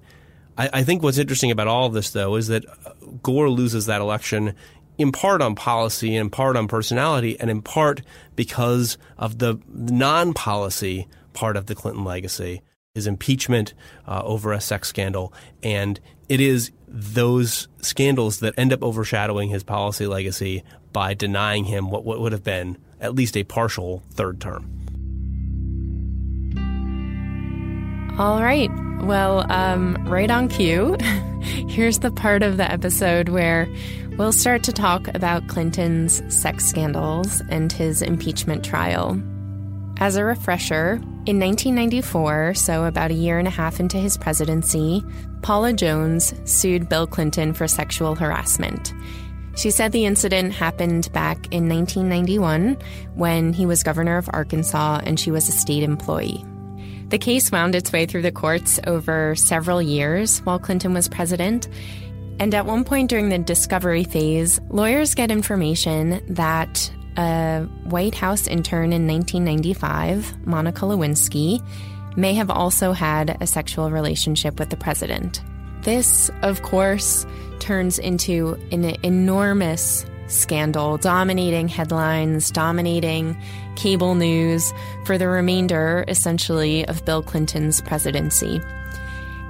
I, 0.58 0.70
I 0.74 0.84
think 0.84 1.04
what's 1.04 1.18
interesting 1.18 1.52
about 1.52 1.68
all 1.68 1.86
of 1.86 1.94
this, 1.94 2.12
though, 2.12 2.36
is 2.36 2.48
that 2.48 2.66
uh, 2.66 2.94
Gore 3.22 3.50
loses 3.50 3.86
that 3.86 4.02
election 4.02 4.56
in 4.98 5.12
part 5.12 5.42
on 5.42 5.54
policy, 5.54 6.16
and 6.16 6.26
in 6.26 6.30
part 6.30 6.58
on 6.58 6.68
personality, 6.68 7.40
and 7.40 7.52
in 7.52 7.62
part 7.62 8.02
because 8.36 8.98
of 9.18 9.38
the 9.38 9.60
non 9.68 10.34
policy 10.34 11.08
part 11.38 11.56
of 11.56 11.68
the 11.68 11.76
Clinton 11.76 12.04
legacy 12.04 12.64
his 12.98 13.06
impeachment 13.06 13.76
uh, 14.08 14.24
over 14.24 14.52
a 14.52 14.60
sex 14.60 14.88
scandal. 14.90 15.32
And 15.62 16.00
it 16.28 16.42
is 16.42 16.72
those 16.88 17.68
scandals 17.80 18.40
that 18.40 18.56
end 18.58 18.74
up 18.74 18.82
overshadowing 18.82 19.50
his 19.50 19.64
policy 19.64 20.08
legacy 20.08 20.64
by 20.94 21.14
denying 21.14 21.66
him 21.66 21.92
what, 21.92 22.04
what 22.06 22.20
would 22.20 22.32
have 22.32 22.44
been 22.44 22.76
at 23.00 23.14
least 23.14 23.38
a 23.38 23.44
partial 23.44 24.02
third 24.14 24.42
term. 24.42 24.74
All 28.18 28.42
right. 28.42 28.72
Well, 29.04 29.46
um, 29.52 29.96
right 30.08 30.32
on 30.32 30.48
cue, 30.48 30.98
here's 31.70 32.00
the 32.00 32.10
part 32.10 32.42
of 32.42 32.58
the 32.58 32.70
episode 32.70 33.30
where 33.30 33.72
we'll 34.18 34.32
start 34.32 34.64
to 34.64 34.74
talk 34.74 35.08
about 35.10 35.48
Clinton's 35.48 36.24
sex 36.36 36.66
scandals 36.66 37.44
and 37.50 37.72
his 37.72 38.02
impeachment 38.02 38.66
trial. 38.66 39.22
As 40.00 40.16
a 40.16 40.24
refresher, 40.24 41.02
in 41.26 41.40
1994, 41.40 42.54
so 42.54 42.86
about 42.86 43.10
a 43.10 43.16
year 43.16 43.40
and 43.40 43.48
a 43.48 43.52
half 43.52 43.80
into 43.80 43.98
his 43.98 44.16
presidency, 44.16 45.04
Paula 45.42 45.74
Jones 45.74 46.36
sued 46.46 46.88
Bill 46.88 47.08
Clinton 47.08 47.52
for 47.52 47.68
sexual 47.68 48.14
harassment. 48.14 48.94
She 49.56 49.72
said 49.72 49.92
the 49.92 50.06
incident 50.06 50.54
happened 50.54 51.12
back 51.14 51.52
in 51.52 51.68
1991 51.68 52.78
when 53.16 53.54
he 53.54 53.66
was 53.66 53.82
governor 53.82 54.18
of 54.18 54.30
Arkansas 54.32 55.02
and 55.04 55.20
she 55.20 55.32
was 55.32 55.50
a 55.50 55.52
state 55.52 55.82
employee. 55.82 56.46
The 57.10 57.18
case 57.18 57.52
wound 57.52 57.74
its 57.74 57.92
way 57.92 58.06
through 58.06 58.22
the 58.22 58.32
courts 58.32 58.80
over 58.86 59.36
several 59.36 59.82
years 59.82 60.40
while 60.40 60.60
Clinton 60.60 60.94
was 60.94 61.10
president. 61.10 61.68
And 62.40 62.54
at 62.54 62.68
one 62.68 62.84
point 62.84 63.10
during 63.10 63.30
the 63.30 63.40
discovery 63.40 64.04
phase, 64.04 64.60
lawyers 64.70 65.16
get 65.16 65.32
information 65.32 66.22
that 66.36 66.92
a 67.18 67.68
White 67.84 68.16
House 68.16 68.48
intern 68.48 68.94
in 68.94 69.08
1995, 69.08 70.46
Monica 70.46 70.82
Lewinsky, 70.86 71.66
may 72.16 72.34
have 72.34 72.50
also 72.50 72.92
had 72.94 73.38
a 73.42 73.48
sexual 73.48 73.92
relationship 73.92 74.60
with 74.60 74.70
the 74.70 74.78
president. 74.78 75.42
This, 75.82 76.30
of 76.42 76.62
course, 76.64 77.26
turns 77.60 78.00
into 78.00 78.58
an 78.72 78.84
enormous 79.04 80.06
scandal, 80.28 80.98
dominating 80.98 81.68
headlines, 81.68 82.52
dominating 82.52 83.38
cable 83.76 84.16
news 84.16 84.74
for 85.06 85.18
the 85.18 85.28
remainder, 85.28 86.04
essentially, 86.08 86.86
of 86.88 87.06
Bill 87.06 87.24
Clinton's 87.24 87.82
presidency. 87.82 88.62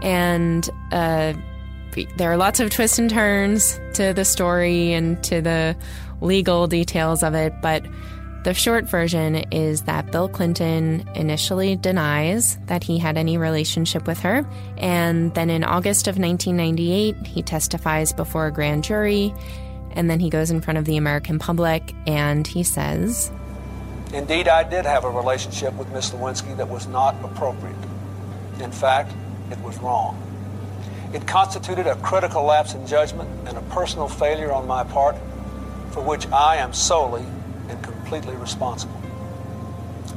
And 0.02 0.70
uh, 0.92 1.34
there 2.18 2.32
are 2.32 2.38
lots 2.38 2.60
of 2.60 2.70
twists 2.70 3.00
and 3.00 3.10
turns 3.10 3.80
to 3.94 4.14
the 4.14 4.26
story 4.26 4.94
and 4.94 5.22
to 5.24 5.42
the 5.42 5.76
legal 6.22 6.68
details 6.68 7.24
of 7.24 7.34
it, 7.34 7.54
but 7.62 7.84
the 8.44 8.54
short 8.54 8.86
version 8.86 9.36
is 9.52 9.82
that 9.84 10.12
Bill 10.12 10.30
Clinton 10.30 11.04
initially 11.16 11.76
denies 11.76 12.58
that 12.68 12.82
he 12.82 12.98
had 12.98 13.18
any 13.18 13.38
relationship 13.38 14.08
with 14.08 14.20
her. 14.20 14.48
And 14.78 15.34
then 15.34 15.50
in 15.50 15.66
August 15.66 16.08
of 16.08 16.18
1998, 16.18 17.28
he 17.28 17.42
testifies 17.42 18.14
before 18.14 18.48
a 18.48 18.52
grand 18.52 18.86
jury. 18.86 19.34
And 19.92 20.10
then 20.10 20.22
he 20.22 20.30
goes 20.30 20.50
in 20.50 20.62
front 20.62 20.78
of 20.78 20.86
the 20.86 20.96
American 20.96 21.40
public 21.40 21.94
and 22.06 22.48
he 22.48 22.64
says, 22.64 23.32
Indeed, 24.14 24.48
I 24.48 24.64
did 24.64 24.86
have 24.86 25.04
a 25.04 25.10
relationship 25.10 25.74
with 25.74 25.92
Miss 25.92 26.12
Lewinsky 26.12 26.56
that 26.56 26.70
was 26.70 26.88
not 26.88 27.16
appropriate. 27.26 27.76
In 28.62 28.72
fact, 28.72 29.12
it 29.52 29.60
was 29.60 29.78
wrong. 29.80 30.24
It 31.14 31.28
constituted 31.28 31.86
a 31.86 31.96
critical 31.96 32.44
lapse 32.44 32.74
in 32.74 32.88
judgment 32.88 33.30
and 33.46 33.58
a 33.58 33.62
personal 33.64 34.08
failure 34.08 34.54
on 34.54 34.68
my 34.68 34.86
part 34.86 35.18
for 35.98 36.04
which 36.04 36.28
I 36.28 36.58
am 36.58 36.74
solely 36.74 37.26
and 37.70 37.82
completely 37.82 38.36
responsible. 38.36 39.02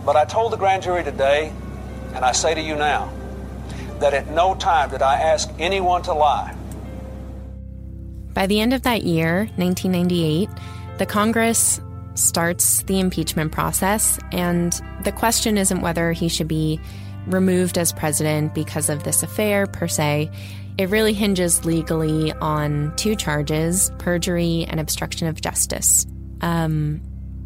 But 0.05 0.15
I 0.15 0.27
told 0.27 0.53
the 0.53 0.59
grand 0.59 0.83
jury 0.83 1.03
today, 1.03 1.55
and 2.15 2.23
I 2.23 2.33
say 2.33 2.53
to 2.53 2.61
you 2.61 2.77
now, 2.77 3.11
that 3.99 4.13
at 4.13 4.31
no 4.31 4.55
time 4.55 4.91
did 4.91 5.01
I 5.01 5.15
ask 5.15 5.49
anyone 5.59 6.03
to 6.03 6.13
lie. 6.13 6.55
By 8.35 8.47
the 8.47 8.61
end 8.61 8.75
of 8.75 8.83
that 8.83 9.05
year, 9.05 9.49
1998, 9.57 10.51
the 10.99 11.07
Congress 11.07 11.81
starts 12.13 12.83
the 12.83 13.01
impeachment 13.01 13.51
process, 13.51 14.19
and 14.33 14.79
the 15.05 15.13
question 15.13 15.57
isn't 15.57 15.81
whether 15.81 16.13
he 16.13 16.29
should 16.29 16.49
be 16.49 16.79
removed 17.27 17.79
as 17.79 17.91
president 17.91 18.55
because 18.55 18.91
of 18.91 19.05
this 19.05 19.23
affair 19.23 19.67
per 19.67 19.89
se. 19.89 20.31
It 20.79 20.89
really 20.89 21.13
hinges 21.13 21.65
legally 21.65 22.33
on 22.33 22.95
two 22.97 23.15
charges 23.15 23.93
perjury 23.99 24.67
and 24.69 24.81
obstruction 24.81 25.29
of 25.29 25.41
justice. 25.41 26.07
Um, 26.41 27.03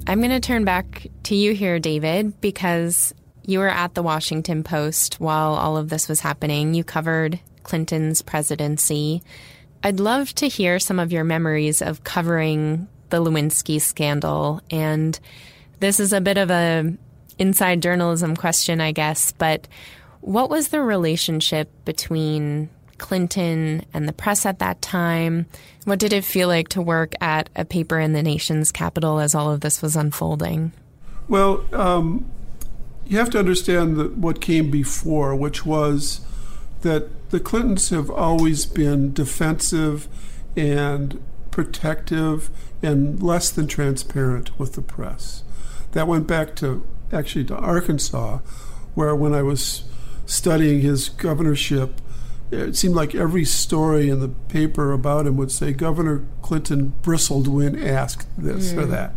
I'm 0.07 0.21
going 0.21 0.31
to 0.31 0.41
turn 0.41 0.65
back 0.65 1.07
to 1.25 1.35
you 1.35 1.55
here, 1.55 1.79
David, 1.79 2.41
because 2.41 3.15
you 3.43 3.59
were 3.59 3.69
at 3.69 3.95
the 3.95 4.03
Washington 4.03 4.63
Post 4.63 5.21
while 5.21 5.55
all 5.55 5.77
of 5.77 5.89
this 5.89 6.09
was 6.09 6.21
happening. 6.21 6.75
You 6.75 6.85
covered 6.85 7.41
Clinton's 7.63 8.23
presidency. 8.23 9.23
I'd 9.83 10.01
love 10.01 10.35
to 10.37 10.49
hear 10.49 10.79
some 10.79 10.99
of 10.99 11.13
your 11.13 11.25
memories 11.25 11.83
of 11.83 12.05
covering 12.05 12.89
the 13.11 13.23
Lewinsky 13.23 13.81
scandal. 13.81 14.61
And 14.71 15.19
this 15.81 16.01
is 16.01 16.13
a 16.13 16.21
bit 16.21 16.39
of 16.39 16.51
a 16.51 16.95
inside 17.39 17.83
journalism 17.83 18.37
question, 18.37 18.81
I 18.81 18.93
guess, 18.93 19.33
but 19.33 19.69
what 20.21 20.49
was 20.49 20.69
the 20.69 20.81
relationship 20.81 21.71
between 21.85 22.71
Clinton 22.99 23.85
and 23.93 24.09
the 24.09 24.13
press 24.13 24.47
at 24.47 24.59
that 24.59 24.81
time. 24.83 25.47
What 25.85 25.99
did 25.99 26.13
it 26.13 26.25
feel 26.25 26.49
like 26.49 26.69
to 26.71 26.83
work 26.83 27.15
at 27.21 27.51
a 27.57 27.65
paper 27.65 27.99
in 27.99 28.13
the 28.13 28.23
nation's 28.23 28.73
capital 28.73 29.19
as 29.21 29.35
all 29.35 29.51
of 29.51 29.61
this 29.61 29.83
was 29.83 29.97
unfolding? 29.97 30.73
Well, 31.29 31.65
um, 31.73 32.31
you 33.07 33.19
have 33.19 33.31
to 33.31 33.39
understand 33.39 33.97
that 33.97 34.17
what 34.17 34.41
came 34.41 34.71
before, 34.71 35.35
which 35.35 35.65
was 35.67 36.21
that 36.83 37.31
the 37.31 37.41
Clintons 37.41 37.91
have 37.91 38.11
always 38.11 38.67
been 38.67 39.13
defensive 39.13 40.09
and 40.57 41.23
protective 41.51 42.51
and 42.83 43.23
less 43.23 43.51
than 43.51 43.67
transparent 43.67 44.59
with 44.59 44.75
the 44.75 44.83
press. 44.83 45.43
That 45.93 46.07
went 46.07 46.27
back 46.27 46.55
to 46.57 46.87
actually 47.13 47.45
to 47.47 47.57
Arkansas, 47.57 48.39
where 48.95 49.15
when 49.15 49.35
I 49.35 49.43
was 49.43 49.85
studying 50.27 50.81
his 50.81 51.09
governorship, 51.09 52.01
it 52.51 52.77
seemed 52.77 52.95
like 52.95 53.15
every 53.15 53.45
story 53.45 54.09
in 54.09 54.21
the 54.21 54.29
paper 54.29 54.93
about 54.93 55.27
him 55.27 55.37
would 55.37 55.51
say 55.51 55.73
Governor 55.73 56.25
Clinton 56.43 56.95
bristled 57.03 57.49
when 57.49 57.81
asked 57.81 58.29
this 58.37 58.73
mm. 58.73 58.79
or 58.79 58.87
that. 58.87 59.13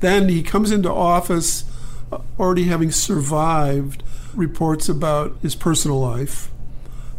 Then 0.00 0.28
he 0.28 0.42
comes 0.42 0.70
into 0.70 0.92
office 0.92 1.64
uh, 2.12 2.20
already 2.38 2.64
having 2.64 2.90
survived 2.90 4.02
reports 4.34 4.88
about 4.88 5.36
his 5.42 5.54
personal 5.54 6.00
life, 6.00 6.50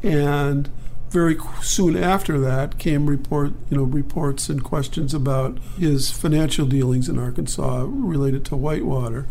and 0.02 0.70
very 1.10 1.38
soon 1.62 1.98
after 1.98 2.40
that 2.40 2.78
came 2.78 3.08
report, 3.08 3.52
you 3.70 3.78
know, 3.78 3.84
reports 3.84 4.48
and 4.48 4.64
questions 4.64 5.14
about 5.14 5.58
his 5.78 6.12
financial 6.12 6.66
dealings 6.66 7.10
in 7.10 7.18
Arkansas 7.18 7.86
related 7.88 8.46
to 8.46 8.56
Whitewater. 8.56 9.26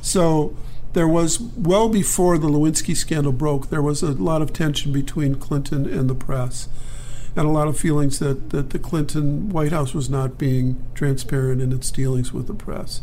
So 0.00 0.56
there 0.98 1.06
was 1.06 1.38
well 1.38 1.88
before 1.88 2.38
the 2.38 2.48
Lewinsky 2.48 2.96
scandal 2.96 3.30
broke, 3.30 3.70
there 3.70 3.80
was 3.80 4.02
a 4.02 4.10
lot 4.10 4.42
of 4.42 4.52
tension 4.52 4.90
between 4.90 5.36
Clinton 5.36 5.86
and 5.86 6.10
the 6.10 6.14
press, 6.16 6.68
and 7.36 7.46
a 7.46 7.52
lot 7.52 7.68
of 7.68 7.78
feelings 7.78 8.18
that, 8.18 8.50
that 8.50 8.70
the 8.70 8.80
Clinton 8.80 9.48
White 9.48 9.70
House 9.70 9.94
was 9.94 10.10
not 10.10 10.38
being 10.38 10.84
transparent 10.96 11.62
in 11.62 11.72
its 11.72 11.92
dealings 11.92 12.32
with 12.32 12.48
the 12.48 12.54
press. 12.54 13.00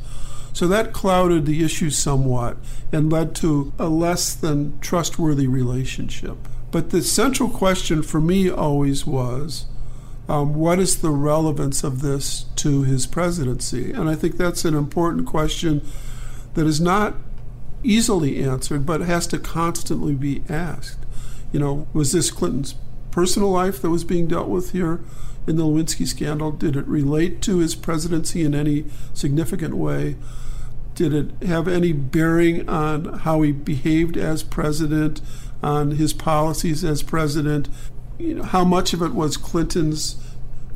So 0.52 0.68
that 0.68 0.92
clouded 0.92 1.46
the 1.46 1.64
issue 1.64 1.90
somewhat 1.90 2.58
and 2.92 3.10
led 3.10 3.34
to 3.36 3.72
a 3.80 3.88
less 3.88 4.36
than 4.36 4.78
trustworthy 4.82 5.48
relationship. 5.48 6.36
But 6.72 6.90
the 6.90 7.02
central 7.02 7.48
question 7.48 8.04
for 8.04 8.20
me 8.20 8.50
always 8.50 9.08
was 9.08 9.68
um, 10.28 10.54
what 10.54 10.80
is 10.80 11.00
the 11.00 11.12
relevance 11.12 11.82
of 11.82 12.02
this 12.02 12.44
to 12.58 12.84
his 12.84 13.06
presidency? 13.06 13.94
And 13.94 14.10
I 14.10 14.16
think 14.16 14.36
that's 14.36 14.66
an 14.66 14.76
important 14.76 15.28
question 15.28 15.82
that 16.56 16.66
is 16.66 16.82
not 16.82 17.16
easily 17.86 18.44
answered, 18.44 18.86
but 18.86 19.02
has 19.02 19.28
to 19.28 19.40
constantly 19.40 20.16
be 20.16 20.44
asked. 20.50 21.00
You 21.52 21.60
know, 21.60 21.88
was 21.94 22.12
this 22.12 22.32
Clinton's 22.32 22.76
personal 23.12 23.50
life 23.50 23.82
that 23.82 23.90
was 23.90 24.04
being 24.04 24.28
dealt 24.28 24.50
with 24.50 24.72
here? 24.72 25.00
in 25.48 25.56
the 25.58 25.64
Lewinsky 25.64 26.08
scandal? 26.08 26.52
Did 26.52 26.76
it 26.76 26.88
relate 26.88 27.42
to 27.44 27.60
his 27.60 27.76
presidency 27.76 28.44
in 28.44 28.56
any 28.56 28.86
significant 29.14 29.76
way? 29.76 30.16
Did 30.96 31.14
it 31.14 31.48
have 31.48 31.68
any 31.68 31.92
bearing 31.92 32.68
on 32.70 33.20
how 33.20 33.42
he 33.42 33.52
behaved 33.52 34.18
as 34.18 34.44
president, 34.44 35.22
on 35.62 35.92
his 35.92 36.14
policies 36.14 36.84
as 36.84 37.04
president? 37.04 37.68
You 38.18 38.36
know, 38.36 38.44
how 38.44 38.64
much 38.64 38.94
of 38.94 39.02
it 39.02 39.14
was 39.14 39.38
Clinton's 39.38 40.16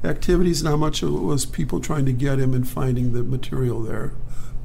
activities 0.04 0.62
and 0.62 0.70
how 0.70 0.78
much 0.78 1.02
of 1.04 1.14
it 1.14 1.20
was 1.20 1.46
people 1.46 1.80
trying 1.80 2.06
to 2.06 2.14
get 2.14 2.40
him 2.40 2.54
and 2.54 2.68
finding 2.68 3.14
the 3.14 3.24
material 3.24 3.82
there? 3.82 4.14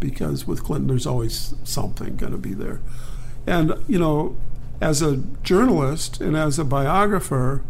Because 0.05 0.47
with 0.47 0.63
Clinton, 0.63 0.89
there's 0.89 1.07
always 1.07 1.55
something 1.65 2.17
going 2.17 2.33
to 2.33 2.39
be 2.39 2.53
there. 2.53 2.81
And, 3.47 3.73
you 3.89 3.99
know, 3.99 4.37
as 4.81 5.01
a 5.01 5.17
journalist 5.43 6.21
and 6.21 6.37
as 6.37 6.59
a 6.59 6.65
biographer, 6.65 7.63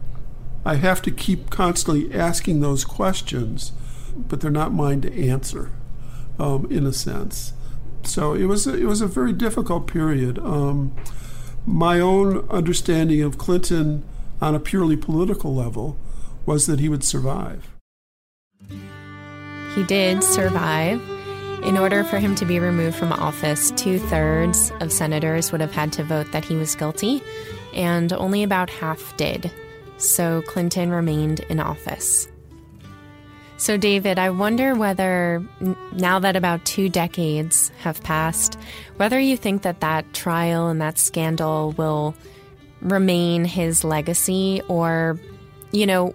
I 0.64 0.74
have 0.76 1.00
to 1.02 1.12
keep 1.12 1.48
constantly 1.48 2.12
asking 2.12 2.60
those 2.60 2.84
questions, 2.84 3.70
but 4.16 4.40
they're 4.40 4.50
not 4.50 4.72
mine 4.72 5.00
to 5.02 5.28
answer, 5.30 5.70
um, 6.40 6.66
in 6.70 6.86
a 6.86 6.92
sense. 6.92 7.52
So 8.02 8.34
it 8.34 8.46
was 8.46 8.66
a, 8.66 8.74
it 8.76 8.86
was 8.86 9.00
a 9.00 9.06
very 9.06 9.32
difficult 9.32 9.86
period. 9.86 10.38
Um, 10.40 10.92
my 11.66 12.00
own 12.00 12.48
understanding 12.50 13.22
of 13.22 13.38
Clinton 13.38 14.02
on 14.40 14.56
a 14.56 14.60
purely 14.60 14.96
political 14.96 15.54
level 15.54 15.98
was 16.46 16.66
that 16.66 16.80
he 16.80 16.88
would 16.88 17.04
survive. 17.04 17.70
He 19.74 19.82
did 19.84 20.22
survive. 20.22 21.00
In 21.64 21.78
order 21.78 22.04
for 22.04 22.18
him 22.18 22.34
to 22.36 22.44
be 22.44 22.58
removed 22.58 22.94
from 22.94 23.10
office, 23.10 23.70
two 23.70 23.98
thirds 23.98 24.70
of 24.80 24.92
senators 24.92 25.50
would 25.50 25.62
have 25.62 25.72
had 25.72 25.94
to 25.94 26.04
vote 26.04 26.30
that 26.32 26.44
he 26.44 26.56
was 26.56 26.74
guilty, 26.74 27.22
and 27.72 28.12
only 28.12 28.42
about 28.42 28.68
half 28.68 29.16
did. 29.16 29.50
So 29.96 30.42
Clinton 30.42 30.90
remained 30.90 31.40
in 31.48 31.60
office. 31.60 32.28
So, 33.56 33.78
David, 33.78 34.18
I 34.18 34.28
wonder 34.28 34.74
whether, 34.74 35.42
now 35.92 36.18
that 36.18 36.36
about 36.36 36.64
two 36.66 36.90
decades 36.90 37.70
have 37.78 38.02
passed, 38.02 38.58
whether 38.96 39.18
you 39.18 39.36
think 39.36 39.62
that 39.62 39.80
that 39.80 40.12
trial 40.12 40.68
and 40.68 40.82
that 40.82 40.98
scandal 40.98 41.72
will 41.72 42.14
remain 42.82 43.46
his 43.46 43.84
legacy, 43.84 44.60
or, 44.68 45.18
you 45.72 45.86
know, 45.86 46.14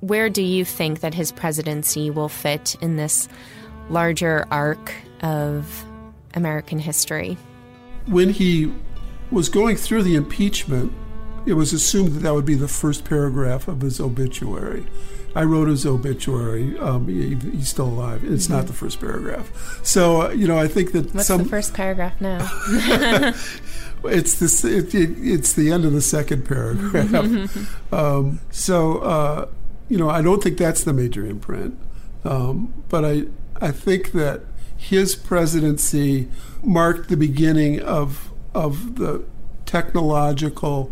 where 0.00 0.28
do 0.28 0.42
you 0.42 0.64
think 0.64 1.00
that 1.00 1.14
his 1.14 1.30
presidency 1.30 2.10
will 2.10 2.30
fit 2.30 2.74
in 2.80 2.96
this 2.96 3.28
larger 3.90 4.46
arc 4.50 4.92
of 5.22 5.84
American 6.34 6.78
history. 6.78 7.36
When 8.06 8.30
he 8.30 8.72
was 9.30 9.48
going 9.48 9.76
through 9.76 10.04
the 10.04 10.14
impeachment, 10.14 10.92
it 11.46 11.54
was 11.54 11.72
assumed 11.72 12.12
that 12.12 12.20
that 12.20 12.34
would 12.34 12.44
be 12.44 12.54
the 12.54 12.68
first 12.68 13.04
paragraph 13.04 13.68
of 13.68 13.80
his 13.80 14.00
obituary. 14.00 14.86
I 15.34 15.44
wrote 15.44 15.68
his 15.68 15.86
obituary. 15.86 16.76
Um, 16.78 17.06
he, 17.06 17.34
he's 17.56 17.68
still 17.68 17.86
alive. 17.86 18.24
It's 18.24 18.44
mm-hmm. 18.44 18.54
not 18.54 18.66
the 18.66 18.72
first 18.72 19.00
paragraph. 19.00 19.80
So 19.84 20.22
uh, 20.22 20.28
you 20.30 20.48
know, 20.48 20.58
I 20.58 20.66
think 20.66 20.92
that 20.92 21.14
what's 21.14 21.28
some, 21.28 21.44
the 21.44 21.48
first 21.48 21.72
paragraph 21.72 22.20
now? 22.20 22.38
it's 24.04 24.38
this. 24.38 24.64
It, 24.64 24.94
it, 24.94 25.16
it's 25.18 25.52
the 25.52 25.70
end 25.70 25.84
of 25.84 25.92
the 25.92 26.00
second 26.00 26.46
paragraph. 26.46 27.12
um, 27.92 28.40
so 28.50 28.98
uh, 28.98 29.48
you 29.88 29.98
know, 29.98 30.10
I 30.10 30.20
don't 30.20 30.42
think 30.42 30.58
that's 30.58 30.82
the 30.82 30.92
major 30.92 31.24
imprint. 31.24 31.78
Um, 32.24 32.74
but 32.88 33.04
I 33.04 33.26
I 33.60 33.70
think 33.70 34.12
that 34.12 34.42
his 34.76 35.14
presidency 35.14 36.28
marked 36.62 37.08
the 37.08 37.16
beginning 37.16 37.80
of 37.80 38.30
of 38.54 38.96
the 38.96 39.24
technological 39.66 40.90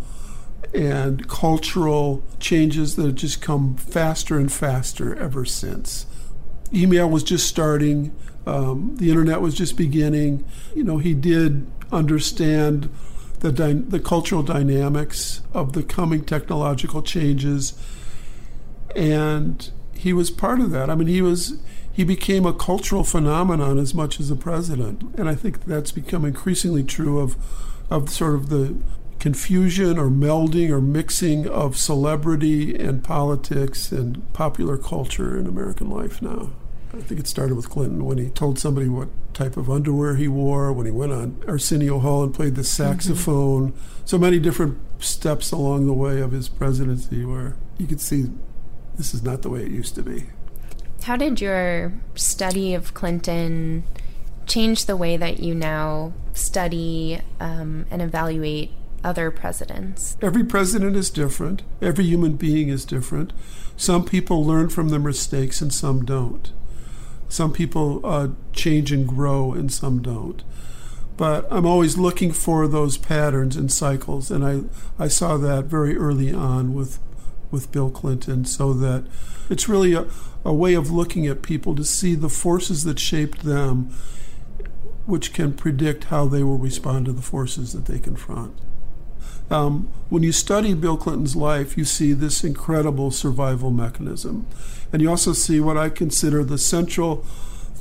and 0.74 1.28
cultural 1.28 2.22
changes 2.38 2.96
that 2.96 3.06
have 3.06 3.14
just 3.14 3.40
come 3.40 3.76
faster 3.76 4.38
and 4.38 4.52
faster 4.52 5.16
ever 5.16 5.44
since. 5.44 6.06
Email 6.72 7.08
was 7.08 7.22
just 7.22 7.48
starting, 7.48 8.14
um, 8.46 8.94
the 8.96 9.08
internet 9.08 9.40
was 9.40 9.54
just 9.54 9.76
beginning. 9.76 10.44
You 10.74 10.84
know, 10.84 10.98
he 10.98 11.14
did 11.14 11.66
understand 11.90 12.90
the, 13.40 13.50
dy- 13.50 13.72
the 13.88 14.00
cultural 14.00 14.42
dynamics 14.42 15.42
of 15.54 15.72
the 15.72 15.82
coming 15.82 16.24
technological 16.24 17.02
changes, 17.02 17.72
and 18.94 19.70
he 19.94 20.12
was 20.12 20.30
part 20.30 20.60
of 20.60 20.70
that. 20.70 20.90
I 20.90 20.94
mean, 20.94 21.08
he 21.08 21.22
was 21.22 21.58
he 21.98 22.04
became 22.04 22.46
a 22.46 22.52
cultural 22.52 23.02
phenomenon 23.02 23.76
as 23.76 23.92
much 23.92 24.20
as 24.20 24.28
the 24.28 24.36
president. 24.36 25.02
And 25.18 25.28
I 25.28 25.34
think 25.34 25.64
that's 25.64 25.90
become 25.90 26.24
increasingly 26.24 26.84
true 26.84 27.18
of, 27.18 27.34
of 27.90 28.08
sort 28.08 28.36
of 28.36 28.50
the 28.50 28.76
confusion 29.18 29.98
or 29.98 30.08
melding 30.08 30.70
or 30.70 30.80
mixing 30.80 31.48
of 31.48 31.76
celebrity 31.76 32.72
and 32.78 33.02
politics 33.02 33.90
and 33.90 34.32
popular 34.32 34.78
culture 34.78 35.36
in 35.36 35.48
American 35.48 35.90
life 35.90 36.22
now. 36.22 36.50
I 36.94 37.00
think 37.00 37.18
it 37.18 37.26
started 37.26 37.56
with 37.56 37.68
Clinton 37.68 38.04
when 38.04 38.18
he 38.18 38.30
told 38.30 38.60
somebody 38.60 38.88
what 38.88 39.08
type 39.34 39.56
of 39.56 39.68
underwear 39.68 40.14
he 40.14 40.28
wore, 40.28 40.72
when 40.72 40.86
he 40.86 40.92
went 40.92 41.10
on 41.10 41.42
Arsenio 41.48 41.98
Hall 41.98 42.22
and 42.22 42.32
played 42.32 42.54
the 42.54 42.62
saxophone. 42.62 43.72
Mm-hmm. 43.72 44.02
So 44.04 44.18
many 44.18 44.38
different 44.38 44.78
steps 45.02 45.50
along 45.50 45.86
the 45.86 45.92
way 45.92 46.20
of 46.20 46.30
his 46.30 46.48
presidency 46.48 47.24
where 47.24 47.56
you 47.76 47.88
could 47.88 48.00
see 48.00 48.26
this 48.94 49.14
is 49.14 49.24
not 49.24 49.42
the 49.42 49.50
way 49.50 49.62
it 49.62 49.72
used 49.72 49.96
to 49.96 50.04
be. 50.04 50.26
How 51.08 51.16
did 51.16 51.40
your 51.40 51.94
study 52.16 52.74
of 52.74 52.92
Clinton 52.92 53.84
change 54.44 54.84
the 54.84 54.94
way 54.94 55.16
that 55.16 55.40
you 55.40 55.54
now 55.54 56.12
study 56.34 57.22
um, 57.40 57.86
and 57.90 58.02
evaluate 58.02 58.72
other 59.02 59.30
presidents? 59.30 60.18
Every 60.20 60.44
president 60.44 60.96
is 60.96 61.08
different. 61.08 61.62
Every 61.80 62.04
human 62.04 62.36
being 62.36 62.68
is 62.68 62.84
different. 62.84 63.32
Some 63.74 64.04
people 64.04 64.44
learn 64.44 64.68
from 64.68 64.90
their 64.90 65.00
mistakes 65.00 65.62
and 65.62 65.72
some 65.72 66.04
don't. 66.04 66.52
Some 67.30 67.54
people 67.54 68.02
uh, 68.04 68.28
change 68.52 68.92
and 68.92 69.08
grow 69.08 69.54
and 69.54 69.72
some 69.72 70.02
don't. 70.02 70.42
But 71.16 71.48
I'm 71.50 71.64
always 71.64 71.96
looking 71.96 72.32
for 72.32 72.68
those 72.68 72.98
patterns 72.98 73.56
and 73.56 73.72
cycles, 73.72 74.30
and 74.30 74.44
I, 74.44 74.64
I 75.02 75.08
saw 75.08 75.38
that 75.38 75.64
very 75.64 75.96
early 75.96 76.34
on 76.34 76.74
with 76.74 76.98
with 77.50 77.72
Bill 77.72 77.90
Clinton, 77.90 78.44
so 78.44 78.72
that 78.74 79.04
it's 79.48 79.68
really 79.68 79.94
a, 79.94 80.06
a 80.44 80.52
way 80.52 80.74
of 80.74 80.90
looking 80.90 81.26
at 81.26 81.42
people 81.42 81.74
to 81.74 81.84
see 81.84 82.14
the 82.14 82.28
forces 82.28 82.84
that 82.84 82.98
shaped 82.98 83.44
them, 83.44 83.90
which 85.06 85.32
can 85.32 85.52
predict 85.52 86.04
how 86.04 86.26
they 86.26 86.42
will 86.42 86.58
respond 86.58 87.06
to 87.06 87.12
the 87.12 87.22
forces 87.22 87.72
that 87.72 87.86
they 87.86 87.98
confront. 87.98 88.58
Um, 89.50 89.88
when 90.10 90.22
you 90.22 90.32
study 90.32 90.74
Bill 90.74 90.98
Clinton's 90.98 91.34
life, 91.34 91.78
you 91.78 91.84
see 91.84 92.12
this 92.12 92.44
incredible 92.44 93.10
survival 93.10 93.70
mechanism. 93.70 94.46
And 94.92 95.00
you 95.00 95.08
also 95.08 95.32
see 95.32 95.60
what 95.60 95.78
I 95.78 95.88
consider 95.88 96.44
the 96.44 96.58
central 96.58 97.24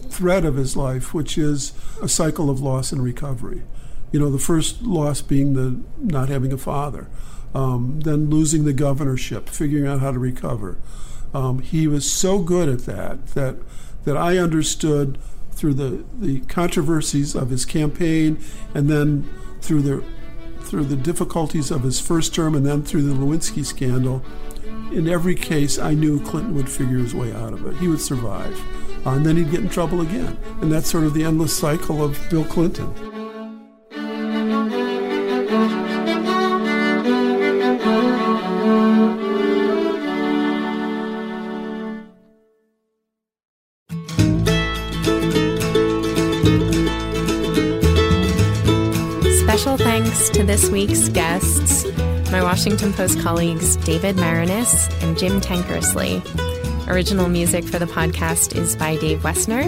thread 0.09 0.45
of 0.45 0.55
his 0.55 0.78
life, 0.78 1.13
which 1.13 1.38
is 1.38 1.74
a 2.01 2.07
cycle 2.07 2.49
of 2.49 2.61
loss 2.61 2.93
and 2.93 3.03
recovery. 3.03 3.63
You 4.11 4.22
know, 4.22 4.30
the 4.30 4.39
first 4.39 4.82
loss 4.82 5.22
being 5.22 5.53
the 5.53 5.82
not 5.97 6.30
having 6.30 6.53
a 6.53 6.57
father, 6.57 7.07
um, 7.54 8.02
then 8.02 8.30
losing 8.30 8.66
the 8.66 8.74
governorship, 8.74 9.50
figuring 9.50 9.88
out 9.88 10.00
how 10.00 10.12
to 10.12 10.20
recover. 10.20 10.78
Um, 11.34 11.60
he 11.60 11.88
was 11.88 12.10
so 12.10 12.39
good 12.39 12.70
at 12.70 12.86
that 12.86 13.28
that 13.28 13.58
that 14.06 14.16
I 14.16 14.38
understood 14.38 15.18
through 15.52 15.74
the, 15.74 16.06
the 16.18 16.39
controversies 16.41 17.36
of 17.36 17.50
his 17.50 17.66
campaign 17.66 18.39
and 18.74 18.89
then 18.89 19.30
through 19.60 19.82
the 19.82 20.04
through 20.62 20.86
the 20.86 20.95
difficulties 20.95 21.72
of 21.72 21.84
his 21.84 22.00
first 22.00 22.34
term 22.36 22.54
and 22.54 22.66
then 22.66 22.84
through 22.84 23.02
the 23.02 23.14
Lewinsky 23.14 23.66
scandal. 23.66 24.24
In 24.91 25.08
every 25.08 25.36
case, 25.36 25.80
I 25.80 25.93
knew 25.93 26.22
Clinton 26.22 26.56
would 26.56 26.70
figure 26.70 26.98
his 26.98 27.16
way 27.16 27.34
out 27.34 27.54
of 27.54 27.66
it. 27.66 27.76
He 27.78 27.88
would 27.88 28.02
survive. 28.02 28.58
Uh, 29.06 29.12
and 29.12 29.26
then 29.26 29.38
he'd 29.38 29.52
get 29.52 29.62
in 29.62 29.70
trouble 29.70 30.02
again. 30.02 30.38
And 30.62 30.72
that's 30.72 30.89
sort 30.89 31.06
of 31.06 31.14
the 31.14 31.24
endless 31.24 31.58
cycle 31.58 32.04
of 32.04 32.20
Bill 32.30 32.43
Clinton. 32.45 33.16
Washington 52.68 52.91
Post 52.91 53.22
colleagues 53.22 53.78
David 53.78 54.18
Maraniss 54.18 54.91
and 55.01 55.18
Jim 55.18 55.39
Tankersley. 55.39 56.22
Original 56.89 57.30
music 57.30 57.63
for 57.63 57.80
the 57.80 57.86
podcast 57.86 58.57
is 58.57 58.76
by 58.76 58.97
Dave 58.97 59.22
Wessner. 59.22 59.63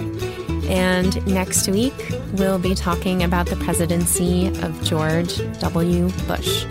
And 0.70 1.26
next 1.26 1.70
week, 1.70 1.94
we'll 2.34 2.60
be 2.60 2.76
talking 2.76 3.24
about 3.24 3.46
the 3.46 3.56
presidency 3.56 4.48
of 4.48 4.84
George 4.84 5.38
W. 5.62 6.10
Bush. 6.28 6.66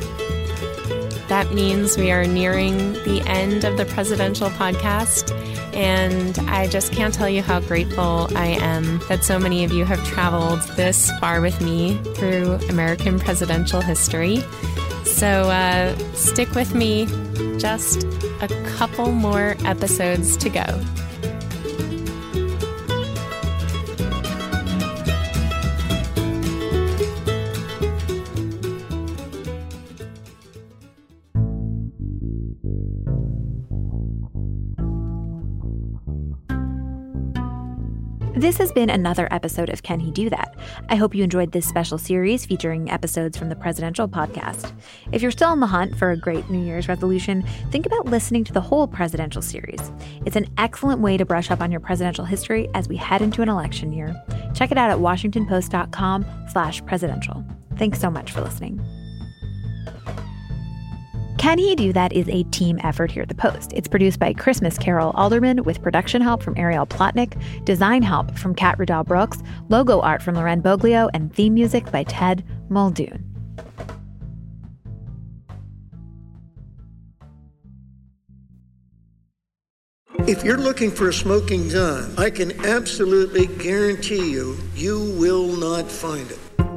That 1.28 1.50
means 1.54 1.96
we 1.96 2.10
are 2.10 2.26
nearing 2.26 2.76
the 2.76 3.22
end 3.26 3.64
of 3.64 3.78
the 3.78 3.86
presidential 3.86 4.50
podcast. 4.50 5.34
And 5.74 6.38
I 6.40 6.66
just 6.66 6.92
can't 6.92 7.14
tell 7.14 7.30
you 7.30 7.40
how 7.40 7.60
grateful 7.60 8.28
I 8.36 8.48
am 8.60 9.00
that 9.08 9.24
so 9.24 9.38
many 9.38 9.64
of 9.64 9.72
you 9.72 9.86
have 9.86 10.04
traveled 10.04 10.60
this 10.76 11.10
far 11.20 11.40
with 11.40 11.58
me 11.62 11.96
through 12.16 12.56
American 12.68 13.18
presidential 13.18 13.80
history. 13.80 14.44
So 15.08 15.26
uh, 15.26 15.96
stick 16.14 16.54
with 16.54 16.74
me, 16.74 17.06
just 17.58 18.04
a 18.40 18.48
couple 18.76 19.10
more 19.10 19.56
episodes 19.64 20.36
to 20.36 20.48
go. 20.48 20.64
This 38.48 38.56
has 38.56 38.72
been 38.72 38.88
another 38.88 39.28
episode 39.30 39.68
of 39.68 39.82
Can 39.82 40.00
He 40.00 40.10
Do 40.10 40.30
That? 40.30 40.56
I 40.88 40.96
hope 40.96 41.14
you 41.14 41.22
enjoyed 41.22 41.52
this 41.52 41.68
special 41.68 41.98
series 41.98 42.46
featuring 42.46 42.90
episodes 42.90 43.36
from 43.36 43.50
the 43.50 43.54
Presidential 43.54 44.08
Podcast. 44.08 44.72
If 45.12 45.20
you're 45.20 45.30
still 45.30 45.50
on 45.50 45.60
the 45.60 45.66
hunt 45.66 45.94
for 45.98 46.12
a 46.12 46.16
great 46.16 46.48
New 46.48 46.64
Year's 46.64 46.88
resolution, 46.88 47.44
think 47.70 47.84
about 47.84 48.06
listening 48.06 48.44
to 48.44 48.54
the 48.54 48.62
whole 48.62 48.86
presidential 48.86 49.42
series. 49.42 49.92
It's 50.24 50.34
an 50.34 50.46
excellent 50.56 51.02
way 51.02 51.18
to 51.18 51.26
brush 51.26 51.50
up 51.50 51.60
on 51.60 51.70
your 51.70 51.80
presidential 51.80 52.24
history 52.24 52.70
as 52.72 52.88
we 52.88 52.96
head 52.96 53.20
into 53.20 53.42
an 53.42 53.50
election 53.50 53.92
year. 53.92 54.16
Check 54.54 54.72
it 54.72 54.78
out 54.78 54.90
at 54.90 54.96
washingtonpost.com 54.96 56.24
slash 56.50 56.82
presidential. 56.86 57.44
Thanks 57.76 58.00
so 58.00 58.10
much 58.10 58.32
for 58.32 58.40
listening. 58.40 58.80
Can 61.38 61.56
He 61.56 61.76
Do 61.76 61.92
That 61.92 62.12
is 62.12 62.28
a 62.28 62.42
team 62.44 62.80
effort 62.82 63.12
here 63.12 63.22
at 63.22 63.28
the 63.28 63.34
Post. 63.34 63.72
It's 63.72 63.86
produced 63.86 64.18
by 64.18 64.32
Christmas 64.32 64.76
Carol 64.76 65.12
Alderman 65.12 65.62
with 65.62 65.80
production 65.80 66.20
help 66.20 66.42
from 66.42 66.58
Ariel 66.58 66.84
Plotnick, 66.84 67.40
design 67.64 68.02
help 68.02 68.36
from 68.36 68.56
Kat 68.56 68.76
Riddell 68.76 69.04
Brooks, 69.04 69.38
logo 69.68 70.00
art 70.00 70.20
from 70.20 70.34
Loren 70.34 70.60
Boglio, 70.60 71.08
and 71.14 71.32
theme 71.32 71.54
music 71.54 71.92
by 71.92 72.02
Ted 72.02 72.44
Muldoon. 72.68 73.24
If 80.26 80.42
you're 80.42 80.58
looking 80.58 80.90
for 80.90 81.08
a 81.08 81.12
smoking 81.12 81.68
gun, 81.68 82.12
I 82.18 82.30
can 82.30 82.66
absolutely 82.66 83.46
guarantee 83.46 84.32
you, 84.32 84.58
you 84.74 85.16
will 85.18 85.56
not 85.56 85.88
find 85.88 86.28
it. 86.28 86.47